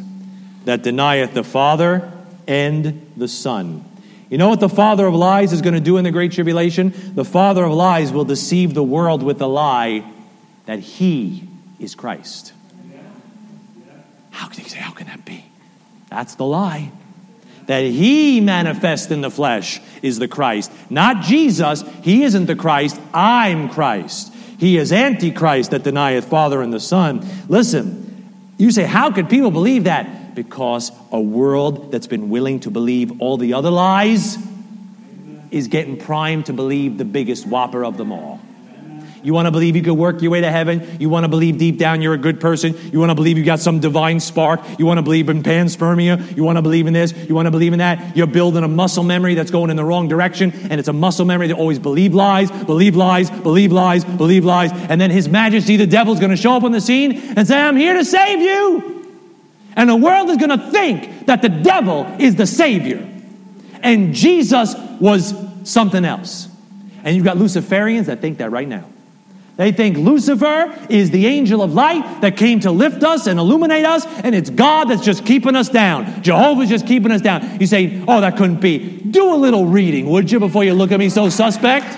that 0.66 0.84
denieth 0.84 1.34
the 1.34 1.44
Father 1.44 2.12
and 2.48 3.12
the 3.18 3.28
Son. 3.28 3.84
You 4.32 4.38
know 4.38 4.48
what 4.48 4.62
the 4.62 4.70
father 4.70 5.06
of 5.06 5.14
lies 5.14 5.52
is 5.52 5.62
going 5.62 5.74
to 5.74 5.82
do 5.82 5.98
in 5.98 6.06
the 6.06 6.12
Great 6.12 6.32
Tribulation? 6.32 6.94
The 7.16 7.26
father 7.26 7.66
of 7.66 7.74
lies 7.74 8.14
will 8.14 8.24
deceive 8.24 8.74
the 8.74 8.82
world 8.82 9.24
with 9.24 9.40
the 9.40 9.48
lie 9.48 10.10
that 10.66 10.80
he 10.80 11.44
is 11.80 11.96
Christ. 11.96 12.54
How 14.30 14.48
can, 14.48 14.64
you 14.64 14.70
say, 14.70 14.80
how 14.80 14.94
can 14.94 15.08
that 15.08 15.26
be? 15.26 15.46
That's 16.10 16.36
the 16.36 16.46
lie 16.46 16.92
that 17.68 17.84
he 17.84 18.42
manifest 18.42 19.12
in 19.12 19.22
the 19.22 19.30
flesh 19.30 19.82
is 20.02 20.18
the 20.18 20.28
Christ. 20.28 20.72
Not 20.90 21.24
Jesus. 21.24 21.84
He 22.02 22.24
isn't 22.24 22.46
the 22.46 22.56
Christ. 22.56 23.00
I'm 23.14 23.70
Christ. 23.70 24.34
He 24.58 24.78
is 24.78 24.94
Antichrist 24.94 25.72
that 25.72 25.84
denieth 25.84 26.26
Father 26.26 26.62
and 26.62 26.74
the 26.74 26.80
Son. 26.80 27.26
Listen, 27.50 28.30
you 28.58 28.72
say, 28.72 28.84
how 28.84 29.12
could 29.12 29.30
people 29.30 29.52
believe 29.52 29.84
that? 29.86 30.08
Because 30.34 30.92
a 31.12 31.20
world 31.20 31.92
that's 31.92 32.08
been 32.08 32.30
willing 32.30 32.62
to 32.62 32.72
believe 32.72 33.22
all 33.22 33.38
the 33.38 33.54
other 33.54 33.70
lies 33.70 34.38
is 35.52 35.68
getting 35.68 35.98
primed 35.98 36.46
to 36.46 36.54
believe 36.54 36.98
the 36.98 37.06
biggest 37.06 37.46
whopper 37.46 37.84
of 37.84 37.98
them 37.98 38.12
all. 38.12 38.40
You 39.24 39.34
want 39.34 39.46
to 39.46 39.52
believe 39.52 39.76
you 39.76 39.84
could 39.84 39.94
work 39.94 40.22
your 40.22 40.32
way 40.32 40.42
to 40.42 40.52
heaven. 40.52 40.98
You 41.00 41.10
want 41.10 41.26
to 41.26 41.28
believe 41.28 41.58
deep 41.58 41.78
down 41.78 42.02
you're 42.02 42.14
a 42.14 42.18
good 42.18 42.40
person. 42.40 42.76
You 42.92 43.00
want 43.00 43.12
to 43.12 43.16
believe 43.16 43.38
you 43.38 43.44
got 43.44 43.60
some 43.60 43.80
divine 43.80 44.20
spark. 44.20 44.62
You 44.80 44.86
want 44.86 44.98
to 44.98 45.04
believe 45.04 45.30
in 45.30 45.44
panspermia. 45.44 46.36
You 46.36 46.44
want 46.44 46.58
to 46.58 46.62
believe 46.62 46.88
in 46.88 46.94
this. 46.94 47.14
You 47.14 47.36
want 47.36 47.46
to 47.46 47.52
believe 47.52 47.74
in 47.74 47.80
that. 47.80 48.18
You're 48.18 48.28
building 48.28 48.64
a 48.64 48.68
muscle 48.68 49.04
memory 49.04 49.36
that's 49.36 49.52
going 49.52 49.70
in 49.70 49.78
the 49.78 49.86
wrong 49.86 50.08
direction. 50.08 50.52
And 50.70 50.80
it's 50.80 50.88
a 50.88 50.94
muscle 50.94 51.26
memory 51.26 51.50
to 51.50 51.54
always 51.54 51.80
believe 51.80 52.14
lies, 52.16 52.50
believe 52.50 52.96
lies, 52.96 53.30
believe 53.30 53.72
lies, 53.72 54.04
believe 54.06 54.46
lies. 54.46 54.72
And 54.74 55.00
then 55.00 55.12
His 55.12 55.30
Majesty, 55.30 55.78
the 55.78 55.88
devil's 55.88 56.20
going 56.20 56.32
to 56.32 56.38
show 56.38 56.56
up 56.56 56.64
on 56.64 56.72
the 56.72 56.82
scene 56.82 57.18
and 57.38 57.48
say, 57.48 57.60
I'm 57.60 57.78
here 57.78 57.94
to 57.94 58.06
save 58.06 58.40
you. 58.40 59.01
And 59.76 59.90
the 59.90 59.96
world 59.96 60.30
is 60.30 60.38
going 60.38 60.58
to 60.58 60.72
think 60.72 61.28
that 61.28 61.42
the 61.42 61.50
devil 61.50 62.06
is 62.20 62.36
the 62.36 62.48
Savior. 62.48 63.08
And 63.82 64.14
Jesus 64.14 64.76
was 65.00 65.34
something 65.64 66.06
else. 66.06 66.48
And 67.04 67.16
you've 67.16 67.26
got 67.26 67.38
Luciferians 67.38 68.06
that 68.06 68.20
think 68.20 68.38
that 68.40 68.52
right 68.52 68.68
now. 68.68 68.86
They 69.58 69.72
think 69.72 69.98
Lucifer 69.98 70.74
is 70.90 71.12
the 71.12 71.28
angel 71.28 71.62
of 71.62 71.74
light 71.74 72.22
that 72.22 72.38
came 72.38 72.62
to 72.62 72.72
lift 72.72 73.04
us 73.04 73.28
and 73.28 73.40
illuminate 73.40 73.86
us, 73.86 74.06
and 74.24 74.34
it's 74.34 74.50
God 74.50 74.86
that's 74.86 75.04
just 75.04 75.26
keeping 75.26 75.56
us 75.56 75.70
down. 75.70 76.24
Jehovah's 76.24 76.70
just 76.70 76.88
keeping 76.88 77.12
us 77.12 77.22
down. 77.22 77.60
You 77.60 77.68
say, 77.68 78.04
oh, 78.08 78.22
that 78.22 78.38
couldn't 78.38 78.62
be. 78.62 78.80
Do 78.80 79.34
a 79.34 79.36
little 79.36 79.66
reading, 79.66 80.10
would 80.10 80.32
you, 80.32 80.40
before 80.40 80.64
you 80.64 80.74
look 80.74 80.92
at 80.92 81.00
me 81.00 81.10
so 81.10 81.30
suspect? 81.30 81.98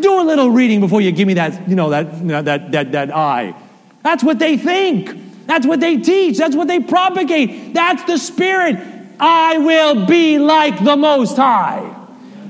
Do 0.00 0.20
a 0.20 0.24
little 0.24 0.50
reading 0.50 0.80
before 0.80 1.00
you 1.00 1.12
give 1.12 1.26
me 1.26 1.34
that, 1.34 1.68
you 1.68 1.74
know, 1.74 1.90
that, 1.90 2.14
you 2.18 2.24
know, 2.24 2.42
that, 2.42 2.72
that, 2.72 2.92
that 2.92 3.14
eye. 3.14 3.54
That's 4.02 4.22
what 4.22 4.38
they 4.38 4.56
think. 4.56 5.10
That's 5.46 5.66
what 5.66 5.80
they 5.80 5.98
teach. 5.98 6.38
That's 6.38 6.56
what 6.56 6.68
they 6.68 6.80
propagate. 6.80 7.72
That's 7.74 8.04
the 8.04 8.18
spirit. 8.18 8.78
I 9.18 9.58
will 9.58 10.06
be 10.06 10.38
like 10.38 10.82
the 10.82 10.96
Most 10.96 11.36
High. 11.36 11.94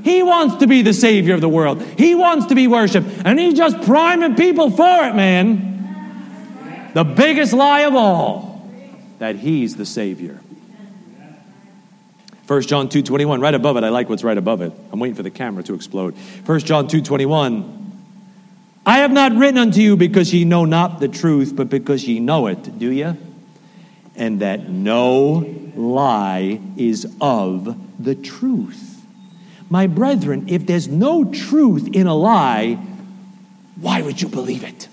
He 0.03 0.23
wants 0.23 0.57
to 0.57 0.67
be 0.67 0.83
the 0.83 0.93
Savior 0.93 1.35
of 1.35 1.41
the 1.41 1.49
world. 1.49 1.83
He 1.83 2.15
wants 2.15 2.47
to 2.47 2.55
be 2.55 2.69
worshiped. 2.69 3.09
And 3.25 3.39
he's 3.39 3.55
just 3.55 3.81
priming 3.83 4.37
people 4.37 4.71
for 4.71 5.09
it, 5.09 5.15
man. 5.15 6.91
The 6.95 7.05
biggest 7.05 7.53
lie 7.53 7.81
of 7.81 7.95
all 7.95 8.71
that 9.19 9.37
he's 9.37 9.77
the 9.77 9.87
Savior. 9.87 10.41
1 12.47 12.63
John 12.63 12.89
2.21, 12.89 13.43
right 13.43 13.55
above 13.55 13.77
it. 13.77 13.83
I 13.83 13.89
like 13.89 14.09
what's 14.09 14.23
right 14.23 14.39
above 14.39 14.63
it. 14.63 14.73
I'm 14.93 15.01
waiting 15.01 15.17
for 15.17 15.25
the 15.25 15.31
camera 15.31 15.65
to 15.65 15.75
explode. 15.75 16.15
1 16.45 16.61
John 16.61 16.87
2.21, 16.87 17.86
I 18.87 18.99
have 18.99 19.11
not 19.11 19.35
written 19.35 19.59
unto 19.59 19.81
you 19.81 19.97
because 19.97 20.33
ye 20.33 20.45
know 20.45 20.65
not 20.65 21.01
the 21.01 21.09
truth, 21.09 21.57
but 21.57 21.69
because 21.69 22.07
ye 22.07 22.21
know 22.21 22.47
it. 22.47 22.79
Do 22.79 22.93
ye? 22.93 23.15
And 24.15 24.41
that 24.41 24.69
no 24.69 25.45
lie 25.75 26.61
is 26.77 27.13
of 27.21 27.77
the 27.99 28.15
truth. 28.15 29.05
My 29.69 29.89
brethren, 29.89 30.45
if 30.49 30.67
there's 30.67 30.87
no 30.87 31.25
truth 31.25 31.89
in 31.93 32.07
a 32.07 32.15
lie, 32.15 32.75
why 33.75 34.03
would 34.03 34.23
you 34.23 34.29
believe 34.29 34.63
it? 34.63 34.89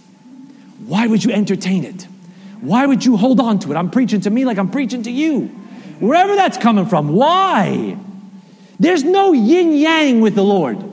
Why 0.88 1.06
would 1.06 1.24
you 1.24 1.32
entertain 1.32 1.84
it? 1.84 2.08
Why 2.62 2.88
would 2.88 3.06
you 3.06 3.16
hold 3.16 3.40
on 3.40 3.60
to 3.60 3.72
it? 3.72 3.76
I'm 3.76 3.92
preaching 3.92 4.22
to 4.22 4.32
me 4.32 4.44
like 4.44 4.58
I'm 4.58 4.72
preaching 4.72 5.04
to 5.04 5.12
you. 5.12 5.48
Wherever 6.00 6.36
that's 6.36 6.58
coming 6.58 6.88
from, 6.88 7.10
why? 7.10 7.96
There's 8.80 9.04
no 9.04 9.34
yin 9.34 9.74
yang 9.74 10.22
with 10.22 10.34
the 10.34 10.44
Lord. 10.44 10.93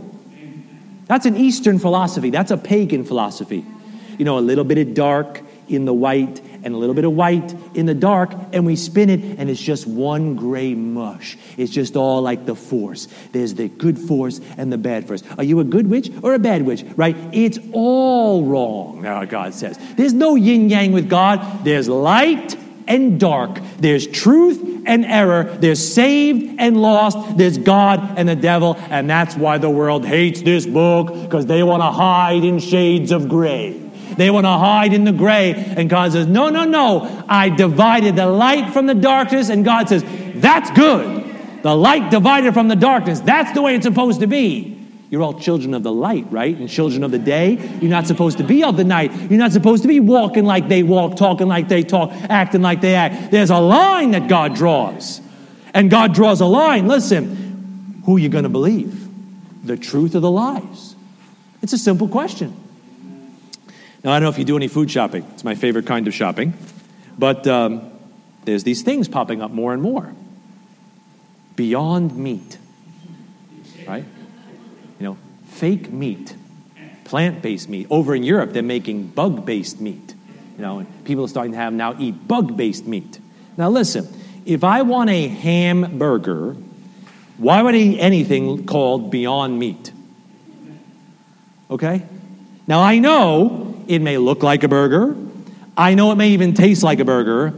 That's 1.11 1.27
an 1.27 1.37
Eastern 1.37 1.81
philosophy, 1.81 2.31
that's 2.31 2.53
a 2.53 2.57
pagan 2.57 3.05
philosophy. 3.05 3.67
You 4.17 4.25
know, 4.25 4.39
a 4.39 4.47
little 4.47 4.63
bit 4.63 4.79
of 4.79 4.95
dark 4.95 5.43
in 5.67 5.85
the 5.85 5.93
white 5.93 6.41
and 6.63 6.73
a 6.73 6.77
little 6.77 6.95
bit 6.95 7.05
of 7.05 7.15
white 7.15 7.53
in 7.75 7.87
the 7.87 7.95
dark, 7.95 8.33
and 8.53 8.65
we 8.65 8.77
spin 8.77 9.11
it, 9.11 9.21
and 9.37 9.51
it's 9.51 9.61
just 9.61 9.89
one 9.89 10.37
gray 10.37 10.73
mush. 10.73 11.37
It's 11.57 11.73
just 11.73 11.97
all 11.97 12.23
like 12.23 12.47
the 12.47 12.55
force. 12.55 13.09
There's 13.33 13.55
the 13.55 13.67
good 13.67 13.99
force 13.99 14.41
and 14.57 14.73
the 14.73 14.79
bad 14.79 15.09
force. 15.09 15.25
Are 15.37 15.43
you 15.43 15.59
a 15.59 15.65
good 15.65 15.89
witch 15.89 16.13
or 16.23 16.35
a 16.35 16.39
bad 16.39 16.63
witch? 16.63 16.85
Right? 16.95 17.17
It's 17.33 17.59
all 17.73 18.45
wrong, 18.45 19.03
God 19.03 19.53
says. 19.53 19.81
There's 19.97 20.13
no 20.13 20.37
yin 20.37 20.71
yang 20.71 20.93
with 20.93 21.09
God. 21.09 21.65
There's 21.65 21.89
light 21.89 22.57
and 22.87 23.19
dark. 23.19 23.59
There's 23.79 24.07
truth 24.07 24.80
and 24.91 25.05
error. 25.07 25.45
There's 25.45 25.95
saved 25.95 26.57
and 26.59 26.77
lost. 26.83 27.39
There's 27.39 27.57
God 27.57 28.19
and 28.19 28.29
the 28.29 28.35
devil. 28.35 28.77
And 28.91 29.09
that's 29.09 29.37
why 29.37 29.59
the 29.59 29.71
world 29.71 30.05
hates 30.05 30.43
this 30.43 30.67
book 30.67 31.15
because 31.23 31.47
they 31.47 31.63
want 31.63 31.83
to 31.83 31.91
hide 31.93 32.43
in 32.45 32.59
shades 32.59 33.13
of 33.13 33.29
gray. 33.29 33.81
They 34.17 34.31
want 34.31 34.45
to 34.45 34.51
hide 34.51 34.93
in 34.93 35.05
the 35.05 35.13
gray. 35.13 35.55
And 35.55 35.89
God 35.89 36.13
says, 36.13 36.27
No, 36.27 36.49
no, 36.49 36.65
no. 36.65 37.25
I 37.29 37.49
divided 37.51 38.17
the 38.17 38.27
light 38.27 38.73
from 38.73 38.87
the 38.87 38.95
darkness. 38.95 39.49
And 39.49 39.65
God 39.65 39.89
says, 39.89 40.05
That's 40.35 40.71
good. 40.73 41.19
The 41.63 41.75
light 41.75 42.11
divided 42.11 42.53
from 42.53 42.67
the 42.67 42.77
darkness. 42.77 43.21
That's 43.21 43.53
the 43.53 43.63
way 43.63 43.77
it's 43.77 43.87
supposed 43.87 44.21
to 44.21 44.27
be. 44.27 44.80
You're 45.11 45.23
all 45.23 45.35
children 45.35 45.75
of 45.75 45.83
the 45.83 45.93
light, 45.93 46.27
right? 46.31 46.57
And 46.57 46.69
children 46.69 47.03
of 47.03 47.11
the 47.11 47.19
day. 47.19 47.59
You're 47.81 47.91
not 47.91 48.07
supposed 48.07 48.39
to 48.39 48.45
be 48.45 48.63
of 48.63 48.77
the 48.77 48.85
night. 48.85 49.13
You're 49.29 49.41
not 49.41 49.51
supposed 49.51 49.83
to 49.83 49.89
be 49.89 49.99
walking 49.99 50.45
like 50.45 50.69
they 50.69 50.85
walk, 50.85 51.17
talking 51.17 51.49
like 51.49 51.69
they 51.69 51.83
talk, 51.83 52.13
acting 52.13 52.63
like 52.63 52.81
they 52.81 52.95
act. 52.95 53.33
There's 53.33 53.51
a 53.51 53.59
line 53.59 54.13
that 54.13 54.29
God 54.29 54.55
draws. 54.55 55.21
And 55.75 55.91
God 55.91 56.15
draws 56.15 56.41
a 56.41 56.47
line. 56.47 56.87
Listen, 56.87 58.03
who 58.07 58.17
are 58.17 58.19
you 58.21 58.29
going 58.29 58.45
to 58.45 58.51
believe? 58.51 59.09
The 59.67 59.77
truth 59.77 60.15
or 60.15 60.21
the 60.21 60.31
lies? 60.31 60.95
It's 61.61 61.73
a 61.73 61.79
simple 61.79 62.07
question. 62.07 62.57
Now, 64.05 64.13
I 64.13 64.15
don't 64.15 64.23
know 64.23 64.31
if 64.31 64.39
you 64.39 64.45
do 64.45 64.57
any 64.57 64.69
food 64.69 64.91
shopping. 64.93 65.27
It's 65.35 65.45
my 65.45 65.57
favorite 65.57 65.87
kind 65.87 66.07
of 66.07 66.15
shopping. 66.15 66.55
But 67.19 67.49
um, 67.49 67.91
there's 68.45 68.63
these 68.63 68.83
things 68.83 69.09
popping 69.09 69.43
up 69.43 69.51
more 69.51 69.73
and 69.75 69.83
more. 69.83 70.15
Beyond 71.57 72.17
meat, 72.17 72.59
right? 73.87 74.05
Fake 75.61 75.93
meat, 75.93 76.35
plant 77.05 77.43
based 77.43 77.69
meat. 77.69 77.87
Over 77.91 78.15
in 78.15 78.23
Europe, 78.23 78.55
they're 78.55 78.63
making 78.63 79.09
bug 79.09 79.45
based 79.45 79.79
meat. 79.79 80.15
You 80.57 80.63
know, 80.63 80.79
and 80.79 81.05
people 81.05 81.25
are 81.25 81.29
starting 81.29 81.53
to 81.53 81.59
have 81.59 81.75
now 81.75 81.95
eat 81.99 82.27
bug 82.27 82.57
based 82.57 82.87
meat. 82.87 83.21
Now, 83.59 83.69
listen, 83.69 84.09
if 84.47 84.65
I 84.65 84.81
want 84.81 85.11
a 85.11 85.29
hamburger, 85.29 86.57
why 87.37 87.61
would 87.61 87.75
I 87.75 87.79
eat 87.79 87.99
anything 87.99 88.65
called 88.65 89.11
Beyond 89.11 89.59
Meat? 89.59 89.93
Okay? 91.71 92.07
Now, 92.67 92.81
I 92.81 92.99
know 92.99 93.85
it 93.87 93.99
may 93.99 94.17
look 94.17 94.43
like 94.43 94.63
a 94.63 94.69
burger, 94.69 95.15
I 95.77 95.93
know 95.93 96.11
it 96.11 96.17
may 96.17 96.31
even 96.31 96.55
taste 96.55 96.83
like 96.83 97.01
a 97.01 97.05
burger, 97.05 97.53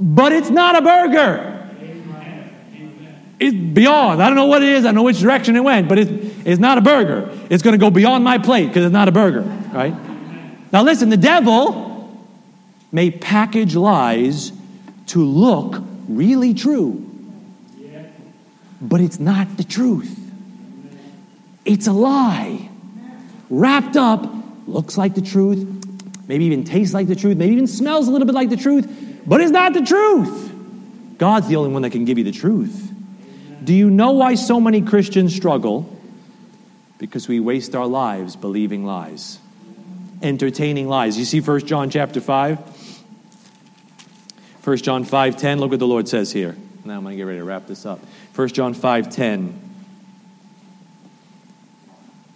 but 0.00 0.32
it's 0.32 0.50
not 0.50 0.74
a 0.74 0.82
burger. 0.82 1.53
It's 3.40 3.56
beyond. 3.56 4.22
I 4.22 4.26
don't 4.26 4.36
know 4.36 4.46
what 4.46 4.62
it 4.62 4.68
is. 4.68 4.84
I 4.84 4.92
know 4.92 5.02
which 5.02 5.20
direction 5.20 5.56
it 5.56 5.64
went, 5.64 5.88
but 5.88 5.98
it's, 5.98 6.10
it's 6.46 6.60
not 6.60 6.78
a 6.78 6.80
burger. 6.80 7.30
It's 7.50 7.62
going 7.62 7.72
to 7.72 7.78
go 7.78 7.90
beyond 7.90 8.24
my 8.24 8.38
plate 8.38 8.68
because 8.68 8.84
it's 8.84 8.92
not 8.92 9.08
a 9.08 9.12
burger, 9.12 9.42
right? 9.72 9.94
Now, 10.72 10.82
listen, 10.82 11.08
the 11.08 11.16
devil 11.16 12.26
may 12.92 13.10
package 13.10 13.74
lies 13.74 14.52
to 15.08 15.24
look 15.24 15.82
really 16.08 16.54
true, 16.54 17.00
but 18.80 19.00
it's 19.00 19.18
not 19.18 19.56
the 19.56 19.64
truth. 19.64 20.20
It's 21.64 21.86
a 21.86 21.92
lie 21.92 22.68
wrapped 23.50 23.96
up, 23.96 24.28
looks 24.66 24.96
like 24.96 25.14
the 25.14 25.22
truth, 25.22 25.66
maybe 26.28 26.44
even 26.44 26.64
tastes 26.64 26.94
like 26.94 27.06
the 27.06 27.14
truth, 27.14 27.36
maybe 27.36 27.52
even 27.52 27.66
smells 27.66 28.08
a 28.08 28.10
little 28.10 28.26
bit 28.26 28.34
like 28.34 28.50
the 28.50 28.56
truth, 28.56 29.22
but 29.26 29.40
it's 29.40 29.50
not 29.50 29.72
the 29.74 29.82
truth. 29.82 30.52
God's 31.18 31.48
the 31.48 31.56
only 31.56 31.70
one 31.70 31.82
that 31.82 31.90
can 31.90 32.04
give 32.04 32.18
you 32.18 32.24
the 32.24 32.32
truth. 32.32 32.83
Do 33.64 33.72
you 33.72 33.88
know 33.88 34.12
why 34.12 34.34
so 34.34 34.60
many 34.60 34.82
Christians 34.82 35.34
struggle? 35.34 35.90
Because 36.98 37.26
we 37.26 37.40
waste 37.40 37.74
our 37.74 37.86
lives 37.86 38.36
believing 38.36 38.84
lies, 38.84 39.38
entertaining 40.22 40.88
lies. 40.88 41.18
You 41.18 41.24
see 41.24 41.40
1 41.40 41.66
John 41.66 41.90
chapter 41.90 42.20
5? 42.20 42.58
1 44.62 44.76
John 44.78 45.04
5:10, 45.04 45.58
look 45.58 45.70
what 45.70 45.78
the 45.80 45.86
Lord 45.86 46.08
says 46.08 46.32
here. 46.32 46.56
Now 46.84 46.96
I'm 46.96 47.02
going 47.02 47.12
to 47.12 47.16
get 47.16 47.24
ready 47.24 47.38
to 47.38 47.44
wrap 47.44 47.66
this 47.66 47.86
up. 47.86 48.00
1 48.34 48.48
John 48.48 48.74
5:10. 48.74 49.52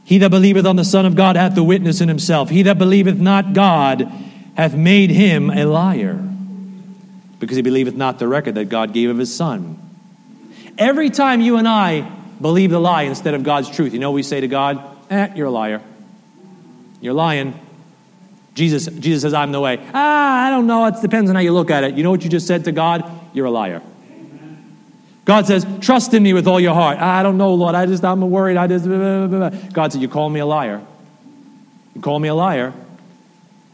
He 0.05 0.19
that 0.19 0.31
believeth 0.31 0.65
on 0.65 0.77
the 0.77 0.85
Son 0.85 1.05
of 1.05 1.15
God 1.15 1.37
hath 1.37 1.55
the 1.55 1.63
witness 1.63 2.01
in 2.01 2.09
himself. 2.09 2.49
He 2.49 2.63
that 2.63 2.79
believeth 2.79 3.19
not 3.19 3.53
God 3.53 4.11
hath 4.57 4.75
made 4.75 5.11
him 5.11 5.51
a 5.51 5.67
liar, 5.67 6.23
because 7.39 7.57
he 7.57 7.63
believeth 7.63 7.95
not 7.95 8.19
the 8.19 8.27
record 8.27 8.55
that 8.57 8.71
God 8.71 8.93
gave 8.93 9.11
of 9.11 9.19
his 9.19 9.35
Son. 9.35 9.79
Every 10.79 11.11
time 11.11 11.41
you 11.41 11.57
and 11.57 11.67
I 11.67 12.03
believe 12.41 12.71
the 12.71 12.79
lie 12.79 13.03
instead 13.03 13.35
of 13.35 13.43
God's 13.43 13.69
truth, 13.69 13.93
you 13.93 13.99
know 13.99 14.13
we 14.13 14.23
say 14.23 14.41
to 14.41 14.49
God, 14.49 14.81
eh, 15.11 15.33
you're 15.35 15.49
a 15.49 15.51
liar. 15.51 15.83
You're 17.01 17.15
lying. 17.15 17.59
Jesus, 18.55 18.87
Jesus 18.87 19.23
says, 19.23 19.35
I'm 19.35 19.51
the 19.51 19.61
way. 19.61 19.85
Ah, 19.93 20.47
I 20.47 20.51
don't 20.51 20.69
know. 20.69 20.87
It 20.87 20.95
depends 21.03 21.31
on 21.31 21.37
how 21.37 21.43
you 21.43 21.53
look 21.53 21.71
at 21.71 21.83
it. 21.83 21.95
You 21.95 22.05
know 22.05 22.11
what 22.11 22.23
you 22.23 22.31
just 22.31 22.47
said 22.47 22.65
to 22.65 22.73
God? 22.73 23.11
You're 23.33 23.47
a 23.47 23.51
liar. 23.51 23.83
God 25.25 25.47
says, 25.47 25.67
trust 25.81 26.15
in 26.15 26.23
me 26.23 26.33
with 26.33 26.47
all 26.47 26.59
your 26.59 26.75
heart. 26.75 26.99
Ah, 27.01 27.19
I 27.19 27.23
don't 27.23 27.39
know, 27.39 27.55
Lord. 27.55 27.75
I 27.75 27.85
just, 27.87 28.05
I'm 28.05 28.21
worried. 28.31 28.57
I 28.57 28.69
just, 28.69 28.85
blah, 28.85 29.27
blah, 29.27 29.51
blah. 29.51 29.61
God 29.73 29.93
said, 29.93 30.01
you 30.01 30.09
call 30.09 30.31
me 30.31 30.41
a 30.41 30.47
liar. 30.47 30.81
You 31.95 32.01
call 32.01 32.19
me 32.21 32.29
a 32.29 32.35
liar. 32.35 32.73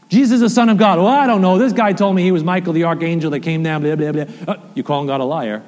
Jesus 0.09 0.35
is 0.35 0.41
the 0.41 0.49
Son 0.49 0.69
of 0.69 0.77
God. 0.77 0.97
Well, 0.97 1.07
I 1.07 1.27
don't 1.27 1.41
know. 1.41 1.57
This 1.57 1.71
guy 1.71 1.93
told 1.93 2.15
me 2.15 2.23
he 2.23 2.31
was 2.31 2.43
Michael 2.43 2.73
the 2.73 2.83
archangel 2.85 3.31
that 3.31 3.41
came 3.41 3.61
down. 3.61 3.83
Blah, 3.83 3.95
blah, 3.95 4.11
blah. 4.11 4.25
Uh, 4.47 4.59
you 4.73 4.83
calling 4.83 5.07
God 5.07 5.21
a 5.21 5.23
liar 5.23 5.63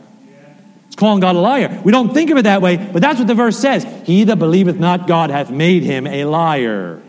calling 0.95 1.19
God 1.19 1.35
a 1.35 1.39
liar. 1.39 1.81
We 1.83 1.91
don't 1.91 2.13
think 2.13 2.29
of 2.29 2.37
it 2.37 2.43
that 2.43 2.61
way, 2.61 2.77
but 2.77 3.01
that's 3.01 3.19
what 3.19 3.27
the 3.27 3.35
verse 3.35 3.57
says. 3.57 3.85
He 4.05 4.23
that 4.25 4.37
believeth 4.37 4.79
not 4.79 5.07
God 5.07 5.29
hath 5.29 5.51
made 5.51 5.83
him 5.83 6.07
a 6.07 6.25
liar. 6.25 7.01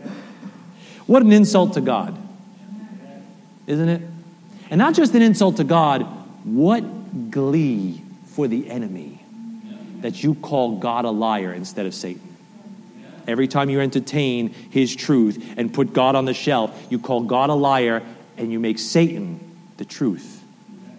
What 1.06 1.22
an 1.22 1.32
insult 1.32 1.74
to 1.74 1.80
God, 1.80 2.16
isn't 3.66 3.88
it? 3.88 4.02
And 4.70 4.78
not 4.78 4.94
just 4.94 5.14
an 5.14 5.22
insult 5.22 5.56
to 5.56 5.64
God, 5.64 6.02
what 6.44 7.30
glee 7.30 8.02
for 8.26 8.46
the 8.46 8.68
enemy 8.68 9.20
that 10.00 10.22
you 10.22 10.34
call 10.34 10.76
God 10.76 11.04
a 11.06 11.10
liar 11.10 11.52
instead 11.52 11.86
of 11.86 11.94
Satan. 11.94 12.36
Every 13.26 13.48
time 13.48 13.68
you 13.68 13.80
entertain 13.80 14.50
his 14.50 14.94
truth 14.94 15.54
and 15.56 15.72
put 15.72 15.92
God 15.92 16.14
on 16.14 16.24
the 16.24 16.34
shelf, 16.34 16.86
you 16.88 16.98
call 16.98 17.22
God 17.22 17.50
a 17.50 17.54
liar 17.54 18.02
and 18.36 18.52
you 18.52 18.60
make 18.60 18.78
Satan 18.78 19.40
the 19.76 19.84
truth. 19.84 20.42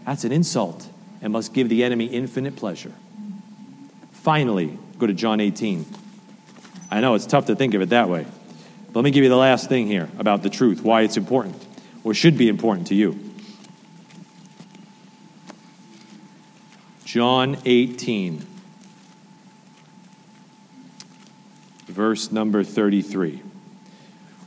That's 0.06 0.24
an 0.24 0.32
insult 0.32 0.89
and 1.22 1.34
must 1.34 1.54
give 1.54 1.70
the 1.70 1.84
enemy 1.84 2.06
infinite 2.06 2.56
pleasure. 2.56 2.94
Finally, 4.12 4.78
go 4.98 5.08
to 5.08 5.14
John 5.14 5.40
18. 5.40 5.86
I 6.92 7.02
know 7.02 7.16
it's 7.16 7.26
tough 7.26 7.46
to 7.48 7.56
think 7.56 7.74
of 7.74 7.82
it 7.82 7.90
that 7.90 8.10
way. 8.10 8.26
But 8.88 8.96
let 8.96 9.04
me 9.04 9.12
give 9.12 9.24
you 9.24 9.30
the 9.30 9.38
last 9.38 9.70
thing 9.70 9.88
here 9.88 10.10
about 10.18 10.44
the 10.44 10.50
truth, 10.50 10.82
why 10.82 11.02
it's 11.02 11.18
important, 11.18 11.64
or 12.04 12.14
should 12.14 12.38
be 12.38 12.50
important 12.50 12.88
to 12.88 12.96
you. 12.96 13.20
John 17.06 17.58
18, 17.66 18.46
verse 21.88 22.32
number 22.32 22.64
33. 22.64 23.42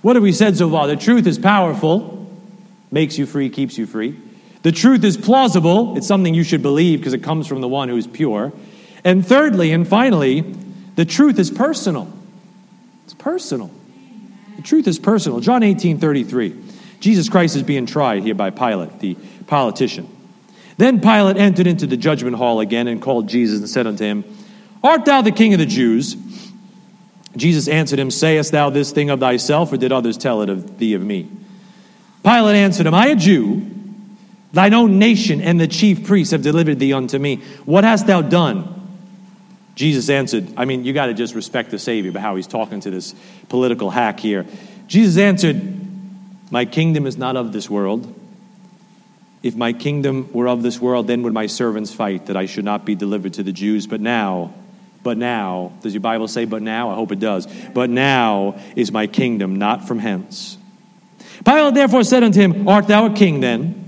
What 0.01 0.17
have 0.17 0.23
we 0.23 0.33
said 0.33 0.57
so 0.57 0.71
far? 0.71 0.87
The 0.87 0.97
truth 0.97 1.27
is 1.27 1.39
powerful, 1.39 2.31
makes 2.91 3.19
you 3.19 3.27
free, 3.27 3.51
keeps 3.51 3.79
you 3.79 3.87
free. 3.87 4.17
The 4.63 4.73
truth 4.73 5.05
is 5.05 5.17
plausible. 5.17 5.97
It's 5.97 6.07
something 6.07 6.35
you 6.35 6.45
should 6.45 6.63
believe 6.63 7.01
because 7.01 7.15
it 7.15 7.23
comes 7.23 7.47
from 7.47 7.61
the 7.61 7.69
one 7.69 7.89
who 7.89 7.97
is 7.97 8.07
pure. 8.07 8.53
And 9.05 9.27
thirdly 9.27 9.73
and 9.73 9.87
finally, 9.87 10.43
the 10.95 11.05
truth 11.05 11.39
is 11.39 11.51
personal. 11.51 12.13
It's 13.05 13.15
personal. 13.15 13.71
The 14.57 14.63
truth 14.63 14.87
is 14.87 14.99
personal. 14.99 15.41
John 15.41 15.63
18 15.63 15.99
33. 15.99 16.57
Jesus 17.01 17.29
Christ 17.29 17.57
is 17.57 17.65
being 17.65 17.87
tried 17.87 18.23
here 18.23 18.35
by 18.35 18.51
Pilate, 18.51 19.01
the 19.01 19.17
politician. 19.49 20.09
Then 20.77 21.01
Pilate 21.01 21.37
entered 21.37 21.67
into 21.67 21.87
the 21.87 21.97
judgment 21.97 22.37
hall 22.37 22.61
again 22.61 22.87
and 22.87 23.03
called 23.03 23.29
Jesus 23.29 23.59
and 23.59 23.69
said 23.69 23.89
unto 23.89 24.05
him, 24.05 24.25
Art 24.85 25.05
thou 25.05 25.23
the 25.23 25.33
king 25.33 25.53
of 25.53 25.59
the 25.59 25.67
Jews? 25.67 26.17
Jesus 27.37 27.67
answered 27.67 27.99
him, 27.99 28.11
Sayest 28.11 28.53
thou 28.53 28.71
this 28.71 28.93
thing 28.93 29.11
of 29.11 29.19
thyself, 29.19 29.73
or 29.73 29.77
did 29.79 29.91
others 29.91 30.17
tell 30.17 30.43
it 30.43 30.49
of 30.49 30.79
thee 30.79 30.95
of 30.95 31.03
me? 31.03 31.29
Pilate 32.23 32.57
answered 32.57 32.87
him, 32.87 32.95
I 32.95 33.09
a 33.09 33.17
Jew 33.17 33.82
Thine 34.53 34.75
own 34.75 34.99
nation 34.99 35.41
and 35.41 35.59
the 35.59 35.67
chief 35.67 36.07
priests 36.07 36.33
have 36.33 36.43
delivered 36.43 36.79
thee 36.79 36.93
unto 36.93 37.19
me. 37.19 37.37
What 37.65 37.85
hast 37.85 38.07
thou 38.07 38.23
done? 38.23 38.81
Jesus 39.75 40.11
answered, 40.11 40.53
I 40.57 40.67
mean, 40.67 40.85
you 40.85 40.93
got 40.93 41.07
to 41.07 41.15
just 41.15 41.35
respect 41.35 41.71
the 41.71 41.79
Savior, 41.79 42.13
but 42.13 42.21
how 42.21 42.37
he's 42.37 42.47
talking 42.47 42.81
to 42.81 42.91
this 42.91 43.15
political 43.49 43.91
hack 43.91 44.21
here. 44.21 44.47
Jesus 44.87 45.17
answered, 45.17 45.63
My 46.51 46.67
kingdom 46.67 47.07
is 47.07 47.17
not 47.17 47.37
of 47.37 47.53
this 47.53 47.71
world. 47.71 48.15
If 49.43 49.57
my 49.57 49.73
kingdom 49.73 50.31
were 50.33 50.47
of 50.47 50.63
this 50.63 50.79
world, 50.79 51.07
then 51.07 51.23
would 51.23 51.33
my 51.33 51.47
servants 51.47 51.93
fight 51.93 52.27
that 52.27 52.37
I 52.37 52.47
should 52.47 52.65
not 52.65 52.85
be 52.85 52.95
delivered 52.95 53.35
to 53.35 53.43
the 53.43 53.53
Jews. 53.53 53.87
But 53.87 54.01
now, 54.01 54.53
but 55.03 55.17
now, 55.17 55.73
does 55.81 55.95
your 55.95 56.03
Bible 56.03 56.29
say, 56.29 56.45
but 56.45 56.63
now? 56.63 56.91
I 56.91 56.95
hope 56.95 57.11
it 57.11 57.19
does. 57.19 57.47
But 57.47 57.89
now 57.89 58.61
is 58.77 58.93
my 58.93 59.07
kingdom 59.07 59.57
not 59.57 59.89
from 59.89 59.99
hence. 59.99 60.59
Pilate 61.45 61.75
therefore 61.75 62.05
said 62.05 62.23
unto 62.23 62.39
him, 62.39 62.69
Art 62.69 62.87
thou 62.87 63.07
a 63.07 63.15
king 63.15 63.41
then? 63.41 63.82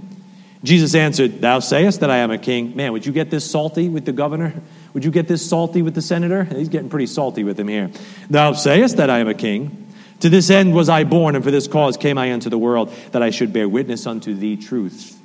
Jesus 0.65 0.95
answered, 0.95 1.41
Thou 1.41 1.61
sayest 1.61 2.01
that 2.01 2.11
I 2.11 2.17
am 2.17 2.31
a 2.31 2.39
king. 2.39 2.75
Man, 2.75 2.93
would 2.93 3.07
you 3.07 3.13
get 3.13 3.31
this 3.31 3.49
salty 3.49 3.89
with 3.89 4.07
the 4.07 4.13
governor? 4.13 4.55
Would 4.95 5.05
you 5.05 5.11
get 5.11 5.29
this 5.29 5.49
salty 5.49 5.83
with 5.83 5.95
the 5.95 6.03
senator? 6.03 6.45
He's 6.45 6.71
getting 6.71 6.89
pretty 6.89 7.07
salty 7.07 7.45
with 7.45 7.61
him 7.61 7.69
here. 7.69 7.91
Thou 8.31 8.55
sayest 8.55 8.97
that 8.97 9.11
I 9.11 9.19
am 9.19 9.29
a 9.29 9.35
king. 9.35 9.87
To 10.21 10.31
this 10.31 10.49
end 10.49 10.75
was 10.75 10.89
I 10.89 11.05
born, 11.05 11.35
and 11.35 11.45
for 11.45 11.51
this 11.51 11.69
cause 11.69 11.99
came 11.99 12.17
I 12.17 12.27
into 12.27 12.49
the 12.49 12.59
world, 12.59 12.91
that 13.13 13.23
I 13.23 13.31
should 13.31 13.53
bear 13.53 13.69
witness 13.69 14.07
unto 14.07 14.35
thee 14.35 14.57
truth. 14.57 15.21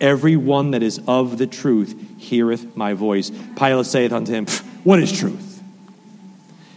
Every 0.00 0.36
one 0.36 0.70
that 0.70 0.82
is 0.82 1.00
of 1.08 1.36
the 1.36 1.46
truth 1.46 2.00
heareth 2.18 2.76
my 2.76 2.94
voice. 2.94 3.30
Pilate 3.56 3.86
saith 3.86 4.12
unto 4.12 4.32
him, 4.32 4.46
What 4.84 5.00
is 5.00 5.10
truth? 5.18 5.62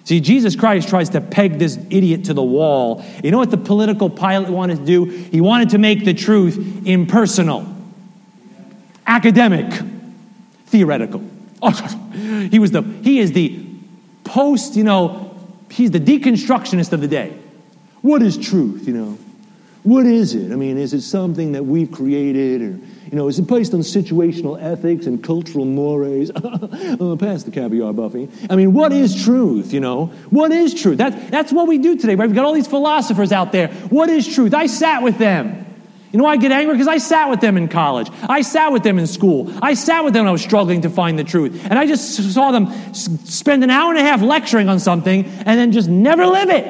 See, 0.06 0.20
Jesus 0.20 0.56
Christ 0.56 0.90
tries 0.90 1.10
to 1.12 1.22
peg 1.22 1.60
this 1.60 1.78
idiot 1.90 2.26
to 2.26 2.34
the 2.34 2.44
wall. 2.44 3.06
You 3.24 3.32
know 3.32 3.38
what 3.38 3.52
the 3.52 3.58
political 3.58 4.10
Pilate 4.10 4.50
wanted 4.50 4.80
to 4.80 4.86
do? 4.86 5.06
He 5.06 5.40
wanted 5.40 5.70
to 5.70 5.78
make 5.78 6.04
the 6.04 6.14
truth 6.14 6.86
impersonal, 6.86 7.73
academic, 9.06 9.72
theoretical. 10.68 11.24
Oh, 11.62 11.72
he 12.52 12.60
was 12.60 12.72
the 12.72 12.82
he 12.82 13.20
is 13.20 13.32
the 13.32 13.66
post, 14.24 14.76
you 14.76 14.84
know, 14.84 15.36
he's 15.70 15.92
the 15.92 16.00
deconstructionist 16.00 16.94
of 16.94 17.02
the 17.02 17.08
day. 17.08 17.38
What 18.02 18.22
is 18.22 18.38
truth, 18.38 18.88
you 18.88 18.94
know? 18.94 19.18
What 19.84 20.06
is 20.06 20.34
it? 20.34 20.52
I 20.52 20.56
mean, 20.56 20.78
is 20.78 20.94
it 20.94 21.02
something 21.02 21.54
that 21.54 21.66
we've 21.66 21.92
created 21.92 22.62
or 22.62 22.80
you 23.14 23.20
know, 23.20 23.28
is 23.28 23.38
it 23.38 23.46
based 23.46 23.76
on 23.76 23.82
situational 23.82 24.60
ethics 24.60 25.06
and 25.06 25.24
cultural 25.24 25.66
mores? 25.66 26.32
oh, 26.36 27.16
pass 27.16 27.44
the 27.44 27.52
caviar, 27.52 27.94
Buffy. 27.94 28.28
I 28.50 28.56
mean, 28.56 28.74
what 28.74 28.92
is 28.92 29.24
truth, 29.24 29.72
you 29.72 29.82
know? 29.82 30.08
What 30.32 30.52
is 30.52 30.74
truth? 30.74 30.98
That, 30.98 31.30
that's 31.30 31.54
what 31.54 31.68
we 31.68 31.78
do 31.78 31.96
today, 31.96 32.16
right? 32.16 32.28
We've 32.28 32.36
got 32.36 32.44
all 32.44 32.54
these 32.54 32.66
philosophers 32.66 33.32
out 33.32 33.52
there. 33.52 33.68
What 33.68 34.10
is 34.10 34.34
truth? 34.34 34.56
I 34.56 34.66
sat 34.66 35.04
with 35.04 35.20
them. 35.20 35.63
You 36.14 36.20
know 36.20 36.26
why 36.26 36.34
I 36.34 36.38
get 36.38 36.52
angry? 36.52 36.76
Because 36.76 36.88
I 36.88 37.00
sat 37.00 37.32
with 37.32 37.42
them 37.42 37.58
in 37.58 37.68
college. 37.68 38.08
I 38.30 38.44
sat 38.44 38.72
with 38.72 38.84
them 38.84 39.00
in 39.00 39.08
school. 39.08 39.52
I 39.64 39.74
sat 39.74 40.04
with 40.04 40.14
them 40.14 40.22
when 40.22 40.30
I 40.30 40.32
was 40.32 40.44
struggling 40.44 40.82
to 40.82 40.90
find 40.92 41.18
the 41.18 41.24
truth. 41.24 41.60
And 41.66 41.74
I 41.74 41.88
just 41.88 42.34
saw 42.34 42.52
them 42.52 42.94
spend 42.94 43.64
an 43.64 43.72
hour 43.72 43.90
and 43.90 44.00
a 44.00 44.04
half 44.04 44.22
lecturing 44.22 44.70
on 44.70 44.80
something 44.80 45.26
and 45.26 45.60
then 45.60 45.72
just 45.72 45.90
never 45.90 46.28
live 46.28 46.52
it. 46.52 46.66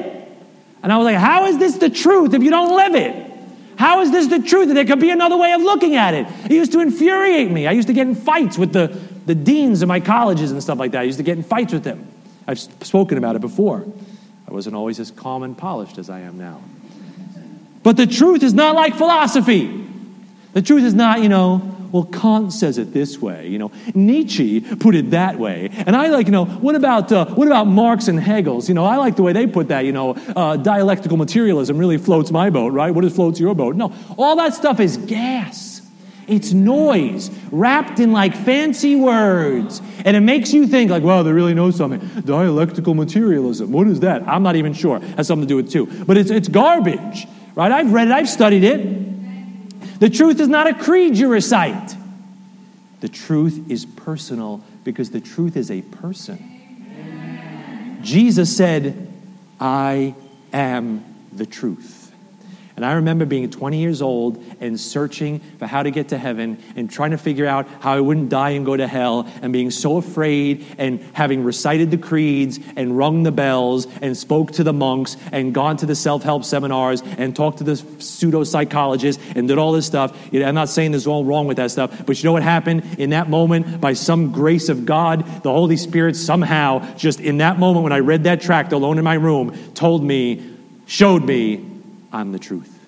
And 0.82 0.94
I 0.94 0.98
was 0.98 1.04
like, 1.04 1.18
how 1.18 1.46
is 1.48 1.58
this 1.58 1.76
the 1.78 1.90
truth 1.90 2.34
if 2.34 2.42
you 2.42 2.52
don't 2.52 2.74
live 2.74 2.96
it? 2.96 3.32
How 3.78 4.00
is 4.00 4.12
this 4.12 4.28
the 4.28 4.40
truth? 4.40 4.70
That 4.70 4.76
there 4.76 4.86
could 4.86 5.02
be 5.02 5.10
another 5.10 5.36
way 5.36 5.52
of 5.52 5.62
looking 5.62 5.98
at 5.98 6.14
it. 6.14 6.26
It 6.46 6.52
used 6.52 6.72
to 6.72 6.80
infuriate 6.80 7.52
me. 7.52 7.68
I 7.68 7.74
used 7.74 7.90
to 7.90 7.94
get 7.94 8.08
in 8.08 8.16
fights 8.16 8.58
with 8.58 8.72
the, 8.72 8.98
the 9.26 9.36
deans 9.36 9.82
of 9.82 9.90
my 9.90 10.00
colleges 10.00 10.54
and 10.54 10.64
stuff 10.64 10.80
like 10.80 10.92
that. 10.92 11.02
I 11.02 11.04
used 11.04 11.18
to 11.18 11.24
get 11.24 11.36
in 11.36 11.44
fights 11.44 11.74
with 11.74 11.84
them. 11.84 12.08
I've 12.48 12.60
spoken 12.60 13.18
about 13.18 13.36
it 13.36 13.42
before. 13.42 13.86
I 14.48 14.54
wasn't 14.54 14.78
always 14.78 15.02
as 15.02 15.12
calm 15.12 15.44
and 15.44 15.58
polished 15.58 15.98
as 15.98 16.10
I 16.10 16.22
am 16.22 16.38
now. 16.38 16.62
But 17.84 17.98
the 17.98 18.08
truth 18.08 18.44
is 18.44 18.54
not 18.54 18.76
like 18.76 18.96
philosophy. 18.96 19.86
The 20.54 20.62
truth 20.62 20.84
is 20.84 20.94
not, 20.94 21.22
you 21.22 21.30
know, 21.30 21.70
well, 21.92 22.06
Kant 22.06 22.52
says 22.52 22.80
it 22.80 22.92
this 22.92 23.20
way. 23.20 23.48
You 23.48 23.60
know, 23.60 23.72
Nietzsche 23.94 24.62
put 24.62 24.96
it 24.96 25.12
that 25.12 25.38
way. 25.38 25.70
And 25.86 25.96
I 25.96 26.08
like, 26.08 26.26
you 26.26 26.32
know, 26.32 26.46
what 26.46 26.74
about, 26.74 27.12
uh, 27.12 27.26
what 27.26 27.48
about 27.48 27.68
Marx 27.68 28.08
and 28.08 28.20
Hegel's? 28.20 28.68
You 28.68 28.74
know, 28.74 28.84
I 28.84 28.96
like 28.96 29.16
the 29.16 29.22
way 29.22 29.32
they 29.32 29.46
put 29.46 29.68
that. 29.68 29.86
You 29.86 29.92
know, 29.92 30.16
uh, 30.36 30.58
dialectical 30.58 31.18
materialism 31.18 31.78
really 31.78 32.00
floats 32.00 32.32
my 32.32 32.50
boat, 32.50 32.74
right? 32.74 32.90
What 32.90 33.10
floats 33.12 33.40
your 33.40 33.54
boat? 33.54 33.76
No, 33.76 33.94
all 34.18 34.36
that 34.38 34.56
stuff 34.56 34.80
is 34.80 34.98
gas. 34.98 35.82
It's 36.28 36.54
noise 36.54 37.30
wrapped 37.52 38.00
in 38.00 38.12
like 38.12 38.36
fancy 38.36 38.96
words. 38.96 39.82
And 40.06 40.18
it 40.18 40.22
makes 40.22 40.52
you 40.52 40.66
think, 40.68 40.90
like, 40.90 41.04
wow, 41.04 41.22
they 41.22 41.32
really 41.32 41.54
know 41.54 41.70
something. 41.70 42.00
Dialectical 42.22 42.96
materialism. 42.96 43.72
What 43.72 43.88
is 43.88 44.00
that? 44.00 44.28
I'm 44.28 44.42
not 44.42 44.56
even 44.56 44.74
sure. 44.74 44.98
It 44.98 45.04
has 45.18 45.28
something 45.28 45.48
to 45.48 45.52
do 45.52 45.58
with 45.58 45.68
it 45.68 45.72
too. 45.72 46.06
But 46.06 46.18
it's, 46.18 46.32
it's 46.32 46.48
garbage, 46.48 47.28
right? 47.56 47.72
I've 47.72 47.92
read 47.92 48.08
it, 48.08 48.14
I've 48.14 48.30
studied 48.30 48.64
it. 48.64 50.00
The 50.00 50.10
truth 50.10 50.40
is 50.40 50.48
not 50.48 50.68
a 50.68 50.74
creed 50.74 51.18
you 51.18 51.30
recite. 51.30 51.96
The 53.02 53.10
truth 53.10 53.70
is 53.70 53.86
personal 53.86 54.64
because 54.84 55.10
the 55.10 55.22
truth 55.22 55.58
is 55.58 55.70
a 55.70 55.82
person. 55.82 56.50
Jesus 58.02 58.56
said, 58.56 59.12
I 59.60 60.16
am 60.52 61.04
the 61.32 61.46
truth. 61.46 62.03
And 62.76 62.84
I 62.84 62.94
remember 62.94 63.26
being 63.26 63.50
20 63.52 63.78
years 63.78 64.02
old 64.02 64.44
and 64.60 64.80
searching 64.80 65.42
for 65.60 65.68
how 65.68 65.84
to 65.84 65.92
get 65.92 66.10
to 66.10 66.18
heaven 66.18 66.58
and 66.76 66.90
trying 66.90 67.12
to 67.12 67.20
figure 67.20 67.46
out 67.46 67.68
how 67.82 67.94
I 67.94 68.00
wouldn't 68.00 68.30
die 68.30 68.52
and 68.52 68.66
go 68.66 68.76
to 68.76 68.88
hell 68.88 69.28
and 69.44 69.54
being 69.54 69.70
so 69.70 69.98
afraid 69.98 70.66
and 70.80 71.00
having 71.14 71.44
recited 71.44 71.92
the 71.92 72.00
creeds 72.00 72.60
and 72.76 72.98
rung 72.98 73.22
the 73.24 73.32
bells 73.32 73.86
and 74.02 74.18
spoke 74.18 74.54
to 74.54 74.64
the 74.64 74.74
monks 74.74 75.18
and 75.32 75.54
gone 75.54 75.78
to 75.78 75.86
the 75.86 75.94
self 75.94 76.24
help 76.24 76.44
seminars 76.44 77.04
and 77.18 77.36
talked 77.36 77.60
to 77.60 77.64
the 77.64 77.76
pseudo 77.76 78.44
psychologists 78.44 79.24
and 79.36 79.48
did 79.48 79.60
all 79.60 79.72
this 79.72 79.86
stuff. 79.86 80.18
I'm 80.34 80.56
not 80.56 80.70
saying 80.70 80.92
there's 80.92 81.06
all 81.06 81.26
wrong 81.26 81.46
with 81.46 81.58
that 81.58 81.70
stuff, 81.70 82.06
but 82.08 82.18
you 82.18 82.28
know 82.28 82.34
what 82.34 82.44
happened 82.44 82.98
in 82.98 83.12
that 83.12 83.30
moment? 83.30 83.82
By 83.82 83.94
some 83.94 84.32
grace 84.32 84.70
of 84.70 84.86
God, 84.86 85.44
the 85.44 85.52
Holy 85.52 85.78
Spirit 85.78 86.16
somehow, 86.16 86.96
just 86.96 87.20
in 87.20 87.38
that 87.38 87.60
moment 87.60 87.84
when 87.84 87.94
I 87.94 88.00
read 88.00 88.24
that 88.24 88.42
tract 88.42 88.74
alone 88.74 88.98
in 88.98 89.04
my 89.04 89.14
room, 89.14 89.56
told 89.76 90.04
me, 90.04 90.58
showed 90.88 91.24
me 91.24 91.73
I'm 92.14 92.32
the 92.32 92.40
truth. 92.40 92.80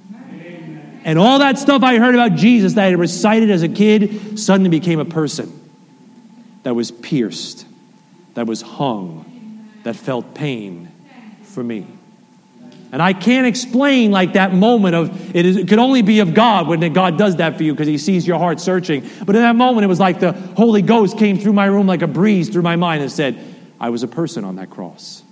And 1.03 1.19
all 1.19 1.39
that 1.39 1.59
stuff 1.59 1.83
I 1.83 1.97
heard 1.97 2.15
about 2.15 2.35
Jesus 2.35 2.73
that 2.73 2.85
I 2.85 2.91
recited 2.91 3.51
as 3.51 3.63
a 3.63 3.69
kid 3.69 4.39
suddenly 4.39 4.69
became 4.69 4.99
a 4.99 5.05
person 5.05 5.51
that 6.63 6.73
was 6.75 6.91
pierced, 6.91 7.65
that 8.33 8.47
was 8.47 8.61
hung, 8.61 9.69
that 9.83 9.95
felt 9.95 10.33
pain 10.33 10.91
for 11.43 11.63
me. 11.63 11.85
And 12.91 13.01
I 13.01 13.13
can't 13.13 13.45
explain 13.45 14.11
like 14.11 14.33
that 14.33 14.53
moment 14.53 14.95
of 14.95 15.35
it, 15.35 15.45
is, 15.45 15.57
it 15.57 15.67
could 15.67 15.79
only 15.79 16.01
be 16.01 16.21
of 16.21 16.33
God 16.33 16.67
when 16.67 16.93
God 16.93 17.17
does 17.17 17.35
that 17.35 17.57
for 17.57 17.63
you 17.63 17.73
because 17.73 17.87
He 17.87 17.97
sees 17.97 18.25
your 18.25 18.39
heart 18.39 18.59
searching. 18.59 19.07
But 19.25 19.35
in 19.35 19.41
that 19.41 19.55
moment, 19.55 19.83
it 19.83 19.87
was 19.87 19.99
like 19.99 20.19
the 20.19 20.31
Holy 20.31 20.81
Ghost 20.81 21.17
came 21.17 21.37
through 21.37 21.53
my 21.53 21.65
room 21.65 21.87
like 21.87 22.03
a 22.03 22.07
breeze 22.07 22.49
through 22.49 22.61
my 22.61 22.77
mind 22.77 23.01
and 23.01 23.11
said, 23.11 23.37
I 23.79 23.89
was 23.89 24.03
a 24.03 24.07
person 24.07 24.45
on 24.45 24.55
that 24.55 24.69
cross. 24.69 25.24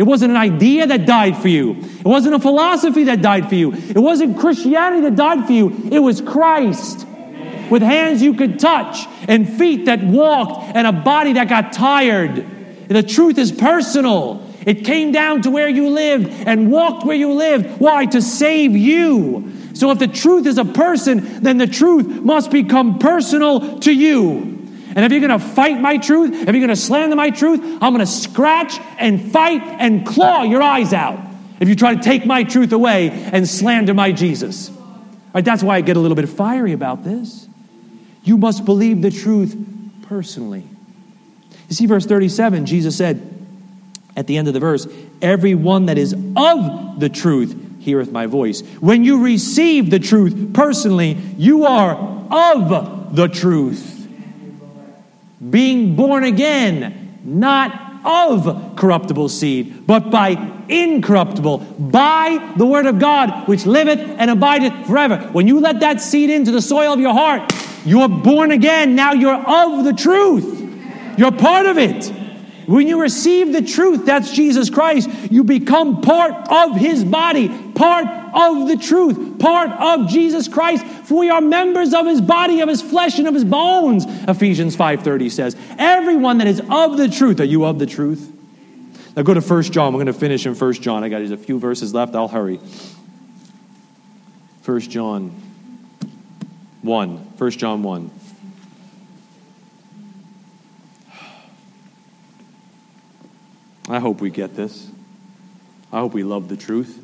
It 0.00 0.06
wasn't 0.06 0.30
an 0.30 0.38
idea 0.38 0.86
that 0.86 1.04
died 1.04 1.36
for 1.36 1.48
you. 1.48 1.72
It 1.72 2.06
wasn't 2.06 2.34
a 2.34 2.38
philosophy 2.38 3.04
that 3.04 3.20
died 3.20 3.50
for 3.50 3.54
you. 3.54 3.74
It 3.74 3.98
wasn't 3.98 4.38
Christianity 4.38 5.02
that 5.02 5.14
died 5.14 5.44
for 5.44 5.52
you. 5.52 5.90
It 5.92 5.98
was 5.98 6.22
Christ. 6.22 7.06
With 7.68 7.82
hands 7.82 8.22
you 8.22 8.32
could 8.32 8.58
touch, 8.58 9.06
and 9.28 9.46
feet 9.46 9.84
that 9.84 10.02
walked, 10.02 10.74
and 10.74 10.86
a 10.86 10.92
body 10.92 11.34
that 11.34 11.50
got 11.50 11.74
tired. 11.74 12.88
The 12.88 13.02
truth 13.02 13.36
is 13.36 13.52
personal. 13.52 14.42
It 14.64 14.86
came 14.86 15.12
down 15.12 15.42
to 15.42 15.50
where 15.50 15.68
you 15.68 15.90
lived 15.90 16.30
and 16.46 16.72
walked 16.72 17.04
where 17.04 17.14
you 17.14 17.34
lived. 17.34 17.78
Why? 17.78 18.06
To 18.06 18.22
save 18.22 18.74
you. 18.74 19.52
So 19.74 19.90
if 19.90 19.98
the 19.98 20.08
truth 20.08 20.46
is 20.46 20.56
a 20.56 20.64
person, 20.64 21.42
then 21.42 21.58
the 21.58 21.66
truth 21.66 22.06
must 22.06 22.50
become 22.50 22.98
personal 22.98 23.78
to 23.80 23.92
you. 23.92 24.59
And 24.94 25.04
if 25.04 25.12
you're 25.12 25.20
going 25.26 25.38
to 25.38 25.44
fight 25.44 25.80
my 25.80 25.98
truth, 25.98 26.32
if 26.32 26.46
you're 26.46 26.52
going 26.52 26.68
to 26.68 26.76
slander 26.76 27.14
my 27.14 27.30
truth, 27.30 27.60
I'm 27.80 27.94
going 27.94 27.98
to 27.98 28.06
scratch 28.06 28.78
and 28.98 29.30
fight 29.30 29.62
and 29.62 30.04
claw 30.04 30.42
your 30.42 30.62
eyes 30.62 30.92
out 30.92 31.20
if 31.60 31.68
you 31.68 31.76
try 31.76 31.94
to 31.94 32.02
take 32.02 32.26
my 32.26 32.42
truth 32.42 32.72
away 32.72 33.10
and 33.10 33.48
slander 33.48 33.94
my 33.94 34.10
Jesus. 34.10 34.70
Right, 35.32 35.44
that's 35.44 35.62
why 35.62 35.76
I 35.76 35.80
get 35.80 35.96
a 35.96 36.00
little 36.00 36.16
bit 36.16 36.28
fiery 36.28 36.72
about 36.72 37.04
this. 37.04 37.46
You 38.24 38.36
must 38.36 38.64
believe 38.64 39.00
the 39.00 39.10
truth 39.10 39.56
personally. 40.02 40.66
You 41.68 41.74
see, 41.76 41.86
verse 41.86 42.04
37, 42.04 42.66
Jesus 42.66 42.96
said 42.96 43.46
at 44.16 44.26
the 44.26 44.36
end 44.38 44.48
of 44.48 44.54
the 44.54 44.60
verse, 44.60 44.88
Everyone 45.22 45.86
that 45.86 45.98
is 45.98 46.14
of 46.36 46.98
the 46.98 47.08
truth 47.08 47.56
heareth 47.80 48.10
my 48.10 48.26
voice. 48.26 48.62
When 48.80 49.04
you 49.04 49.22
receive 49.22 49.90
the 49.90 50.00
truth 50.00 50.52
personally, 50.52 51.12
you 51.36 51.66
are 51.66 51.94
of 52.30 53.14
the 53.14 53.28
truth 53.28 53.99
being 55.48 55.96
born 55.96 56.24
again, 56.24 57.20
not 57.24 57.90
of 58.04 58.76
corruptible 58.76 59.28
seed, 59.28 59.86
but 59.86 60.10
by 60.10 60.30
incorruptible, 60.68 61.58
by 61.78 62.52
the 62.56 62.66
word 62.66 62.86
of 62.86 62.98
God, 62.98 63.48
which 63.48 63.66
liveth 63.66 64.00
and 64.00 64.30
abideth 64.30 64.86
forever. 64.86 65.18
When 65.32 65.46
you 65.48 65.60
let 65.60 65.80
that 65.80 66.00
seed 66.00 66.30
into 66.30 66.50
the 66.50 66.62
soil 66.62 66.92
of 66.92 67.00
your 67.00 67.12
heart, 67.12 67.52
you're 67.84 68.08
born 68.08 68.52
again. 68.52 68.94
Now 68.94 69.12
you're 69.12 69.34
of 69.34 69.84
the 69.84 69.92
truth. 69.92 70.58
You're 71.18 71.32
part 71.32 71.66
of 71.66 71.78
it. 71.78 72.12
When 72.66 72.86
you 72.86 73.00
receive 73.00 73.52
the 73.52 73.62
truth, 73.62 74.06
that's 74.06 74.32
Jesus 74.32 74.70
Christ, 74.70 75.10
you 75.30 75.42
become 75.42 76.02
part 76.02 76.32
of 76.50 76.76
his 76.76 77.02
body, 77.02 77.48
part 77.72 78.06
of 78.06 78.68
the 78.68 78.76
truth, 78.76 79.40
part 79.40 79.70
of 79.70 80.08
Jesus 80.08 80.46
Christ, 80.46 80.84
for 81.10 81.18
we 81.18 81.28
are 81.28 81.40
members 81.40 81.92
of 81.92 82.06
his 82.06 82.20
body, 82.20 82.60
of 82.60 82.68
his 82.68 82.80
flesh, 82.80 83.18
and 83.18 83.26
of 83.26 83.34
his 83.34 83.44
bones. 83.44 84.04
Ephesians 84.28 84.76
5:30 84.76 85.28
says, 85.28 85.56
Everyone 85.76 86.38
that 86.38 86.46
is 86.46 86.62
of 86.70 86.96
the 86.96 87.08
truth, 87.08 87.40
are 87.40 87.44
you 87.44 87.64
of 87.64 87.80
the 87.80 87.86
truth? 87.86 88.32
Now 89.16 89.22
go 89.22 89.34
to 89.34 89.40
1 89.40 89.62
John. 89.64 89.92
We're 89.92 89.96
going 89.96 90.06
to 90.06 90.12
finish 90.12 90.46
in 90.46 90.54
1 90.54 90.72
John. 90.74 91.02
I 91.02 91.08
got 91.08 91.18
just 91.18 91.32
a 91.32 91.36
few 91.36 91.58
verses 91.58 91.92
left. 91.92 92.14
I'll 92.14 92.28
hurry. 92.28 92.60
1 94.64 94.80
John 94.82 95.30
1. 96.82 97.16
1 97.16 97.50
John 97.50 97.82
1. 97.82 98.10
I 103.88 103.98
hope 103.98 104.20
we 104.20 104.30
get 104.30 104.54
this. 104.54 104.88
I 105.92 105.98
hope 105.98 106.14
we 106.14 106.22
love 106.22 106.48
the 106.48 106.56
truth. 106.56 107.02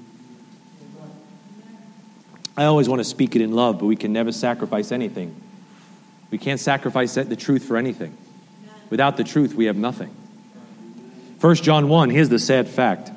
I 2.56 2.64
always 2.64 2.88
want 2.88 3.00
to 3.00 3.04
speak 3.04 3.36
it 3.36 3.42
in 3.42 3.52
love, 3.52 3.78
but 3.78 3.86
we 3.86 3.96
can 3.96 4.12
never 4.12 4.32
sacrifice 4.32 4.92
anything. 4.92 5.34
We 6.30 6.38
can't 6.38 6.60
sacrifice 6.60 7.14
the 7.14 7.36
truth 7.36 7.64
for 7.64 7.76
anything. 7.76 8.16
Without 8.90 9.16
the 9.16 9.24
truth, 9.24 9.54
we 9.54 9.66
have 9.66 9.76
nothing. 9.76 10.14
1 11.40 11.54
John 11.56 11.88
1, 11.88 12.10
here's 12.10 12.28
the 12.28 12.38
sad 12.38 12.68
fact. 12.68 13.10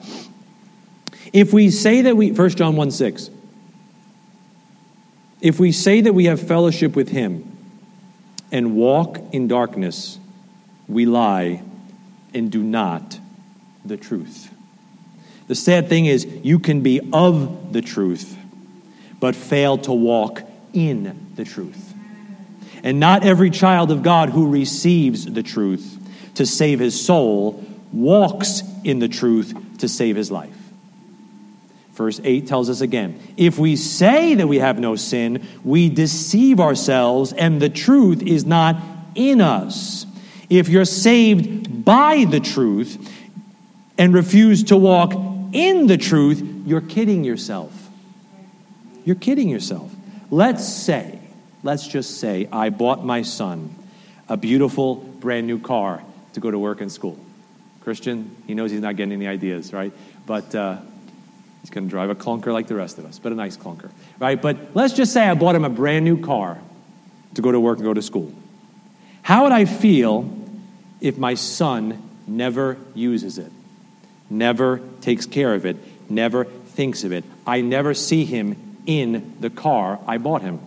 If 1.31 1.53
we 1.53 1.69
say 1.69 2.01
that 2.01 2.17
we, 2.17 2.31
1 2.31 2.49
John 2.51 2.75
1 2.75 2.91
6, 2.91 3.29
If 5.41 5.59
we 5.59 5.71
say 5.71 6.01
that 6.01 6.13
we 6.13 6.25
have 6.25 6.45
fellowship 6.45 6.95
with 6.95 7.09
him 7.09 7.55
and 8.51 8.75
walk 8.75 9.19
in 9.31 9.47
darkness, 9.47 10.19
we 10.87 11.05
lie 11.05 11.61
and 12.33 12.51
do 12.51 12.61
not 12.61 13.19
the 13.85 13.95
truth. 13.95 14.53
The 15.47 15.55
sad 15.55 15.87
thing 15.87 16.05
is, 16.05 16.25
you 16.43 16.59
can 16.59 16.81
be 16.81 16.99
of 17.13 17.73
the 17.73 17.81
truth, 17.81 18.37
but 19.19 19.35
fail 19.35 19.77
to 19.79 19.93
walk 19.93 20.41
in 20.73 21.33
the 21.35 21.45
truth. 21.45 21.93
And 22.83 22.99
not 22.99 23.25
every 23.25 23.49
child 23.49 23.91
of 23.91 24.03
God 24.03 24.29
who 24.29 24.49
receives 24.49 25.25
the 25.25 25.43
truth 25.43 25.97
to 26.35 26.45
save 26.45 26.79
his 26.79 26.99
soul 26.99 27.65
walks 27.91 28.63
in 28.83 28.99
the 28.99 29.07
truth 29.07 29.53
to 29.79 29.87
save 29.87 30.15
his 30.15 30.31
life. 30.31 30.55
Verse 31.93 32.21
8 32.23 32.47
tells 32.47 32.69
us 32.69 32.79
again 32.79 33.19
if 33.35 33.59
we 33.59 33.75
say 33.75 34.35
that 34.35 34.47
we 34.47 34.59
have 34.59 34.79
no 34.79 34.95
sin, 34.95 35.45
we 35.65 35.89
deceive 35.89 36.61
ourselves, 36.61 37.33
and 37.33 37.61
the 37.61 37.69
truth 37.69 38.21
is 38.21 38.45
not 38.45 38.77
in 39.15 39.41
us. 39.41 40.05
If 40.49 40.69
you're 40.69 40.85
saved 40.85 41.83
by 41.83 42.25
the 42.25 42.39
truth 42.39 43.13
and 43.97 44.13
refuse 44.13 44.63
to 44.65 44.77
walk 44.77 45.13
in 45.51 45.87
the 45.87 45.97
truth, 45.97 46.41
you're 46.65 46.79
kidding 46.81 47.25
yourself. 47.25 47.78
You're 49.09 49.15
kidding 49.15 49.49
yourself. 49.49 49.91
Let's 50.29 50.71
say, 50.71 51.17
let's 51.63 51.87
just 51.87 52.19
say, 52.19 52.47
I 52.51 52.69
bought 52.69 53.03
my 53.03 53.23
son 53.23 53.73
a 54.27 54.37
beautiful 54.37 54.97
brand 54.97 55.47
new 55.47 55.57
car 55.57 56.03
to 56.33 56.39
go 56.39 56.51
to 56.51 56.59
work 56.59 56.79
and 56.79 56.91
school. 56.91 57.17
Christian, 57.81 58.35
he 58.45 58.53
knows 58.53 58.69
he's 58.69 58.81
not 58.81 58.97
getting 58.97 59.13
any 59.13 59.25
ideas, 59.25 59.73
right? 59.73 59.91
But 60.27 60.53
uh, 60.53 60.77
He's 61.61 61.71
going 61.71 61.85
to 61.85 61.89
drive 61.89 62.11
a 62.11 62.15
clunker 62.15 62.53
like 62.53 62.67
the 62.67 62.75
rest 62.75 62.99
of 62.99 63.05
us, 63.05 63.17
but 63.17 63.31
a 63.31 63.35
nice 63.35 63.57
clunker, 63.57 63.89
right? 64.19 64.39
But 64.39 64.75
let's 64.75 64.93
just 64.93 65.11
say 65.11 65.27
I 65.27 65.33
bought 65.33 65.55
him 65.55 65.65
a 65.65 65.71
brand 65.71 66.05
new 66.05 66.23
car 66.23 66.59
to 67.33 67.41
go 67.41 67.51
to 67.51 67.59
work 67.59 67.79
and 67.79 67.85
go 67.85 67.95
to 67.95 68.03
school. 68.03 68.31
How 69.23 69.45
would 69.45 69.53
I 69.53 69.65
feel 69.65 70.31
if 71.01 71.17
my 71.17 71.33
son 71.33 72.07
never 72.27 72.77
uses 72.93 73.39
it, 73.39 73.51
never 74.29 74.81
takes 75.01 75.25
care 75.25 75.55
of 75.55 75.65
it, 75.65 75.77
never 76.11 76.45
thinks 76.45 77.03
of 77.03 77.11
it? 77.11 77.23
I 77.47 77.61
never 77.61 77.95
see 77.95 78.23
him 78.23 78.68
in 78.89 79.35
the 79.39 79.51
car 79.51 79.99
I 80.07 80.17
bought 80.17 80.41
him. 80.41 80.59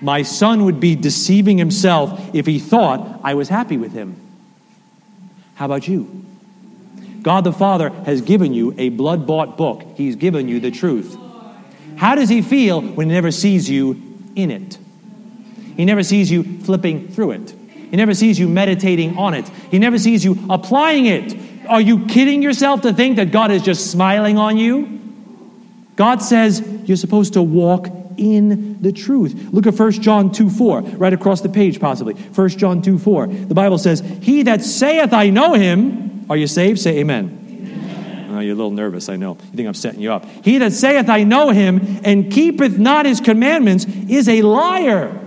My 0.00 0.22
son 0.22 0.64
would 0.64 0.78
be 0.78 0.94
deceiving 0.94 1.58
himself 1.58 2.32
if 2.32 2.46
he 2.46 2.60
thought 2.60 3.20
I 3.24 3.34
was 3.34 3.48
happy 3.48 3.76
with 3.76 3.92
him. 3.92 4.16
How 5.56 5.64
about 5.64 5.88
you? 5.88 6.24
God 7.22 7.42
the 7.42 7.52
Father 7.52 7.90
has 8.06 8.20
given 8.20 8.54
you 8.54 8.72
a 8.78 8.90
blood 8.90 9.26
bought 9.26 9.56
book, 9.56 9.82
He's 9.96 10.14
given 10.14 10.48
you 10.48 10.60
the 10.60 10.70
truth. 10.70 11.16
How 11.96 12.14
does 12.14 12.28
He 12.28 12.42
feel 12.42 12.80
when 12.80 13.08
He 13.08 13.14
never 13.14 13.32
sees 13.32 13.68
you 13.68 14.00
in 14.36 14.52
it? 14.52 14.78
He 15.76 15.84
never 15.84 16.04
sees 16.04 16.30
you 16.30 16.60
flipping 16.60 17.08
through 17.08 17.32
it. 17.32 17.54
He 17.90 17.96
never 17.96 18.14
sees 18.14 18.38
you 18.38 18.48
meditating 18.48 19.18
on 19.18 19.34
it. 19.34 19.48
He 19.70 19.80
never 19.80 19.98
sees 19.98 20.24
you 20.24 20.38
applying 20.48 21.06
it. 21.06 21.36
Are 21.68 21.80
you 21.80 22.06
kidding 22.06 22.40
yourself 22.40 22.82
to 22.82 22.92
think 22.92 23.16
that 23.16 23.32
God 23.32 23.50
is 23.50 23.62
just 23.62 23.90
smiling 23.90 24.38
on 24.38 24.56
you? 24.56 24.97
God 25.98 26.22
says 26.22 26.60
you're 26.84 26.96
supposed 26.96 27.32
to 27.32 27.42
walk 27.42 27.88
in 28.16 28.80
the 28.80 28.92
truth. 28.92 29.34
Look 29.50 29.66
at 29.66 29.76
1 29.76 29.92
John 29.92 30.30
2 30.30 30.48
4, 30.48 30.80
right 30.80 31.12
across 31.12 31.40
the 31.40 31.48
page, 31.48 31.80
possibly. 31.80 32.14
1 32.14 32.48
John 32.50 32.82
2 32.82 33.00
4. 33.00 33.26
The 33.26 33.54
Bible 33.54 33.78
says, 33.78 33.98
He 34.22 34.44
that 34.44 34.62
saith, 34.62 35.12
I 35.12 35.30
know 35.30 35.54
him, 35.54 36.24
are 36.30 36.36
you 36.36 36.46
saved? 36.46 36.78
Say 36.78 36.98
amen. 36.98 37.64
amen. 37.74 38.30
Oh, 38.30 38.38
you're 38.38 38.52
a 38.52 38.56
little 38.56 38.70
nervous, 38.70 39.08
I 39.08 39.16
know. 39.16 39.38
You 39.50 39.56
think 39.56 39.66
I'm 39.66 39.74
setting 39.74 40.00
you 40.00 40.12
up. 40.12 40.24
He 40.44 40.58
that 40.58 40.72
saith, 40.72 41.08
I 41.08 41.24
know 41.24 41.50
him, 41.50 42.00
and 42.04 42.30
keepeth 42.30 42.78
not 42.78 43.04
his 43.04 43.20
commandments, 43.20 43.84
is 43.84 44.28
a 44.28 44.42
liar, 44.42 45.18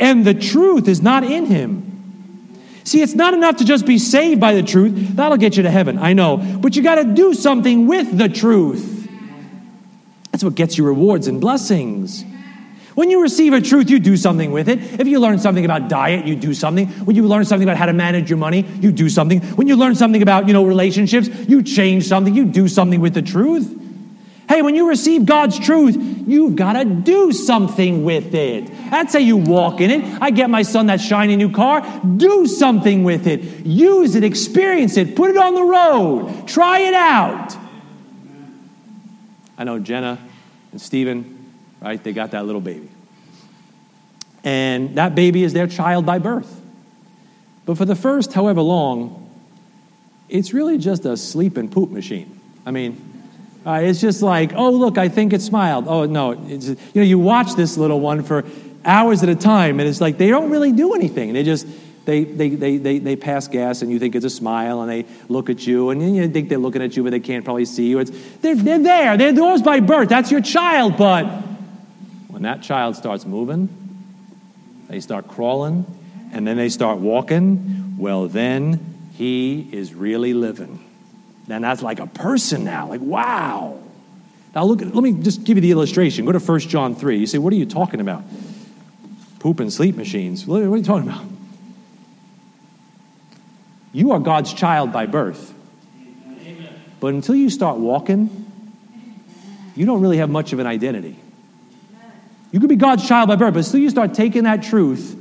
and 0.00 0.24
the 0.24 0.32
truth 0.32 0.88
is 0.88 1.02
not 1.02 1.22
in 1.22 1.44
him. 1.44 1.90
See, 2.84 3.02
it's 3.02 3.14
not 3.14 3.34
enough 3.34 3.58
to 3.58 3.66
just 3.66 3.84
be 3.84 3.98
saved 3.98 4.40
by 4.40 4.54
the 4.54 4.62
truth. 4.62 5.16
That'll 5.16 5.36
get 5.36 5.58
you 5.58 5.64
to 5.64 5.70
heaven, 5.70 5.98
I 5.98 6.14
know. 6.14 6.38
But 6.38 6.76
you 6.76 6.82
got 6.82 6.94
to 6.94 7.04
do 7.04 7.34
something 7.34 7.86
with 7.86 8.16
the 8.16 8.30
truth. 8.30 8.91
That's 10.32 10.42
what 10.42 10.54
gets 10.54 10.76
you 10.76 10.84
rewards 10.84 11.28
and 11.28 11.40
blessings. 11.40 12.24
When 12.94 13.10
you 13.10 13.22
receive 13.22 13.52
a 13.52 13.60
truth, 13.60 13.88
you 13.88 13.98
do 13.98 14.16
something 14.16 14.50
with 14.50 14.68
it. 14.68 15.00
If 15.00 15.06
you 15.06 15.18
learn 15.18 15.38
something 15.38 15.64
about 15.64 15.88
diet, 15.88 16.26
you 16.26 16.36
do 16.36 16.52
something. 16.52 16.88
When 16.88 17.16
you 17.16 17.26
learn 17.26 17.44
something 17.44 17.66
about 17.66 17.78
how 17.78 17.86
to 17.86 17.92
manage 17.92 18.28
your 18.28 18.38
money, 18.38 18.66
you 18.80 18.92
do 18.92 19.08
something. 19.08 19.40
When 19.40 19.66
you 19.66 19.76
learn 19.76 19.94
something 19.94 20.20
about, 20.20 20.46
you 20.46 20.52
know, 20.52 20.64
relationships, 20.64 21.28
you 21.48 21.62
change 21.62 22.04
something, 22.04 22.34
you 22.34 22.44
do 22.44 22.68
something 22.68 23.00
with 23.00 23.14
the 23.14 23.22
truth. 23.22 23.78
Hey, 24.48 24.60
when 24.60 24.74
you 24.74 24.88
receive 24.88 25.24
God's 25.24 25.58
truth, 25.58 25.96
you've 25.96 26.56
got 26.56 26.74
to 26.74 26.84
do 26.84 27.32
something 27.32 28.04
with 28.04 28.34
it. 28.34 28.66
That's 28.90 29.14
how 29.14 29.20
you 29.20 29.38
walk 29.38 29.80
in 29.80 29.90
it. 29.90 30.20
I 30.20 30.30
get 30.30 30.50
my 30.50 30.62
son 30.62 30.86
that 30.86 31.00
shiny 31.00 31.36
new 31.36 31.50
car. 31.50 31.80
Do 32.16 32.46
something 32.46 33.04
with 33.04 33.26
it. 33.26 33.40
Use 33.64 34.14
it, 34.14 34.24
experience 34.24 34.98
it, 34.98 35.16
put 35.16 35.30
it 35.30 35.38
on 35.38 35.54
the 35.54 35.62
road, 35.62 36.46
try 36.46 36.80
it 36.80 36.94
out. 36.94 37.56
I 39.56 39.64
know 39.64 39.78
Jenna 39.78 40.18
and 40.72 40.80
Stephen 40.80 41.42
right? 41.82 42.02
They 42.02 42.12
got 42.12 42.30
that 42.30 42.46
little 42.46 42.60
baby. 42.60 42.88
And 44.44 44.96
that 44.96 45.14
baby 45.14 45.42
is 45.42 45.52
their 45.52 45.66
child 45.66 46.06
by 46.06 46.18
birth. 46.18 46.60
But 47.66 47.76
for 47.76 47.84
the 47.84 47.94
first 47.94 48.32
however 48.32 48.62
long, 48.62 49.18
it's 50.28 50.52
really 50.52 50.78
just 50.78 51.04
a 51.04 51.16
sleep 51.16 51.56
and 51.56 51.70
poop 51.70 51.90
machine. 51.90 52.40
I 52.64 52.70
mean, 52.70 53.08
uh, 53.66 53.80
it's 53.82 54.00
just 54.00 54.22
like, 54.22 54.52
oh, 54.54 54.70
look, 54.70 54.98
I 54.98 55.08
think 55.08 55.32
it 55.32 55.42
smiled. 55.42 55.86
Oh, 55.86 56.06
no. 56.06 56.32
It's, 56.32 56.68
you 56.68 56.76
know, 56.94 57.02
you 57.02 57.18
watch 57.18 57.54
this 57.54 57.76
little 57.76 58.00
one 58.00 58.22
for 58.22 58.44
hours 58.84 59.22
at 59.22 59.28
a 59.28 59.36
time, 59.36 59.78
and 59.78 59.88
it's 59.88 60.00
like 60.00 60.18
they 60.18 60.28
don't 60.28 60.50
really 60.50 60.72
do 60.72 60.94
anything. 60.94 61.32
They 61.32 61.44
just, 61.44 61.66
they, 62.04 62.24
they, 62.24 62.50
they, 62.50 62.76
they, 62.78 62.98
they 62.98 63.16
pass 63.16 63.48
gas, 63.48 63.82
and 63.82 63.90
you 63.90 63.98
think 63.98 64.14
it's 64.14 64.24
a 64.24 64.30
smile, 64.30 64.80
and 64.80 64.90
they 64.90 65.06
look 65.28 65.50
at 65.50 65.66
you, 65.66 65.90
and 65.90 66.16
you 66.16 66.28
think 66.28 66.48
they're 66.48 66.58
looking 66.58 66.82
at 66.82 66.96
you, 66.96 67.02
but 67.02 67.10
they 67.10 67.20
can't 67.20 67.44
probably 67.44 67.64
see 67.64 67.88
you. 67.88 67.98
It's, 68.00 68.10
they're, 68.38 68.56
they're 68.56 68.82
there. 68.82 69.16
They're 69.16 69.32
yours 69.32 69.62
by 69.62 69.80
birth. 69.80 70.08
That's 70.08 70.30
your 70.30 70.40
child, 70.40 70.96
but 70.96 71.24
when 72.28 72.42
that 72.42 72.62
child 72.62 72.96
starts 72.96 73.24
moving, 73.24 73.68
they 74.88 75.00
start 75.00 75.28
crawling, 75.28 75.86
and 76.32 76.46
then 76.46 76.56
they 76.56 76.68
start 76.68 76.98
walking, 76.98 77.96
well, 77.98 78.26
then 78.26 79.10
he 79.14 79.68
is 79.72 79.94
really 79.94 80.34
living. 80.34 80.84
Then 81.46 81.62
that's 81.62 81.82
like 81.82 82.00
a 82.00 82.06
person 82.06 82.64
now. 82.64 82.88
Like, 82.88 83.00
wow. 83.00 83.78
Now, 84.54 84.64
look, 84.64 84.80
let 84.80 84.94
me 84.94 85.12
just 85.12 85.44
give 85.44 85.56
you 85.56 85.60
the 85.60 85.70
illustration. 85.70 86.24
Go 86.24 86.32
to 86.32 86.38
1 86.38 86.60
John 86.60 86.94
3. 86.94 87.18
You 87.18 87.26
say, 87.26 87.38
what 87.38 87.52
are 87.52 87.56
you 87.56 87.66
talking 87.66 88.00
about? 88.00 88.22
Poop 89.38 89.60
and 89.60 89.72
sleep 89.72 89.96
machines. 89.96 90.46
What 90.46 90.62
are 90.62 90.76
you 90.76 90.82
talking 90.82 91.08
about? 91.08 91.24
You 93.92 94.12
are 94.12 94.18
God's 94.18 94.52
child 94.52 94.92
by 94.92 95.06
birth. 95.06 95.54
But 97.00 97.14
until 97.14 97.34
you 97.34 97.50
start 97.50 97.78
walking, 97.78 98.46
you 99.74 99.86
don't 99.86 100.00
really 100.00 100.18
have 100.18 100.30
much 100.30 100.52
of 100.52 100.58
an 100.58 100.66
identity. 100.66 101.18
You 102.52 102.60
could 102.60 102.68
be 102.68 102.76
God's 102.76 103.06
child 103.06 103.28
by 103.28 103.36
birth, 103.36 103.54
but 103.54 103.64
still 103.64 103.80
you 103.80 103.90
start 103.90 104.14
taking 104.14 104.44
that 104.44 104.62
truth 104.62 105.16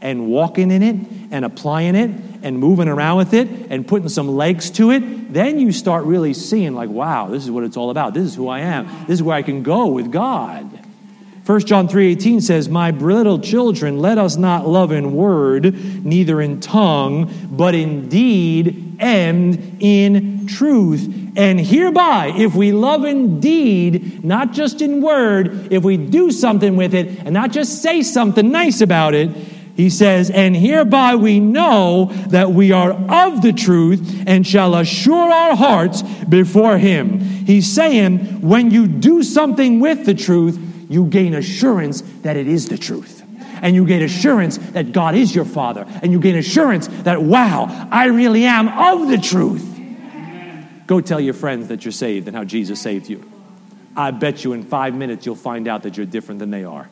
and 0.00 0.28
walking 0.28 0.70
in 0.70 0.82
it 0.82 0.96
and 1.30 1.44
applying 1.44 1.94
it 1.94 2.10
and 2.42 2.58
moving 2.58 2.88
around 2.88 3.18
with 3.18 3.34
it 3.34 3.48
and 3.70 3.86
putting 3.86 4.08
some 4.08 4.28
legs 4.28 4.70
to 4.70 4.90
it, 4.92 5.32
then 5.32 5.58
you 5.58 5.72
start 5.72 6.04
really 6.04 6.32
seeing, 6.32 6.74
like, 6.74 6.88
wow, 6.88 7.26
this 7.28 7.44
is 7.44 7.50
what 7.50 7.64
it's 7.64 7.76
all 7.76 7.90
about. 7.90 8.14
This 8.14 8.24
is 8.24 8.34
who 8.34 8.48
I 8.48 8.60
am. 8.60 8.86
This 9.06 9.14
is 9.14 9.22
where 9.22 9.36
I 9.36 9.42
can 9.42 9.62
go 9.62 9.86
with 9.86 10.12
God. 10.12 10.75
1 11.46 11.60
John 11.60 11.86
3:18 11.86 12.40
says, 12.40 12.68
"My 12.68 12.90
little 12.90 13.38
children, 13.38 14.00
let 14.00 14.18
us 14.18 14.36
not 14.36 14.68
love 14.68 14.90
in 14.90 15.14
word, 15.14 15.76
neither 16.04 16.40
in 16.40 16.58
tongue, 16.58 17.28
but 17.52 17.72
in 17.72 18.08
deed 18.08 18.96
and 18.98 19.56
in 19.78 20.48
truth." 20.48 21.08
And 21.36 21.60
hereby, 21.60 22.32
if 22.36 22.56
we 22.56 22.72
love 22.72 23.04
in 23.04 23.38
deed, 23.38 24.24
not 24.24 24.54
just 24.54 24.82
in 24.82 25.00
word, 25.00 25.68
if 25.70 25.84
we 25.84 25.96
do 25.96 26.32
something 26.32 26.74
with 26.74 26.94
it 26.94 27.20
and 27.24 27.32
not 27.32 27.52
just 27.52 27.80
say 27.80 28.02
something 28.02 28.50
nice 28.50 28.80
about 28.80 29.14
it, 29.14 29.30
he 29.76 29.88
says, 29.90 30.30
And 30.30 30.56
hereby 30.56 31.14
we 31.14 31.38
know 31.38 32.10
that 32.28 32.52
we 32.52 32.72
are 32.72 32.92
of 32.92 33.42
the 33.42 33.52
truth 33.52 34.24
and 34.26 34.44
shall 34.44 34.74
assure 34.74 35.30
our 35.30 35.54
hearts 35.54 36.02
before 36.28 36.78
him. 36.78 37.20
He's 37.20 37.70
saying, 37.70 38.40
when 38.40 38.70
you 38.70 38.86
do 38.86 39.22
something 39.22 39.78
with 39.78 40.06
the 40.06 40.14
truth, 40.14 40.58
you 40.88 41.06
gain 41.06 41.34
assurance 41.34 42.02
that 42.22 42.36
it 42.36 42.46
is 42.46 42.68
the 42.68 42.78
truth. 42.78 43.22
And 43.62 43.74
you 43.74 43.86
gain 43.86 44.02
assurance 44.02 44.58
that 44.58 44.92
God 44.92 45.14
is 45.14 45.34
your 45.34 45.44
Father. 45.44 45.86
And 46.02 46.12
you 46.12 46.20
gain 46.20 46.36
assurance 46.36 46.88
that, 47.04 47.22
wow, 47.22 47.88
I 47.90 48.06
really 48.06 48.44
am 48.44 48.68
of 48.68 49.08
the 49.08 49.18
truth. 49.18 49.72
Go 50.86 51.00
tell 51.00 51.20
your 51.20 51.34
friends 51.34 51.68
that 51.68 51.84
you're 51.84 51.92
saved 51.92 52.28
and 52.28 52.36
how 52.36 52.44
Jesus 52.44 52.80
saved 52.80 53.08
you. 53.08 53.28
I 53.96 54.10
bet 54.10 54.44
you 54.44 54.52
in 54.52 54.62
five 54.62 54.94
minutes 54.94 55.24
you'll 55.24 55.36
find 55.36 55.66
out 55.66 55.82
that 55.84 55.96
you're 55.96 56.06
different 56.06 56.38
than 56.38 56.50
they 56.50 56.64
are. 56.64 56.88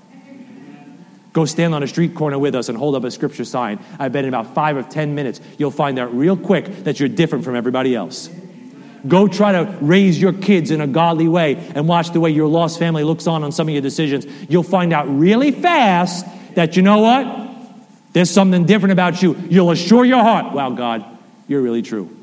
Go 1.34 1.44
stand 1.44 1.74
on 1.74 1.82
a 1.82 1.88
street 1.88 2.14
corner 2.14 2.38
with 2.38 2.54
us 2.54 2.68
and 2.68 2.78
hold 2.78 2.94
up 2.94 3.04
a 3.04 3.10
scripture 3.10 3.44
sign. 3.44 3.78
I 3.98 4.08
bet 4.08 4.24
in 4.24 4.28
about 4.30 4.54
five 4.54 4.76
or 4.76 4.84
ten 4.84 5.14
minutes 5.14 5.40
you'll 5.58 5.70
find 5.70 5.98
out 5.98 6.16
real 6.16 6.36
quick 6.36 6.64
that 6.84 6.98
you're 6.98 7.08
different 7.08 7.44
from 7.44 7.56
everybody 7.56 7.94
else. 7.94 8.30
Go 9.06 9.28
try 9.28 9.52
to 9.52 9.76
raise 9.80 10.20
your 10.20 10.32
kids 10.32 10.70
in 10.70 10.80
a 10.80 10.86
godly 10.86 11.28
way 11.28 11.56
and 11.74 11.86
watch 11.86 12.12
the 12.12 12.20
way 12.20 12.30
your 12.30 12.48
lost 12.48 12.78
family 12.78 13.04
looks 13.04 13.26
on 13.26 13.44
on 13.44 13.52
some 13.52 13.68
of 13.68 13.72
your 13.74 13.82
decisions. 13.82 14.26
You'll 14.48 14.62
find 14.62 14.92
out 14.92 15.06
really 15.08 15.50
fast 15.50 16.26
that 16.54 16.76
you 16.76 16.82
know 16.82 17.00
what? 17.00 17.44
There's 18.14 18.30
something 18.30 18.64
different 18.64 18.92
about 18.92 19.22
you. 19.22 19.34
You'll 19.48 19.72
assure 19.72 20.04
your 20.04 20.22
heart, 20.22 20.54
wow, 20.54 20.70
God, 20.70 21.04
you're 21.48 21.60
really 21.60 21.82
true. 21.82 22.16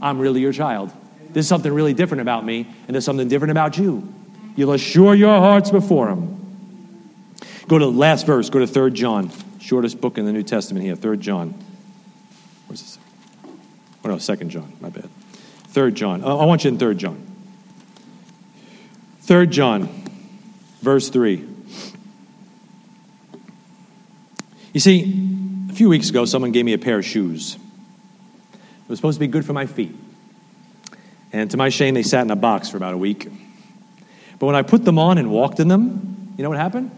I'm 0.00 0.18
really 0.18 0.40
your 0.40 0.52
child. 0.52 0.92
There's 1.30 1.48
something 1.48 1.72
really 1.72 1.94
different 1.94 2.20
about 2.20 2.44
me, 2.44 2.66
and 2.86 2.94
there's 2.94 3.04
something 3.04 3.28
different 3.28 3.50
about 3.50 3.78
you. 3.78 4.12
You'll 4.54 4.72
assure 4.72 5.14
your 5.14 5.38
hearts 5.38 5.70
before 5.70 6.08
Him. 6.08 6.38
Go 7.66 7.78
to 7.78 7.86
the 7.86 7.90
last 7.90 8.26
verse, 8.26 8.50
go 8.50 8.58
to 8.58 8.66
3 8.66 8.90
John, 8.90 9.30
shortest 9.58 10.00
book 10.00 10.18
in 10.18 10.26
the 10.26 10.32
New 10.32 10.42
Testament 10.42 10.84
here, 10.84 10.94
3 10.94 11.16
John. 11.16 11.54
Where's 12.66 12.82
this? 12.82 12.98
Oh, 14.04 14.08
no, 14.08 14.18
2 14.18 14.36
John, 14.46 14.72
my 14.80 14.90
bad. 14.90 15.08
3 15.72 15.92
John. 15.92 16.22
I 16.22 16.44
want 16.44 16.64
you 16.64 16.70
in 16.70 16.78
3 16.78 16.94
John. 16.94 17.26
3 19.22 19.46
John, 19.46 19.88
verse 20.80 21.08
3. 21.08 21.48
You 24.74 24.80
see, 24.80 25.66
a 25.70 25.72
few 25.72 25.88
weeks 25.88 26.10
ago, 26.10 26.24
someone 26.26 26.52
gave 26.52 26.64
me 26.64 26.74
a 26.74 26.78
pair 26.78 26.98
of 26.98 27.04
shoes. 27.04 27.56
It 28.52 28.88
was 28.88 28.98
supposed 28.98 29.16
to 29.16 29.20
be 29.20 29.26
good 29.26 29.44
for 29.46 29.54
my 29.54 29.64
feet. 29.66 29.94
And 31.32 31.50
to 31.50 31.56
my 31.56 31.70
shame, 31.70 31.94
they 31.94 32.02
sat 32.02 32.22
in 32.22 32.30
a 32.30 32.36
box 32.36 32.68
for 32.68 32.76
about 32.76 32.92
a 32.92 32.98
week. 32.98 33.28
But 34.38 34.46
when 34.46 34.54
I 34.54 34.62
put 34.62 34.84
them 34.84 34.98
on 34.98 35.16
and 35.16 35.30
walked 35.30 35.60
in 35.60 35.68
them, 35.68 36.34
you 36.36 36.42
know 36.42 36.50
what 36.50 36.58
happened? 36.58 36.90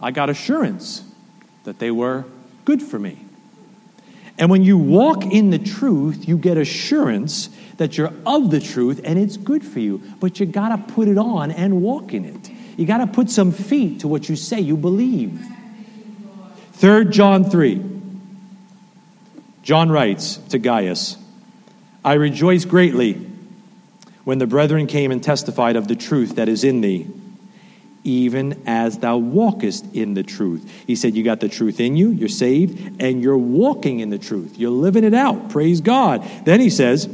I 0.00 0.12
got 0.12 0.30
assurance 0.30 1.02
that 1.64 1.80
they 1.80 1.90
were 1.90 2.24
good 2.64 2.80
for 2.82 2.98
me. 2.98 3.18
And 4.38 4.50
when 4.50 4.62
you 4.62 4.78
walk 4.78 5.24
in 5.24 5.50
the 5.50 5.58
truth, 5.58 6.28
you 6.28 6.36
get 6.36 6.56
assurance 6.56 7.48
that 7.82 7.98
you're 7.98 8.12
of 8.24 8.52
the 8.52 8.60
truth 8.60 9.00
and 9.02 9.18
it's 9.18 9.36
good 9.36 9.64
for 9.64 9.80
you. 9.80 10.00
But 10.20 10.38
you 10.38 10.46
got 10.46 10.68
to 10.68 10.94
put 10.94 11.08
it 11.08 11.18
on 11.18 11.50
and 11.50 11.82
walk 11.82 12.14
in 12.14 12.24
it. 12.24 12.48
You 12.78 12.86
got 12.86 12.98
to 12.98 13.08
put 13.08 13.28
some 13.28 13.50
feet 13.50 14.00
to 14.00 14.08
what 14.08 14.28
you 14.28 14.36
say 14.36 14.60
you 14.60 14.76
believe. 14.76 15.44
3 16.74 17.06
John 17.06 17.50
3. 17.50 17.84
John 19.64 19.90
writes 19.90 20.36
to 20.50 20.60
Gaius 20.60 21.16
I 22.04 22.14
rejoice 22.14 22.64
greatly 22.64 23.14
when 24.22 24.38
the 24.38 24.46
brethren 24.46 24.86
came 24.86 25.10
and 25.10 25.22
testified 25.22 25.74
of 25.74 25.88
the 25.88 25.96
truth 25.96 26.36
that 26.36 26.48
is 26.48 26.62
in 26.62 26.82
thee, 26.82 27.08
even 28.04 28.62
as 28.64 28.98
thou 28.98 29.16
walkest 29.16 29.92
in 29.92 30.14
the 30.14 30.22
truth. 30.22 30.72
He 30.86 30.94
said, 30.94 31.16
You 31.16 31.24
got 31.24 31.40
the 31.40 31.48
truth 31.48 31.80
in 31.80 31.96
you, 31.96 32.10
you're 32.10 32.28
saved, 32.28 33.02
and 33.02 33.20
you're 33.20 33.36
walking 33.36 33.98
in 33.98 34.10
the 34.10 34.18
truth. 34.18 34.56
You're 34.56 34.70
living 34.70 35.02
it 35.02 35.14
out. 35.14 35.50
Praise 35.50 35.80
God. 35.80 36.24
Then 36.44 36.60
he 36.60 36.70
says, 36.70 37.08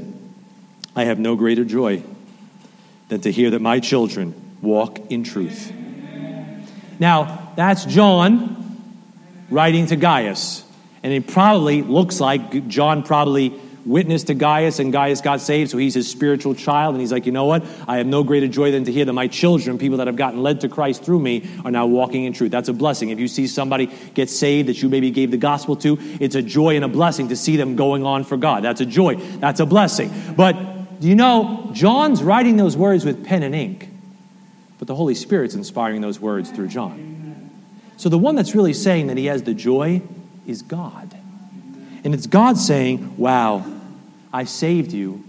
I 0.99 1.05
have 1.05 1.21
no 1.21 1.37
greater 1.37 1.65
joy 1.65 2.03
than 3.09 3.21
to 3.21 3.31
hear 3.31 3.51
that 3.51 3.63
my 3.63 3.79
children 3.79 4.35
walk 4.61 4.99
in 5.13 5.23
truth. 5.23 5.73
Now, 6.99 7.53
that's 7.55 7.85
John 7.85 8.83
writing 9.49 9.87
to 9.87 9.97
Gaius. 9.97 10.65
And 11.05 11.13
it 11.13 11.29
probably 11.29 11.83
looks 11.83 12.19
like 12.19 12.67
John 12.67 13.05
probably 13.05 13.55
witnessed 13.87 14.27
to 14.27 14.35
Gaius, 14.35 14.81
and 14.81 14.93
Gaius 14.93 15.21
got 15.21 15.41
saved, 15.41 15.71
so 15.71 15.79
he's 15.79 15.95
his 15.95 16.11
spiritual 16.11 16.57
child. 16.57 16.97
And 16.97 17.01
he's 17.01 17.13
like, 17.13 17.27
you 17.27 17.33
know 17.33 17.45
what? 17.45 17.65
I 17.87 17.99
have 17.99 18.07
no 18.09 18.25
greater 18.25 18.49
joy 18.49 18.73
than 18.73 18.83
to 18.87 18.91
hear 18.93 19.05
that 19.05 19.13
my 19.13 19.29
children, 19.29 19.79
people 19.79 19.99
that 19.99 20.09
have 20.09 20.17
gotten 20.17 20.43
led 20.43 20.63
to 20.63 20.69
Christ 20.69 21.05
through 21.05 21.21
me, 21.21 21.49
are 21.65 21.71
now 21.71 21.87
walking 21.87 22.25
in 22.25 22.33
truth. 22.33 22.51
That's 22.51 22.69
a 22.69 22.73
blessing. 22.73 23.11
If 23.11 23.21
you 23.21 23.29
see 23.29 23.47
somebody 23.47 23.87
get 24.15 24.31
saved 24.31 24.69
that 24.69 24.83
you 24.83 24.89
maybe 24.89 25.13
gave 25.13 25.31
the 25.31 25.37
gospel 25.37 25.77
to, 25.77 25.97
it's 26.19 26.35
a 26.35 26.43
joy 26.43 26.75
and 26.75 26.85
a 26.85 26.89
blessing 26.89 27.29
to 27.29 27.37
see 27.37 27.57
them 27.57 27.77
going 27.77 28.05
on 28.05 28.25
for 28.25 28.37
God. 28.37 28.65
That's 28.65 28.81
a 28.81 28.87
joy. 28.87 29.15
That's 29.15 29.61
a 29.61 29.67
blessing. 29.67 30.13
But 30.37 30.78
do 31.01 31.09
you 31.09 31.15
know, 31.15 31.71
John's 31.73 32.23
writing 32.23 32.57
those 32.57 32.77
words 32.77 33.05
with 33.05 33.25
pen 33.25 33.43
and 33.43 33.55
ink, 33.55 33.89
but 34.79 34.89
the 34.89 34.95
Holy 34.95 35.15
Spirit's 35.15 35.55
inspiring 35.55 36.01
those 36.01 36.19
words 36.19 36.51
through 36.51 36.69
John. 36.69 37.51
So 37.97 38.09
the 38.09 38.19
one 38.19 38.35
that's 38.35 38.55
really 38.55 38.73
saying 38.73 39.09
that 39.09 39.17
he 39.17 39.27
has 39.27 39.43
the 39.43 39.55
joy 39.55 40.03
is 40.47 40.63
God. 40.63 41.15
And 42.05 42.15
it's 42.15 42.27
God 42.27 42.57
saying, 42.57 43.17
Wow, 43.17 43.65
I 44.33 44.45
saved 44.45 44.93
you, 44.93 45.25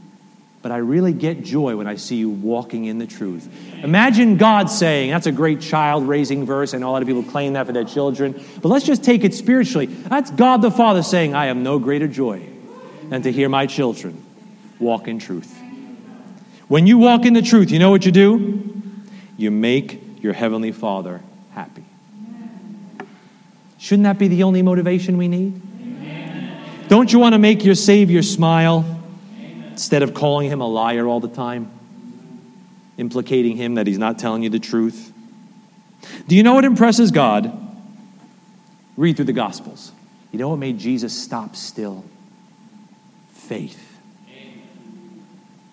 but 0.62 0.72
I 0.72 0.78
really 0.78 1.14
get 1.14 1.44
joy 1.44 1.76
when 1.76 1.88
I 1.88 1.96
see 1.96 2.18
you 2.18 2.30
walking 2.30 2.86
in 2.86 3.00
the 3.00 3.08
truth. 3.08 3.48
Imagine 3.84 4.38
God 4.38 4.70
saying, 4.70 5.12
That's 5.12 5.28
a 5.28 5.32
great 5.32 5.62
child 5.62 6.08
raising 6.08 6.46
verse, 6.46 6.74
and 6.74 6.84
a 6.84 6.90
lot 6.90 7.02
of 7.02 7.08
people 7.08 7.24
claim 7.24 7.54
that 7.54 7.66
for 7.66 7.74
their 7.74 7.86
children. 7.86 8.44
But 8.62 8.70
let's 8.70 8.86
just 8.86 9.04
take 9.04 9.24
it 9.24 9.34
spiritually. 9.34 9.88
That's 9.88 10.32
God 10.32 10.62
the 10.62 10.72
Father 10.72 11.04
saying, 11.04 11.36
I 11.36 11.48
have 11.48 11.58
no 11.58 11.80
greater 11.80 12.08
joy 12.08 12.48
than 13.10 13.24
to 13.24 13.32
hear 13.32 13.50
my 13.50 13.66
children 13.66 14.24
walk 14.80 15.08
in 15.08 15.20
truth. 15.20 15.58
When 16.68 16.88
you 16.88 16.98
walk 16.98 17.26
in 17.26 17.34
the 17.34 17.42
truth, 17.42 17.72
you 17.72 17.80
know 17.80 17.90
what 17.90 18.06
you 18.06 18.12
do? 18.12 18.64
You 19.38 19.52
make 19.52 20.22
your 20.22 20.34
Heavenly 20.34 20.72
Father 20.72 21.22
happy. 21.54 21.84
Shouldn't 23.78 24.04
that 24.04 24.20
be 24.20 24.28
the 24.28 24.44
only 24.44 24.62
motivation 24.62 25.18
we 25.18 25.28
need? 25.28 25.62
Amen. 25.82 26.62
Don't 26.90 27.12
you 27.12 27.20
want 27.20 27.34
to 27.34 27.40
make 27.40 27.64
your 27.64 27.76
Savior 27.76 28.22
smile 28.22 28.86
Amen. 29.40 29.70
instead 29.72 30.04
of 30.04 30.14
calling 30.14 30.50
him 30.50 30.62
a 30.62 30.68
liar 30.68 31.08
all 31.08 31.20
the 31.20 31.30
time? 31.30 31.72
Implicating 32.98 33.56
him 33.56 33.76
that 33.76 33.88
he's 33.88 33.98
not 33.98 34.20
telling 34.20 34.44
you 34.44 34.50
the 34.50 34.60
truth? 34.60 35.14
Do 36.28 36.36
you 36.36 36.44
know 36.44 36.54
what 36.54 36.66
impresses 36.66 37.12
God? 37.12 37.52
Read 38.98 39.16
through 39.16 39.26
the 39.26 39.34
Gospels. 39.34 39.94
You 40.32 40.40
know 40.40 40.50
what 40.50 40.58
made 40.58 40.78
Jesus 40.78 41.18
stop 41.18 41.56
still? 41.56 42.04
Faith. 43.32 43.89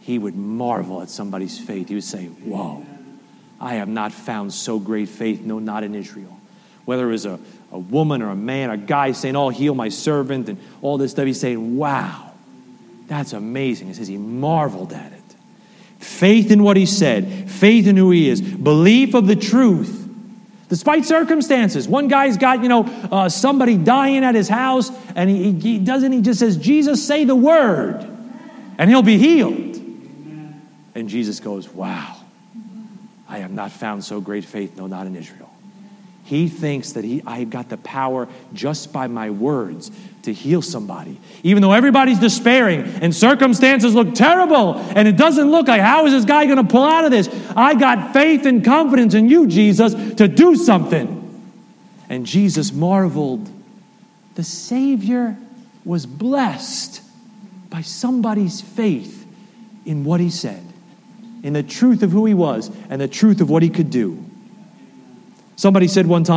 He 0.06 0.18
would 0.18 0.36
marvel 0.36 1.02
at 1.02 1.10
somebody's 1.10 1.58
faith. 1.58 1.88
He 1.88 1.94
would 1.94 2.04
say, 2.04 2.26
Whoa, 2.26 2.86
I 3.60 3.74
have 3.74 3.88
not 3.88 4.12
found 4.12 4.52
so 4.54 4.78
great 4.78 5.08
faith, 5.08 5.42
no, 5.42 5.58
not 5.58 5.84
in 5.84 5.94
Israel. 5.94 6.38
Whether 6.84 7.08
it 7.08 7.12
was 7.12 7.26
a 7.26 7.40
a 7.72 7.78
woman 7.78 8.22
or 8.22 8.30
a 8.30 8.36
man, 8.36 8.70
a 8.70 8.76
guy 8.76 9.12
saying, 9.12 9.36
Oh, 9.36 9.48
heal 9.48 9.74
my 9.74 9.88
servant, 9.88 10.48
and 10.48 10.58
all 10.82 10.98
this 10.98 11.12
stuff. 11.12 11.26
He's 11.26 11.40
saying, 11.40 11.76
Wow, 11.76 12.32
that's 13.06 13.32
amazing. 13.32 13.88
He 13.88 13.94
says 13.94 14.08
he 14.08 14.16
marveled 14.16 14.92
at 14.92 15.12
it. 15.12 15.22
Faith 15.98 16.50
in 16.50 16.62
what 16.62 16.76
he 16.76 16.86
said, 16.86 17.50
faith 17.50 17.86
in 17.86 17.96
who 17.96 18.10
he 18.10 18.28
is, 18.28 18.40
belief 18.40 19.14
of 19.14 19.26
the 19.26 19.36
truth. 19.36 20.04
Despite 20.68 21.04
circumstances, 21.04 21.86
one 21.86 22.08
guy's 22.08 22.36
got 22.36 22.62
you 22.62 22.68
know 22.68 22.84
uh, 23.10 23.28
somebody 23.28 23.76
dying 23.76 24.24
at 24.24 24.34
his 24.34 24.48
house, 24.48 24.90
and 25.14 25.30
he, 25.30 25.52
he 25.52 25.78
doesn't. 25.78 26.12
He 26.12 26.22
just 26.22 26.40
says, 26.40 26.56
"Jesus, 26.56 27.06
say 27.06 27.24
the 27.24 27.36
word, 27.36 28.06
and 28.78 28.90
he'll 28.90 29.02
be 29.02 29.18
healed." 29.18 29.65
And 30.96 31.08
Jesus 31.10 31.40
goes, 31.40 31.68
"Wow, 31.68 32.16
I 33.28 33.38
have 33.38 33.52
not 33.52 33.70
found 33.70 34.02
so 34.02 34.20
great 34.20 34.44
faith, 34.44 34.76
no, 34.76 34.86
not 34.86 35.06
in 35.06 35.14
Israel." 35.14 35.50
He 36.24 36.48
thinks 36.48 36.92
that 36.92 37.04
he, 37.04 37.22
I've 37.24 37.50
got 37.50 37.68
the 37.68 37.76
power 37.76 38.26
just 38.52 38.92
by 38.92 39.06
my 39.06 39.30
words 39.30 39.92
to 40.22 40.32
heal 40.32 40.60
somebody. 40.60 41.20
Even 41.44 41.62
though 41.62 41.72
everybody's 41.72 42.18
despairing 42.18 42.80
and 43.00 43.14
circumstances 43.14 43.94
look 43.94 44.12
terrible 44.14 44.74
and 44.74 45.06
it 45.06 45.16
doesn't 45.16 45.48
look 45.52 45.68
like, 45.68 45.80
how 45.80 46.04
is 46.06 46.12
this 46.12 46.24
guy 46.24 46.46
going 46.46 46.56
to 46.56 46.64
pull 46.64 46.82
out 46.82 47.04
of 47.04 47.12
this? 47.12 47.28
I 47.54 47.74
got 47.74 48.12
faith 48.12 48.44
and 48.44 48.64
confidence 48.64 49.14
in 49.14 49.28
you, 49.28 49.46
Jesus, 49.46 49.94
to 50.14 50.26
do 50.26 50.56
something. 50.56 51.12
And 52.08 52.26
Jesus 52.26 52.72
marveled. 52.72 53.48
The 54.34 54.42
Savior 54.42 55.36
was 55.84 56.06
blessed 56.06 57.02
by 57.70 57.82
somebody's 57.82 58.60
faith 58.60 59.24
in 59.84 60.02
what 60.02 60.18
he 60.18 60.30
said, 60.30 60.65
in 61.46 61.52
the 61.52 61.62
truth 61.62 62.02
of 62.02 62.10
who 62.10 62.26
he 62.26 62.34
was 62.34 62.72
and 62.90 63.00
the 63.00 63.06
truth 63.06 63.40
of 63.40 63.48
what 63.48 63.62
he 63.62 63.70
could 63.70 63.88
do. 63.88 64.18
Somebody 65.54 65.86
said 65.86 66.08
one 66.08 66.24
time, 66.24 66.34